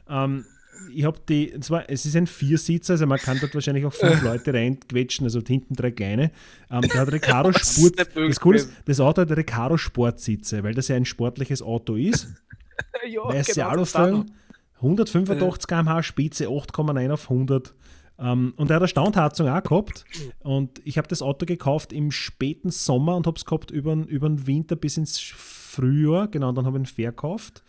[0.09, 0.47] Ähm,
[0.95, 4.23] ich habe die, zwar, es ist ein Viersitzer, also man kann dort wahrscheinlich auch fünf
[4.23, 6.31] Leute reinquetschen, also hinten drei kleine.
[6.71, 7.99] Ähm, der hat Recaro Sport.
[7.99, 8.71] Das Coole ist, gewesen?
[8.87, 12.29] das Auto hat Recaro Sportsitze, weil das ja ein sportliches Auto ist.
[13.09, 14.33] Ja, Weiße genau, Alufelgen,
[14.77, 17.74] 185 km/h, Spitze 8,9 auf 100.
[18.18, 20.05] Ähm, und er hat eine Standheizung auch gehabt.
[20.41, 24.47] Und ich habe das Auto gekauft im späten Sommer und habe es gehabt über, den
[24.47, 26.29] Winter bis ins Frühjahr.
[26.29, 27.62] Genau, dann habe ich ihn verkauft.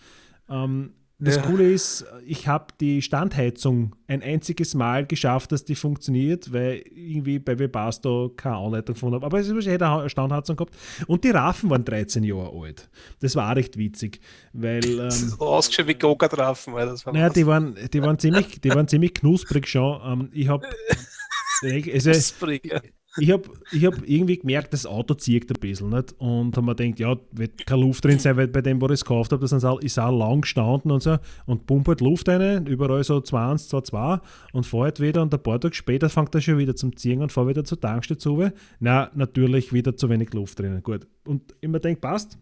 [0.50, 1.42] Ähm, das Ja.
[1.42, 7.40] Coole ist, ich habe die Standheizung ein einziges Mal geschafft, dass die funktioniert, weil irgendwie
[7.40, 9.26] bei Webasto keine Anleitung gefunden habe.
[9.26, 10.76] Aber es ist hätte eine Standheizung gehabt.
[11.08, 12.88] Und die Raffen waren 13 Jahre alt.
[13.20, 14.20] Das war auch recht witzig,
[14.54, 14.78] weil.
[14.98, 15.96] Ähm, So ausgeschaut wie.
[15.96, 20.00] Das war naja, die waren, die waren ziemlich, die waren ziemlich knusprig schon.
[20.04, 20.68] Ähm, ich habe
[21.62, 22.82] also, Knusprig, ja.
[23.18, 25.90] Ich hab, ich hab irgendwie gemerkt, das Auto zieht ein bisschen.
[25.90, 26.16] Nicht?
[26.20, 28.94] Und habe mir gedacht, ja, wird keine Luft drin sein, weil bei dem, wo ich
[28.94, 31.18] es gekauft habe, ist auch, auch lang gestanden und so.
[31.46, 35.22] Und pumpt Luft rein, überall so 20, 22 und fährt wieder.
[35.22, 37.80] Und ein paar Tage später fängt er schon wieder zum Ziehen und fährt wieder zur
[37.80, 38.50] Tankstelle zu.
[38.80, 40.82] Na, natürlich wieder zu wenig Luft drin.
[40.84, 41.08] Gut.
[41.26, 42.38] Und ich mir denke, passt.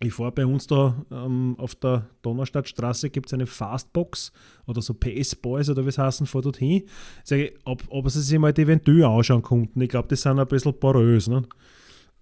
[0.00, 4.32] Ich fahre bei uns da ähm, auf der Donnerstadtstraße gibt es eine Fastbox
[4.66, 6.84] oder so PS-Boys oder wie es heißen, fahr dorthin.
[7.24, 9.80] Sag ich, ob, ob sie sich mal die Ventür anschauen konnten.
[9.80, 11.28] Ich glaube, die sind ein bisschen porös.
[11.28, 11.42] Ne?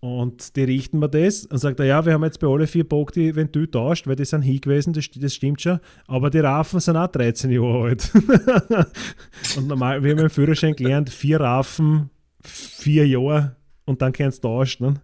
[0.00, 3.12] Und die richten mir das und sagt ja, wir haben jetzt bei alle vier Bock
[3.12, 5.80] die Ventür tauscht, weil die sind hier gewesen, das, das stimmt schon.
[6.06, 8.12] Aber die Rafen sind auch 13 Jahre alt.
[9.56, 12.10] und normal, wir haben im Führerschein gelernt, vier Rafen,
[12.42, 14.86] vier Jahre und dann kannst du tauschen.
[14.86, 14.94] Ne?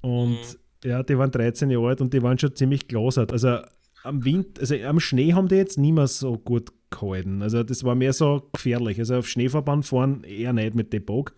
[0.00, 3.32] Und ja, die waren 13 Jahre alt und die waren schon ziemlich glasert.
[3.32, 3.58] Also
[4.02, 7.42] am Wind, also am Schnee haben die jetzt nicht mehr so gut gehalten.
[7.42, 8.98] Also das war mehr so gefährlich.
[8.98, 11.34] Also auf Schneefahrbahn fahren eher nicht mit dem Bock.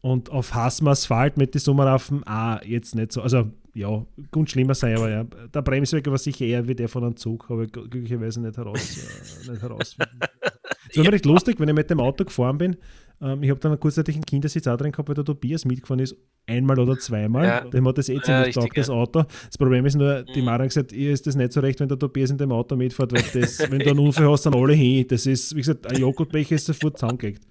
[0.00, 3.22] Und auf Hassem Asphalt mit den Sommerraffen auch jetzt nicht so.
[3.22, 7.04] Also ja, ganz schlimmer sein, aber ja, der Bremsweg war sicher eher wie der von
[7.04, 8.96] einem Zug, habe ich glücklicherweise nicht heraus.
[8.96, 10.18] Äh, nicht herausfinden.
[10.20, 11.10] Das war ja.
[11.10, 12.76] recht lustig, wenn ich mit dem Auto gefahren bin.
[13.20, 16.16] Ähm, ich habe dann kurzzeitig einen Kindersitz auch drin gehabt, weil der Tobias mitgefahren ist,
[16.46, 17.44] einmal oder zweimal.
[17.44, 17.60] Ja.
[17.62, 19.24] Dem hat das eh ziemlich ja, taugt, das Auto.
[19.46, 20.46] Das Problem ist nur, die mhm.
[20.46, 22.76] Mara hat gesagt, ihr ist das nicht so recht, wenn der Tobias in dem Auto
[22.76, 25.06] mitfährt, weil das, wenn du einen Unfall hast, dann alle hin.
[25.08, 27.44] Das ist, wie gesagt, ein Joghurtbecher ist sofort zusammengelegt.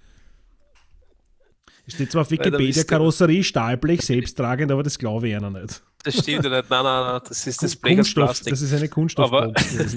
[1.86, 5.82] Steht zwar auf Wikipedia Karosserie, Stahlblech, selbsttragend, aber das glaube ich ja noch nicht.
[6.02, 6.70] Das stimmt ja nicht.
[6.70, 9.96] Nein, nein, nein, das ist das Kunststoff, Das ist eine Kunststoffbox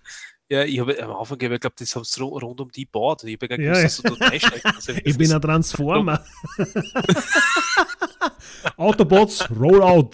[0.48, 3.22] ja, ich habe am Anfang ich glaube, das haben sie rund um die gebaut.
[3.24, 4.10] Ich, ja, gewusst, ja.
[4.10, 6.24] Dass du also, ich bin ein Transformer.
[8.76, 10.10] Autobots, Rollout.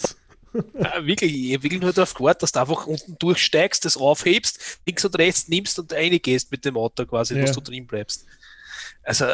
[0.79, 5.05] Ja, wirklich, ich wirklich nur darauf gewartet, dass du einfach unten durchsteigst, das aufhebst, links
[5.05, 7.43] und rechts nimmst und reingehst mit dem Auto quasi, ja.
[7.43, 8.27] dass du drin bleibst.
[9.07, 9.25] Also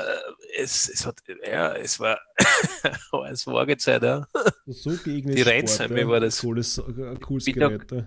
[0.58, 2.20] es, es, hat, ja, es war
[3.30, 4.28] es war Zeit, ja.
[4.66, 6.06] So gegen Die Renzheim ja.
[6.06, 6.40] war das.
[6.40, 7.90] Cooles, äh, cooles Gerät.
[7.90, 8.06] Da,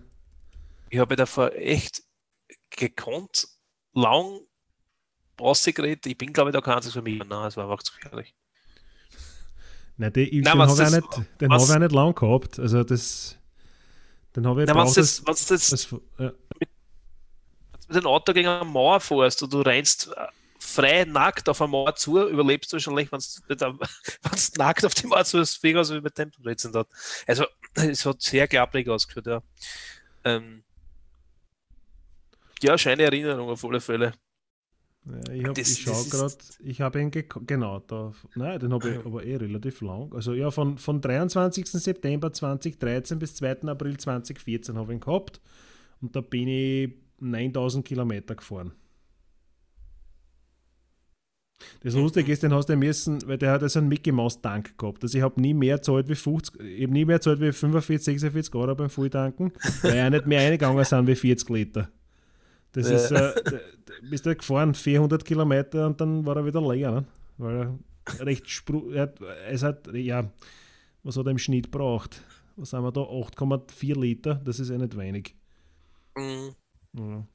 [0.91, 2.03] ich habe davor echt
[2.69, 3.47] gekonnt,
[3.93, 4.41] lang
[5.41, 6.05] rausgeredet.
[6.05, 7.17] Ich bin, glaube ich, da kein einziges für mich.
[7.17, 8.35] Nein, es war einfach zu gefährlich.
[9.97, 12.59] Nein, die, ich, Nein, den habe ich, nicht, den hab ich auch nicht lang gehabt.
[12.59, 13.39] Also das,
[14.35, 16.31] den habe ich Nein, das, das, das, das ja.
[16.59, 16.69] mit,
[17.87, 20.11] mit dem Auto gegen eine Mauer fährst und du rennst
[20.65, 23.79] frei nackt auf eine Mauer zu, überlebst du wahrscheinlich, wenn du
[24.57, 26.89] nackt auf die Mauer zu so wie mit dem Blödsinn dort.
[27.27, 27.45] Also,
[27.75, 29.41] es hat sehr glaublich ausgeführt, ja.
[30.23, 30.63] Ähm,
[32.61, 34.13] ja, schöne Erinnerung auf alle Fälle.
[35.05, 39.05] Ja, ich, hab, ich schaue gerade, ich habe ihn genau da, nein, den habe ich
[39.05, 40.11] aber eh relativ lang.
[40.13, 41.69] Also ja, von, von 23.
[41.69, 43.61] September 2013 bis 2.
[43.67, 45.41] April 2014 habe ich ihn gehabt
[46.01, 48.73] und da bin ich 9000 Kilometer gefahren.
[51.81, 54.77] Das Lustige ist, den hast du müssen, weil der hat also einen Mickey Mouse Tank
[54.77, 55.03] gehabt.
[55.03, 58.19] Also ich habe nie mehr zahlt wie 50, ich habe nie mehr zahlt wie 45,
[58.19, 59.51] 46 Euro beim Volltanken,
[59.81, 61.89] weil er nicht mehr eingegangen sind wie 40 Liter.
[62.71, 62.95] Das ja.
[62.95, 63.33] ist, äh,
[64.09, 67.05] bist du gefahren, 400 Kilometer und dann war er wieder leer, ne?
[67.37, 68.45] weil er recht,
[68.93, 70.29] er hat, es hat, ja,
[71.03, 72.21] was hat er im Schnitt braucht?
[72.57, 73.01] Was haben wir da?
[73.01, 75.35] 8,4 Liter, das ist ja nicht wenig.
[76.17, 76.55] Mhm.
[76.97, 77.25] Ja.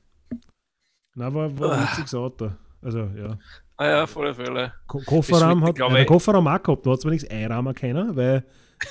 [1.14, 2.52] Na, war, war ein witziges Auto.
[2.82, 3.38] Also, ja.
[3.80, 4.74] Ah ja, volle Fälle.
[4.86, 8.44] Ko Kofferraum hat, äh, Kofferraum auch gehabt, du hast zwar nichts Einrahmen können, weil,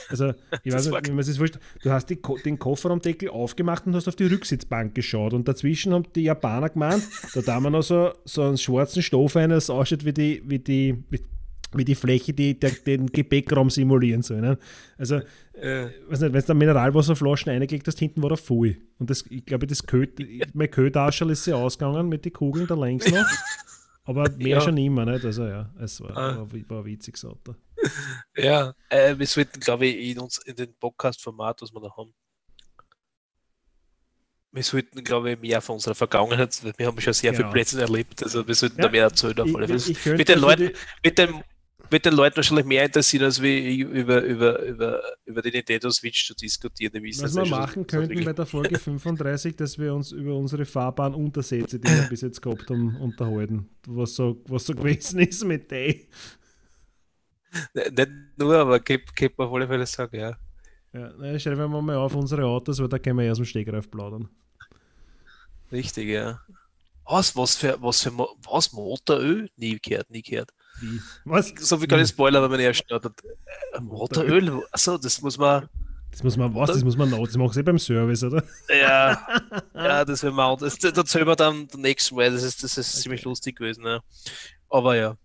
[0.09, 0.33] also,
[0.63, 4.07] ich weiß nicht, wie man es vorstellt, du hast die, den Kofferraumdeckel aufgemacht und hast
[4.07, 7.03] auf die Rücksitzbank geschaut und dazwischen haben die Japaner gemeint,
[7.35, 10.57] da da man noch so, so einen schwarzen Stoff ein, das ausschaut wie die, wie
[10.57, 11.21] die, wie,
[11.73, 14.41] wie die Fläche, die der, den Gepäckraum simulieren soll.
[14.41, 14.57] Ne?
[14.97, 15.17] Also,
[15.53, 15.85] äh.
[16.07, 18.77] weiß nicht, wenn du da Mineralwasserflaschen reingelegt hast, hinten war er voll.
[18.97, 20.17] Und das, ich glaube, das Köt,
[20.55, 23.23] mein Kötaschel ist sie ausgegangen mit den Kugeln da längs noch.
[24.09, 24.61] Aber mehr ja.
[24.61, 25.23] schon immer, nicht?
[25.23, 26.37] Also ja, es war, ah.
[26.37, 27.55] war, war ein witziges Auto.
[28.35, 32.13] Ja, äh, wir sollten, glaube ich, in, uns, in den Podcast-Format, was wir da haben,
[34.51, 37.43] wir sollten, glaube ich, mehr von unserer Vergangenheit, wir haben schon sehr genau.
[37.43, 39.39] viele Plätze erlebt, also wir sollten ja, da mehr erzählen.
[39.39, 40.71] Auf Ich, ich mit, den Leuten,
[41.03, 41.43] mit, dem,
[41.91, 46.27] wird den Leuten wahrscheinlich mehr interessieren, als wir über, über, über, über die Nintendo Switch
[46.27, 47.03] zu diskutieren.
[47.03, 51.79] Was wir machen könnten bei der Folge 35, dass wir uns über unsere fahrbaren Untersätze,
[51.79, 53.69] die wir bis jetzt gehabt haben, unterhalten.
[53.87, 55.95] Was so, was so gewesen ist mit der.
[57.73, 58.99] Nicht nur, aber kann
[59.37, 60.37] man auf alle Fälle sagen, ja.
[60.93, 63.89] Ja, na, schreiben wir mal auf unsere Autos, weil da können wir erst im Stegreif
[63.91, 64.27] plaudern.
[65.71, 66.41] Richtig, ja.
[67.05, 69.49] Was, was für, was für, was, Motoröl?
[69.55, 70.51] Nie gehört, nie gehört.
[70.81, 70.99] Wie?
[71.25, 71.53] Was?
[71.59, 73.13] So viel kann ich spoilern, wenn man erst startet.
[73.79, 75.69] Motoröl, achso, das muss man.
[76.11, 76.71] Das muss man, was?
[76.71, 78.43] Das muss man noch, das machst du eh beim Service, oder?
[78.69, 79.27] Ja,
[79.75, 80.57] ja das wäre mal.
[80.57, 82.31] Das, das erzählen wir dann den nächsten Mal.
[82.31, 83.01] Das ist, das ist okay.
[83.03, 84.01] ziemlich lustig gewesen, ja.
[84.69, 85.15] Aber ja.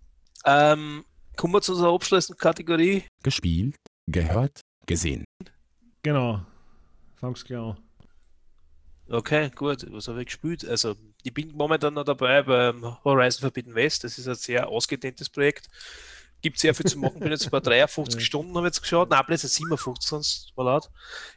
[0.45, 1.05] Ähm,
[1.37, 3.05] kommen wir zu unserer abschließenden Kategorie.
[3.23, 3.77] Gespielt,
[4.07, 5.25] gehört, gesehen.
[6.03, 6.45] Genau.
[7.17, 7.85] Fang's klar an.
[9.09, 9.87] Okay, gut.
[9.91, 10.67] Was habe ich gespielt?
[10.67, 10.95] Also,
[11.25, 14.05] ich bin momentan noch dabei beim Horizon Forbidden West.
[14.05, 15.69] Das ist ein sehr ausgedehntes Projekt.
[16.43, 17.19] Gibt sehr viel zu machen.
[17.19, 19.09] Bin jetzt bei 53 Stunden, habe jetzt geschaut.
[19.09, 20.91] Nein, plötzlich 57, sonst war laut.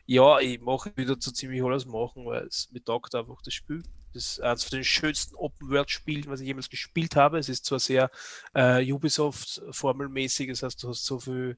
[0.06, 3.82] Ja, ich mache wieder so ziemlich alles machen, weil es mir taugt einfach das Spiel.
[4.14, 7.40] Das ist eines von den schönsten Open-World-Spielen, was ich jemals gespielt habe.
[7.40, 8.12] Es ist zwar sehr
[8.56, 11.58] äh, Ubisoft-formelmäßig, das heißt, du hast so viel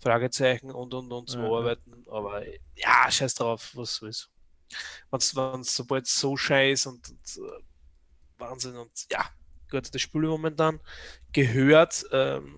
[0.00, 2.42] Fragezeichen und und und zu ja, arbeiten, aber
[2.74, 4.30] ja, scheiß drauf, was so ist
[5.10, 7.50] wenn es sobald so scheiß und, und uh,
[8.38, 9.24] Wahnsinn und ja,
[9.70, 10.80] gut, das Spiel momentan
[11.32, 12.54] gehört, ähm,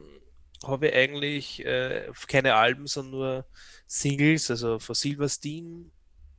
[0.65, 3.47] habe ich eigentlich äh, keine Alben, sondern nur
[3.87, 5.91] Singles, also von Silverstein,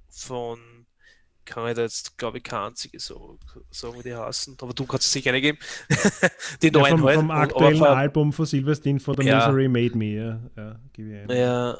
[0.09, 0.85] von
[1.43, 3.39] kann ich da jetzt, glaube ich, keine einzige so,
[3.72, 4.55] sagen, wie die heißen.
[4.61, 5.57] Aber du kannst es sicher nicht geben.
[6.61, 7.15] die Ja, neuen vom, halt.
[7.18, 9.38] vom Aber aktuellen von- Album von Silverstein von The Ja.
[9.47, 10.39] Misery Made Me, ja.
[10.55, 11.35] ja gebe ich ein.
[11.38, 11.77] Ja,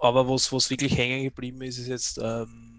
[0.00, 2.69] aber was, was wirklich hängen geblieben ist, ist jetzt ähm,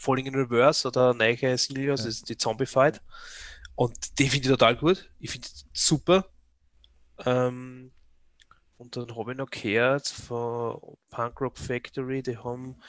[0.00, 2.08] Falling in Reverse oder neue Single, also Ja.
[2.08, 3.00] das ist die Zombified.
[3.74, 5.10] Und die finde ich total gut.
[5.18, 6.26] Ich finde super.
[7.24, 7.92] Ähm,
[8.78, 12.80] und dann habe ich noch gehört von Punk Rock Factory, die haben,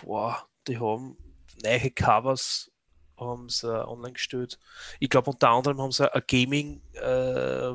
[0.00, 1.16] boah, die haben
[1.62, 2.70] neue Covers
[3.18, 4.58] haben sie äh, online gestellt.
[5.00, 7.72] Ich glaube, unter anderem haben sie ein Gaming, äh,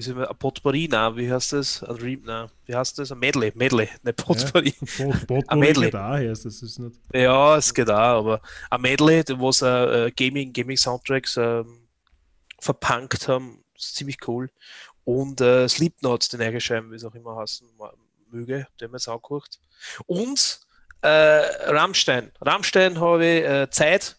[0.00, 1.82] wie soll man, ein Potpourri, nein, wie heißt das?
[1.82, 3.12] Ein Re nein, wie heißt das?
[3.12, 4.74] Ein Medley, Medley, nicht Potpourri.
[4.96, 5.86] Bo- Botmore Medley.
[5.90, 6.96] geht auch erst, das ist nicht.
[7.12, 8.40] Ja, es geht auch, aber
[8.70, 11.86] ein Medley, wo sie äh, Gaming, Gaming Soundtracks ähm,
[12.60, 14.48] verpunkt haben, ist ziemlich cool.
[15.04, 17.68] Und äh, Slipknot, die neue Scheiben, wie es auch immer heißen
[18.30, 19.60] möge, den wir jetzt angeguckt.
[20.06, 20.60] Und
[21.02, 22.32] äh, Rammstein.
[22.40, 24.16] Rammstein habe ich äh, Zeit.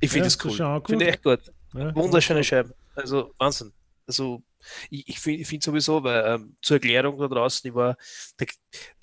[0.00, 0.82] Ich finde Ja, es du cool.
[0.86, 1.40] Finde ich echt gut.
[1.74, 2.72] Ja, Wunderschöne Scheiben.
[2.94, 3.70] Also Wahnsinn.
[4.06, 4.42] Also
[4.90, 7.96] ich, ich finde find sowieso, weil ähm, zur Erklärung da draußen, ich war
[8.38, 8.46] der,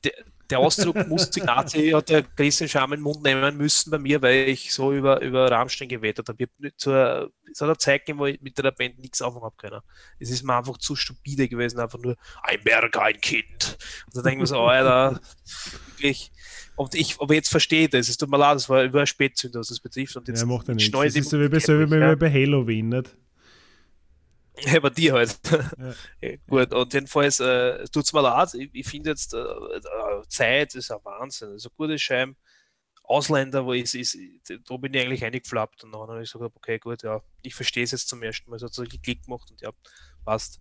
[0.03, 0.13] der,
[0.49, 4.49] der Ausdruck Musik-Nazi hat der Christian Scham in den Mund nehmen müssen bei mir, weil
[4.49, 6.43] ich so über, über Rammstein gewettet habe.
[6.43, 9.21] Ich hab nicht zur, es hat eine Zeit gegeben, wo ich mit der Band nichts
[9.21, 9.81] anfangen habe können.
[10.19, 13.77] Es ist mir einfach zu stupide gewesen, einfach nur ein Berg, ein Kind.
[14.07, 15.19] Und da denke ich mir so, Alter,
[15.87, 16.31] wirklich.
[16.75, 18.07] Und ich, aber jetzt verstehe ich das.
[18.07, 20.15] Es tut mir leid, das war über Spätzünder, was das betrifft.
[20.15, 20.91] Und jetzt Ja, macht ja nichts.
[20.91, 23.15] Das ist so wie bei, so wie bei Halloween, nicht?
[24.61, 25.39] Ja, bei dir halt.
[26.21, 26.29] Ja.
[26.47, 28.53] Gut, und jedenfalls äh, tut es mir leid.
[28.53, 31.49] Ich, ich finde jetzt, äh, äh, Zeit ist ein Wahnsinn.
[31.49, 32.35] Also gute Scheim.
[33.03, 34.15] Ausländer, wo ich ist,
[34.67, 37.83] da bin ich eigentlich eingeflappt und dann habe ich gesagt, okay, gut, ja, ich verstehe
[37.83, 38.59] es jetzt zum ersten Mal.
[38.59, 39.71] So geklickt gemacht und ja,
[40.23, 40.59] passt.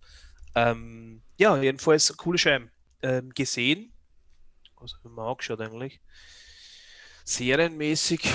[0.55, 2.71] Ähm, ja, jedenfalls coole Scheiben.
[3.03, 3.93] Ähm, gesehen,
[4.77, 6.01] was habe ich mir angeschaut eigentlich?
[7.23, 8.27] Serienmäßig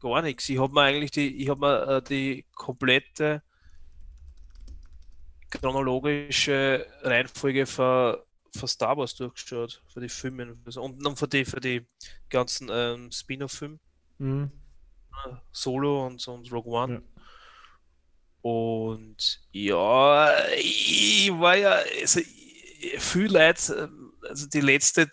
[0.00, 0.48] gar nichts.
[0.48, 3.42] Ich habe mir eigentlich die, ich habe mir äh, die komplette
[5.50, 11.44] chronologische Reihenfolge für, für Star Wars durchgeschaut, für die Filme also, und dann für die,
[11.44, 11.86] für die
[12.28, 13.78] ganzen ähm, Spin-off-Filme,
[14.18, 14.50] Mhm.
[15.52, 16.94] Solo und, und Rogue One.
[16.94, 17.00] Ja.
[18.42, 22.20] Und ja, ich war ja, also
[22.98, 23.90] viel Leute,
[24.28, 25.10] also die letzte,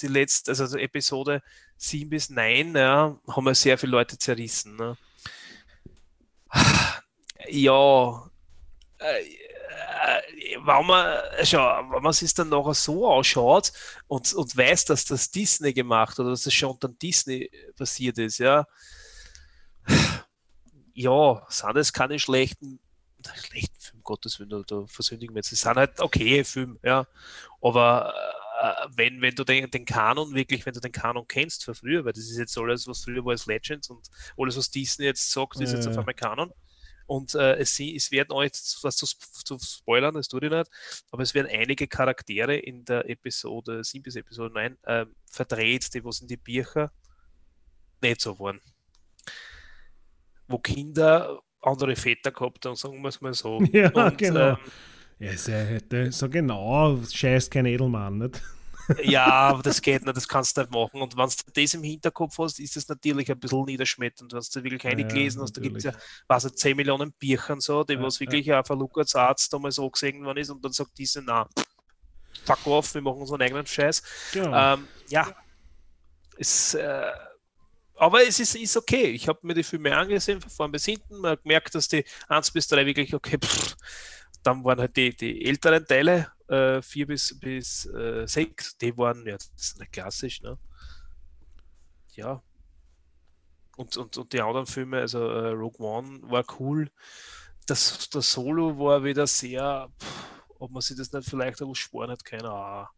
[0.00, 1.42] die letzte, also die Episode
[1.78, 4.76] 7 bis 9, ja, haben ja sehr viele Leute zerrissen.
[4.76, 4.96] Ne?
[7.48, 8.30] Ja,
[10.00, 11.58] äh, äh, wenn man, schau,
[11.90, 13.72] wenn man es dann nachher so ausschaut
[14.06, 18.38] und, und weiß, dass das Disney gemacht oder dass das schon unter Disney passiert ist,
[18.38, 18.66] ja,
[20.94, 22.80] ja, sind das keine schlechten,
[23.34, 25.52] schlechten Filme, Gottes Willen, da, versündigen wir jetzt.
[25.52, 27.06] Es sind halt okay Filme, ja.
[27.60, 28.14] Aber
[28.60, 32.04] äh, wenn, wenn du den, den Kanon wirklich, wenn du den Kanon kennst von früher,
[32.04, 35.30] weil das ist jetzt alles, was früher war als Legends und alles, was Disney jetzt
[35.30, 36.52] sagt, ist jetzt auf einmal Kanon.
[37.10, 40.70] Und äh, es, es werden auch jetzt was zu, zu spoilern, das tue ich nicht,
[41.10, 46.04] aber es werden einige Charaktere in der Episode 7 bis Episode 9 ähm, verdreht, die
[46.04, 46.92] was in die Bücher
[48.00, 48.60] nicht so waren.
[50.46, 53.60] Wo Kinder andere Väter gehabt haben, sagen wir es mal so.
[53.72, 54.50] Ja, Und, genau.
[54.50, 54.58] ähm,
[55.18, 58.40] Ja, hätte so genau, scheißt kein Edelmann, nicht?
[59.02, 61.00] Ja, aber das geht nicht, das kannst du nicht machen.
[61.00, 64.32] Und wenn du das im Hinterkopf hast, ist das natürlich ein bisschen niederschmetternd.
[64.32, 65.92] Wenn du wirklich keine Ja, gelesen hast, da gibt es ja,
[66.26, 68.26] was 10 Millionen Büchern so, die Ja, was ja.
[68.26, 71.48] wirklich auf ein Lukas Arzt damals so gesehen worden ist und dann sagt diese, na,
[72.44, 74.02] fuck off, wir machen unseren eigenen Scheiß.
[74.32, 74.74] Genau.
[74.74, 75.34] Ähm, ja,
[76.38, 77.12] es, äh,
[77.96, 79.10] aber es ist, ist okay.
[79.10, 81.18] Ich habe mir die Filme angesehen, von vorn bis hinten.
[81.20, 83.76] Man hat gemerkt, dass die 1 bis 3 wirklich okay, pff,
[84.42, 89.26] dann waren halt die, die älteren Teile, äh, 4 bis, bis äh, 6, die waren,
[89.26, 90.58] ja, das ist nicht klassisch, ne?
[92.12, 92.42] Ja.
[93.76, 96.90] Und, und, und die anderen Filme, also äh, Rogue One war cool.
[97.66, 102.10] Das, das Solo war wieder sehr, pff, ob man sich das nicht vielleicht auch sparen
[102.10, 102.88] hat, keine Ahnung.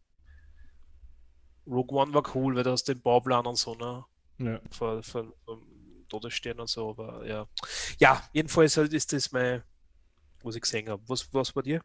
[1.65, 4.03] Rogue One war cool, weil du hast den Bauplan und so, ne?
[4.39, 4.59] ja.
[4.71, 7.47] Von, von, von Todesstern und so, aber ja.
[7.99, 9.63] Ja, jedenfalls halt ist das mein,
[10.43, 11.01] was ich gesehen habe.
[11.07, 11.81] Was, was bei dir?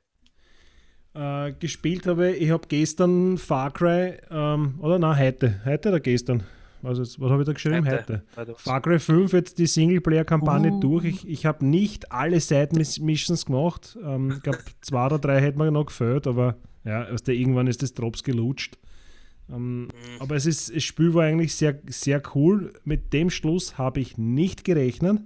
[1.15, 6.43] Äh, gespielt habe, ich habe gestern Far Cry, ähm, oder nein, heute, heute oder gestern?
[6.83, 7.89] Also, jetzt- was habe ich da geschrieben?
[7.91, 8.23] Heute.
[8.37, 8.55] Heute.
[8.57, 10.81] Far Cry 5 jetzt die Singleplayer-Kampagne Uh.
[10.81, 11.05] durch.
[11.07, 13.99] Ich, ich habe nicht alle Side-Missions gemacht.
[14.05, 17.67] Ähm, ich glaube, zwei oder drei hätten mir noch gefällt, aber ja, aus der irgendwann
[17.67, 18.79] ist das Drops gelutscht.
[19.51, 19.89] Ähm, Mhm.
[20.21, 22.73] aber es ist, das Spiel war eigentlich sehr, sehr cool.
[22.85, 25.21] Mit dem Schluss habe ich nicht gerechnet.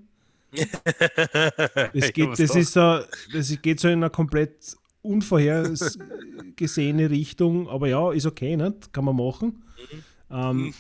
[1.95, 3.01] Es geht, das, ist so,
[3.33, 8.93] das geht so in eine komplett unvorhergesehene Richtung, aber ja, ist okay, nicht?
[8.93, 9.65] kann man machen.
[10.31, 10.73] Ähm,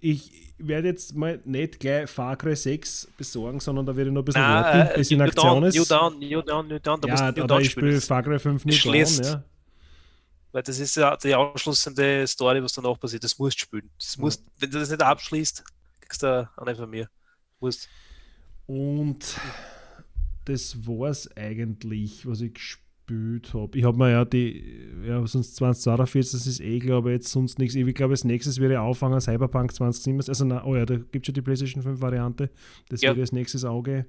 [0.00, 4.22] ich werde jetzt mal nicht gleich Far Cry 6 besorgen, sondern da werde ich noch
[4.22, 5.76] ein bisschen Nein, warten, äh, bis in New Aktion ist.
[5.76, 8.22] New Down, New Down, New Down, da musst ja, du New Down ich spiele Far
[8.22, 9.24] Cry 5 New Dawn, schließt.
[9.24, 9.44] ja.
[10.52, 13.22] Weil das ist ja die ausschließende Story, was danach passiert.
[13.22, 13.90] Das musst du spielen.
[13.98, 15.62] Das musst, Wenn du das nicht abschließt,
[16.00, 17.08] kriegst du eine von mir.
[17.60, 17.88] Musst.
[18.68, 19.40] Und
[20.44, 23.78] das war es eigentlich, was ich gespielt habe.
[23.78, 24.62] Ich habe mir ja die,
[25.06, 27.74] ja, sonst 2042, das ist eh, glaube ich, jetzt sonst nichts.
[27.74, 30.28] Ich glaube, als nächstes wäre auffangen Cyberpunk 2077.
[30.28, 32.50] Also, na, oh ja, da gibt es schon die PlayStation 5 Variante.
[32.90, 33.10] Das Ja.
[33.12, 34.04] wäre als nächstes Auge.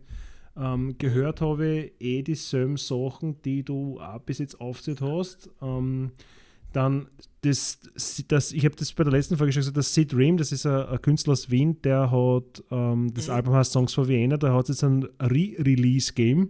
[0.58, 5.50] Ähm, gehört habe ich eh dieselben Sachen, die du auch bis jetzt aufgezählt hast.
[5.62, 6.12] Ähm,
[6.74, 7.08] dann
[7.42, 7.80] das,
[8.28, 10.66] das ich habe das bei der letzten Folge schon gesagt, das Sid Ream, das ist
[10.66, 13.34] ein, ein Künstler aus Wien, der hat, ähm, das Mhm.
[13.34, 16.50] Album heißt Songs for Vienna, da hat es jetzt ein Re-Release-Game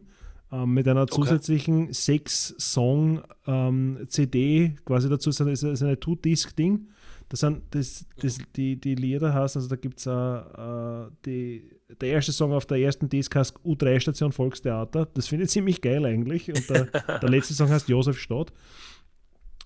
[0.52, 6.88] ähm, mit einer zusätzlichen Sechs-Song-CD quasi dazu, das ist, ist eine Two-Disc-Ding.
[7.30, 11.70] Das sind das, das, die, die Lieder heißt, also da gibt es äh, die,
[12.02, 15.08] der erste Song auf der ersten Disc heißt U3-Station Volkstheater.
[15.14, 16.50] Das finde ich ziemlich geil eigentlich.
[16.50, 18.52] Und der, der letzte Song heißt Josef Stadt.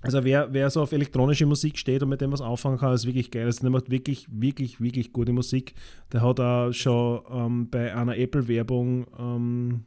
[0.04, 3.06] Also wer, wer so auf elektronische Musik steht und mit dem was anfangen kann, ist
[3.06, 3.46] wirklich geil.
[3.46, 5.74] Also der macht wirklich, wirklich, wirklich gute Musik.
[6.12, 9.86] Der hat auch schon ähm, bei einer Apple-Werbung ähm,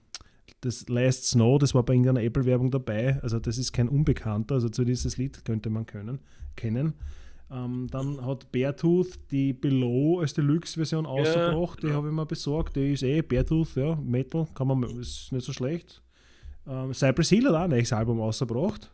[0.63, 3.21] das Last Snow, das war bei irgendeiner Apple-Werbung dabei.
[3.23, 6.21] Also das ist kein Unbekannter, also zu dieses Lied könnte man können,
[6.57, 6.95] kennen.
[7.51, 11.95] Ähm, dann hat Beartooth die Below als Deluxe-Version ausgebracht, die ja.
[11.95, 12.75] habe ich mir besorgt.
[12.75, 16.03] Die ist eh Beartooth, ja, Metal, kann man, ist nicht so schlecht.
[16.67, 18.91] Ähm, Cypress Hill hat auch ein neues Album ausgebracht.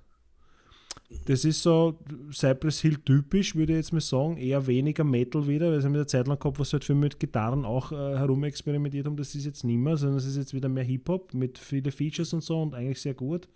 [1.27, 1.99] Das ist so
[2.33, 4.37] Cypress Hill typisch, würde ich jetzt mal sagen.
[4.37, 6.85] Eher weniger Metal wieder, weil sie haben mit der Zeit lang gehabt, was sie halt
[6.85, 9.17] viel mit Gitarren auch äh, herumexperimentiert haben.
[9.17, 12.33] Das ist jetzt nicht mehr, sondern es ist jetzt wieder mehr Hip-Hop mit vielen Features
[12.33, 13.49] und so und eigentlich sehr gut.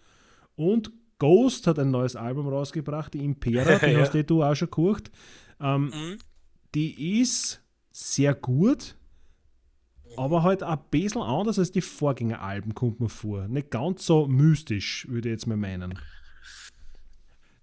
[0.54, 4.00] Und Ghost hat ein neues Album rausgebracht, die Impera, die Ja.
[4.00, 5.10] hast eh du auch schon geguckt.
[5.60, 6.18] Ähm, Mhm.
[6.74, 8.96] die ist sehr gut,
[10.18, 13.48] aber halt ein bisschen anders als die Vorgängeralben, kommt mir vor.
[13.48, 15.98] Nicht ganz so mystisch, würde ich jetzt mal meinen.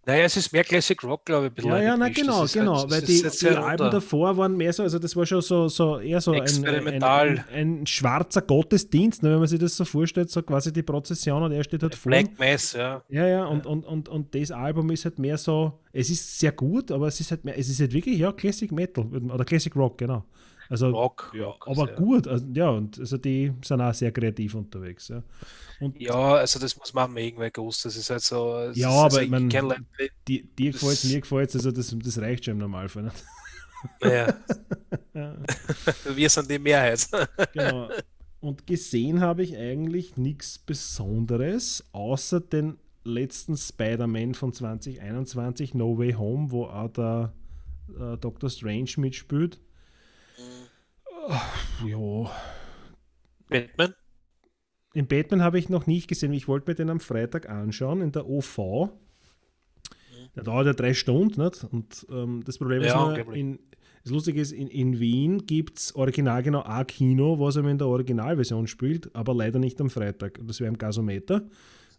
[0.05, 1.51] Naja, es ist mehr Classic Rock, glaube ich.
[1.51, 4.73] ein bisschen Ja, ja, na genau, genau, halt- weil die, die Alben davor waren mehr
[4.73, 9.23] so, also das war schon so, so eher so ein, ein, ein, ein schwarzer Gottesdienst,
[9.23, 11.95] ne, wenn man sich das so vorstellt, so quasi die Prozession und er steht halt
[11.95, 12.09] vor.
[12.09, 13.01] Black Mass, ja.
[13.07, 16.51] Ja, ja, und, und, und, und das Album ist halt mehr so, es ist sehr
[16.51, 19.73] gut, aber es ist halt mehr, es ist halt wirklich, ja, Classic Metal oder Classic
[19.73, 20.25] Rock, genau.
[20.69, 21.33] Also, Rock.
[21.37, 25.21] ja, aber gut, also, ja, und also die sind auch sehr kreativ unterwegs, ja.
[25.83, 28.57] Und Ja, also das muss man weil Ghost, das ist halt so.
[28.57, 29.83] Ja, ist, aber also ich mein- kenn Leute-
[30.27, 33.03] die, dir gefällt es, mir gefällt es, also das, das reicht schon im Normalfall.
[33.03, 33.23] Nicht?
[34.01, 34.37] Naja,
[35.13, 35.35] Ja.
[36.15, 37.07] wir sind die Mehrheit.
[37.53, 37.89] Genau.
[38.39, 46.13] Und gesehen habe ich eigentlich nichts Besonderes, außer den letzten Spider-Man von 2021, No Way
[46.13, 47.33] Home, wo auch der
[47.97, 49.59] äh, Doctor Strange mitspielt.
[51.29, 52.31] Ach, ja.
[53.49, 53.93] Batman?
[54.93, 56.33] In Batman habe ich noch nicht gesehen.
[56.33, 58.89] Ich wollte mir den am Freitag anschauen in der OV.
[60.35, 61.63] Der dauert ja drei Stunden, nicht?
[61.71, 63.39] Und ähm, das Problem ist Ja, nur, unglaublich.
[63.39, 63.59] in,
[64.03, 67.77] das Lustige ist, in, in Wien gibt es original genau ein Kino, was er in
[67.77, 70.39] der Originalversion spielt, aber leider nicht am Freitag.
[70.39, 71.43] Und Das wäre im Gasometer.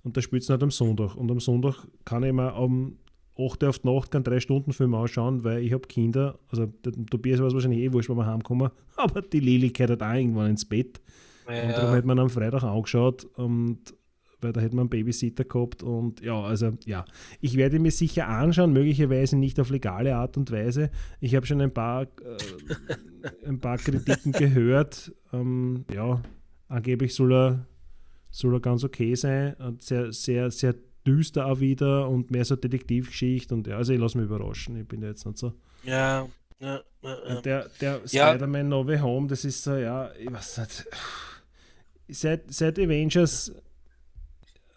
[0.02, 1.14] Und da spielt es nicht am Sonntag.
[1.16, 2.98] Und am Sonntag kann ich mir um
[3.38, 6.38] 8 Uhr auf die Nacht keinen 3-Stunden-Film anschauen, weil ich habe Kinder.
[6.50, 8.70] Also der Tobias war es wahrscheinlich eh wurscht, wenn wir heimkommen.
[8.96, 11.00] Aber die Lili gehört halt auch irgendwann ins Bett.
[11.46, 13.78] Und darum Ja, hätte man am Freitag angeschaut und
[14.40, 17.06] weil da hätte man einen Babysitter gehabt und ja, also ja,
[17.40, 20.90] ich werde mir sicher anschauen, möglicherweise nicht auf legale Art und Weise.
[21.20, 25.12] Ich habe schon ein paar, äh, ein paar Kritiken gehört.
[25.32, 26.20] Ähm, ja,
[26.68, 27.66] angeblich soll er,
[28.30, 30.74] soll er ganz okay sein und sehr, sehr, sehr
[31.06, 34.86] düster auch wieder und mehr so Detektivgeschichte und ja, also ich lasse mich überraschen, ich
[34.86, 35.54] bin da jetzt nicht so.
[35.84, 36.26] ja,
[36.60, 37.40] ja, ja, ja.
[37.40, 38.28] Der, der Ja.
[38.30, 40.86] Spider-Man No Way Home, das ist so, ja, ich weiß nicht.
[42.08, 43.52] Seit, seit Avengers,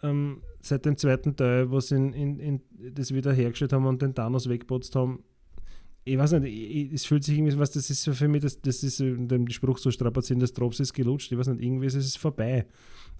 [0.02, 2.60] ähm, seit dem zweiten Teil, wo sie in, in, in
[2.94, 5.22] das wieder hergestellt haben und den Thanos weggeputzt haben,
[6.04, 8.40] ich weiß nicht, ich, ich- es fühlt sich irgendwie, was das ist so für mich,
[8.40, 11.62] das, das ist in dem Spruch so strapazieren, das Drops ist gelutscht, ich weiß nicht,
[11.62, 12.64] irgendwie ist es vorbei.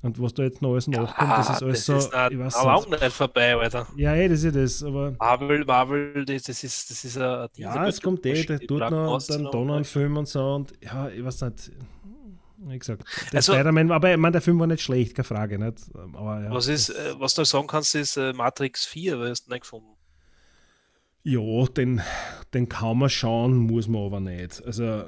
[0.00, 2.54] Und was da jetzt noch alles nachkommt, das ist alles so, ist nicht, ich weiß
[2.54, 3.02] auch nicht.
[3.02, 3.86] nicht vorbei, Alter.
[3.96, 7.48] Ja, eh, das ist ja das, aber Marvel, Marvel, das, das ist, das ist ein
[7.56, 8.88] Ja, es kommt eh, der tut noch
[9.26, 9.50] dann noch.
[9.50, 11.72] da noch einen Film und so und ja, ich weiß nicht.
[12.68, 15.58] Wie gesagt, der Also- Spider-Man, aber ich meine, der Film war nicht schlecht, keine Frage,
[15.58, 15.78] nicht?
[15.94, 19.30] Aber ja, Was ist, das- äh, was du sagen kannst, ist äh, Matrix 4, weil
[19.30, 19.88] hast du nicht gefunden.
[21.24, 22.00] Ja, den,
[22.54, 24.64] den kann man schauen, muss man aber nicht.
[24.64, 25.04] Also,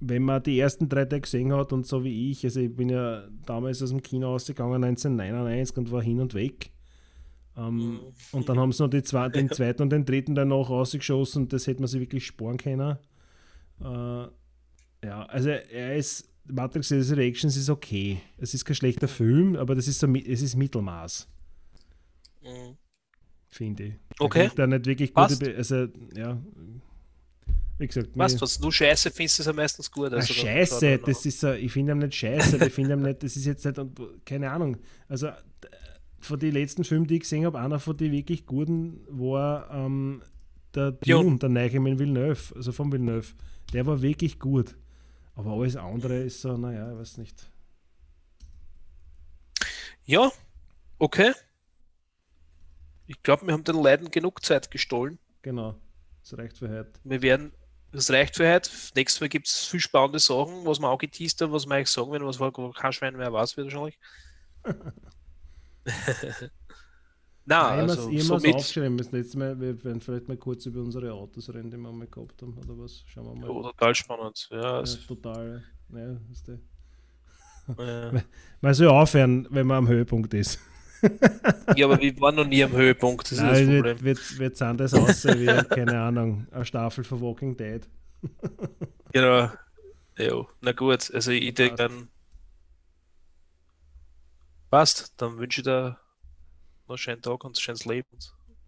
[0.00, 2.88] wenn man die ersten drei Tage gesehen hat und so wie ich, also ich bin
[2.88, 6.70] ja damals aus dem Kino ausgegangen 1999 und war hin und weg.
[7.56, 8.00] Ähm,
[8.32, 11.48] und dann haben sie noch die zwei, den zweiten und den dritten dann noch rausgeschossen,
[11.48, 12.98] das hätte man sich wirklich sparen können.
[13.80, 13.84] Äh,
[15.06, 18.20] ja, also er ist, Matrix Resurrections ist okay.
[18.38, 21.26] Es ist kein schlechter Film, aber das ist so, es ist Mittelmaß,
[22.42, 22.76] Mhm.
[23.50, 23.94] finde ich.
[24.18, 24.50] Okay.
[24.54, 26.38] Da nicht wirklich gute, Be also ja,
[27.78, 30.12] wie gesagt, Was, was du scheiße findest, ist ja meistens gut.
[30.12, 32.92] Ah, Also, dann- scheiße, dann- das ist so, ich finde ihn nicht scheiße, ich finde
[32.94, 33.80] ihn nicht, das ist jetzt nicht,
[34.26, 34.76] keine Ahnung,
[35.08, 35.30] also
[36.20, 40.22] von den letzten Filmen, die ich gesehen habe, einer von den wirklich guten war ähm,
[40.74, 41.38] der Dune.
[41.38, 43.28] der neue mit Villeneuve, also von Villeneuve,
[43.72, 44.76] der war wirklich gut,
[45.34, 47.50] aber alles andere ist so, naja, ich weiß nicht.
[50.04, 50.30] Ja,
[50.98, 51.32] okay.
[53.06, 55.18] Ich glaube, wir haben den Leuten genug Zeit gestohlen.
[55.42, 55.78] Genau,
[56.22, 56.92] das reicht für heute.
[57.04, 57.52] Wir werden,
[57.92, 58.70] das reicht für heute.
[58.94, 61.90] Nächstes Mal gibt es viel spannende Sachen, was wir auch geteased haben, was wir eigentlich
[61.90, 63.98] sagen werden, was war kein Schwein mehr weiß, wird wahrscheinlich.
[67.50, 71.12] Habe also es somit, aufgeschrieben, das letzte Mal, wir werden vielleicht mal kurz über unsere
[71.12, 73.50] Autos reden, die wir mal gehabt haben, oder was, schauen wir mal.
[73.50, 74.48] oh, total spannend.
[74.50, 75.62] Ja, ja, also, total,
[75.92, 78.14] ja, ist der.
[78.16, 78.22] äh,
[78.62, 80.58] Man soll aufhören, wenn man am Höhepunkt ist.
[81.76, 83.84] ja, aber wir waren noch nie am Höhepunkt, das ist Nein, das es Problem.
[83.84, 87.86] wird, wird, wird anders aussehen wie, keine Ahnung, eine Staffel von Walking Dead.
[89.12, 89.48] Genau.
[90.18, 92.08] Ja, na gut, also ich denke dann.
[94.70, 95.98] Passt, dann wünsche ich dir
[96.84, 98.08] noch einen schönen Tag und ein schönes Leben.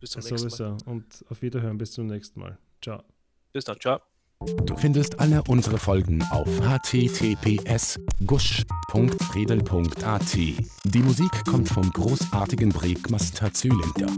[0.01, 0.51] Bis zum nächsten Mal.
[0.51, 0.91] Sowieso.
[0.91, 2.59] Und auf Wiederhören, bis zum nächsten Mal.
[2.83, 3.03] Ciao.
[3.53, 4.01] Bis dann, ciao.
[4.67, 10.35] Du findest alle unsere Folgen auf https gusch.friedel.at.
[10.35, 14.15] Die Musik kommt vom großartigen Breakmaster Zylinder.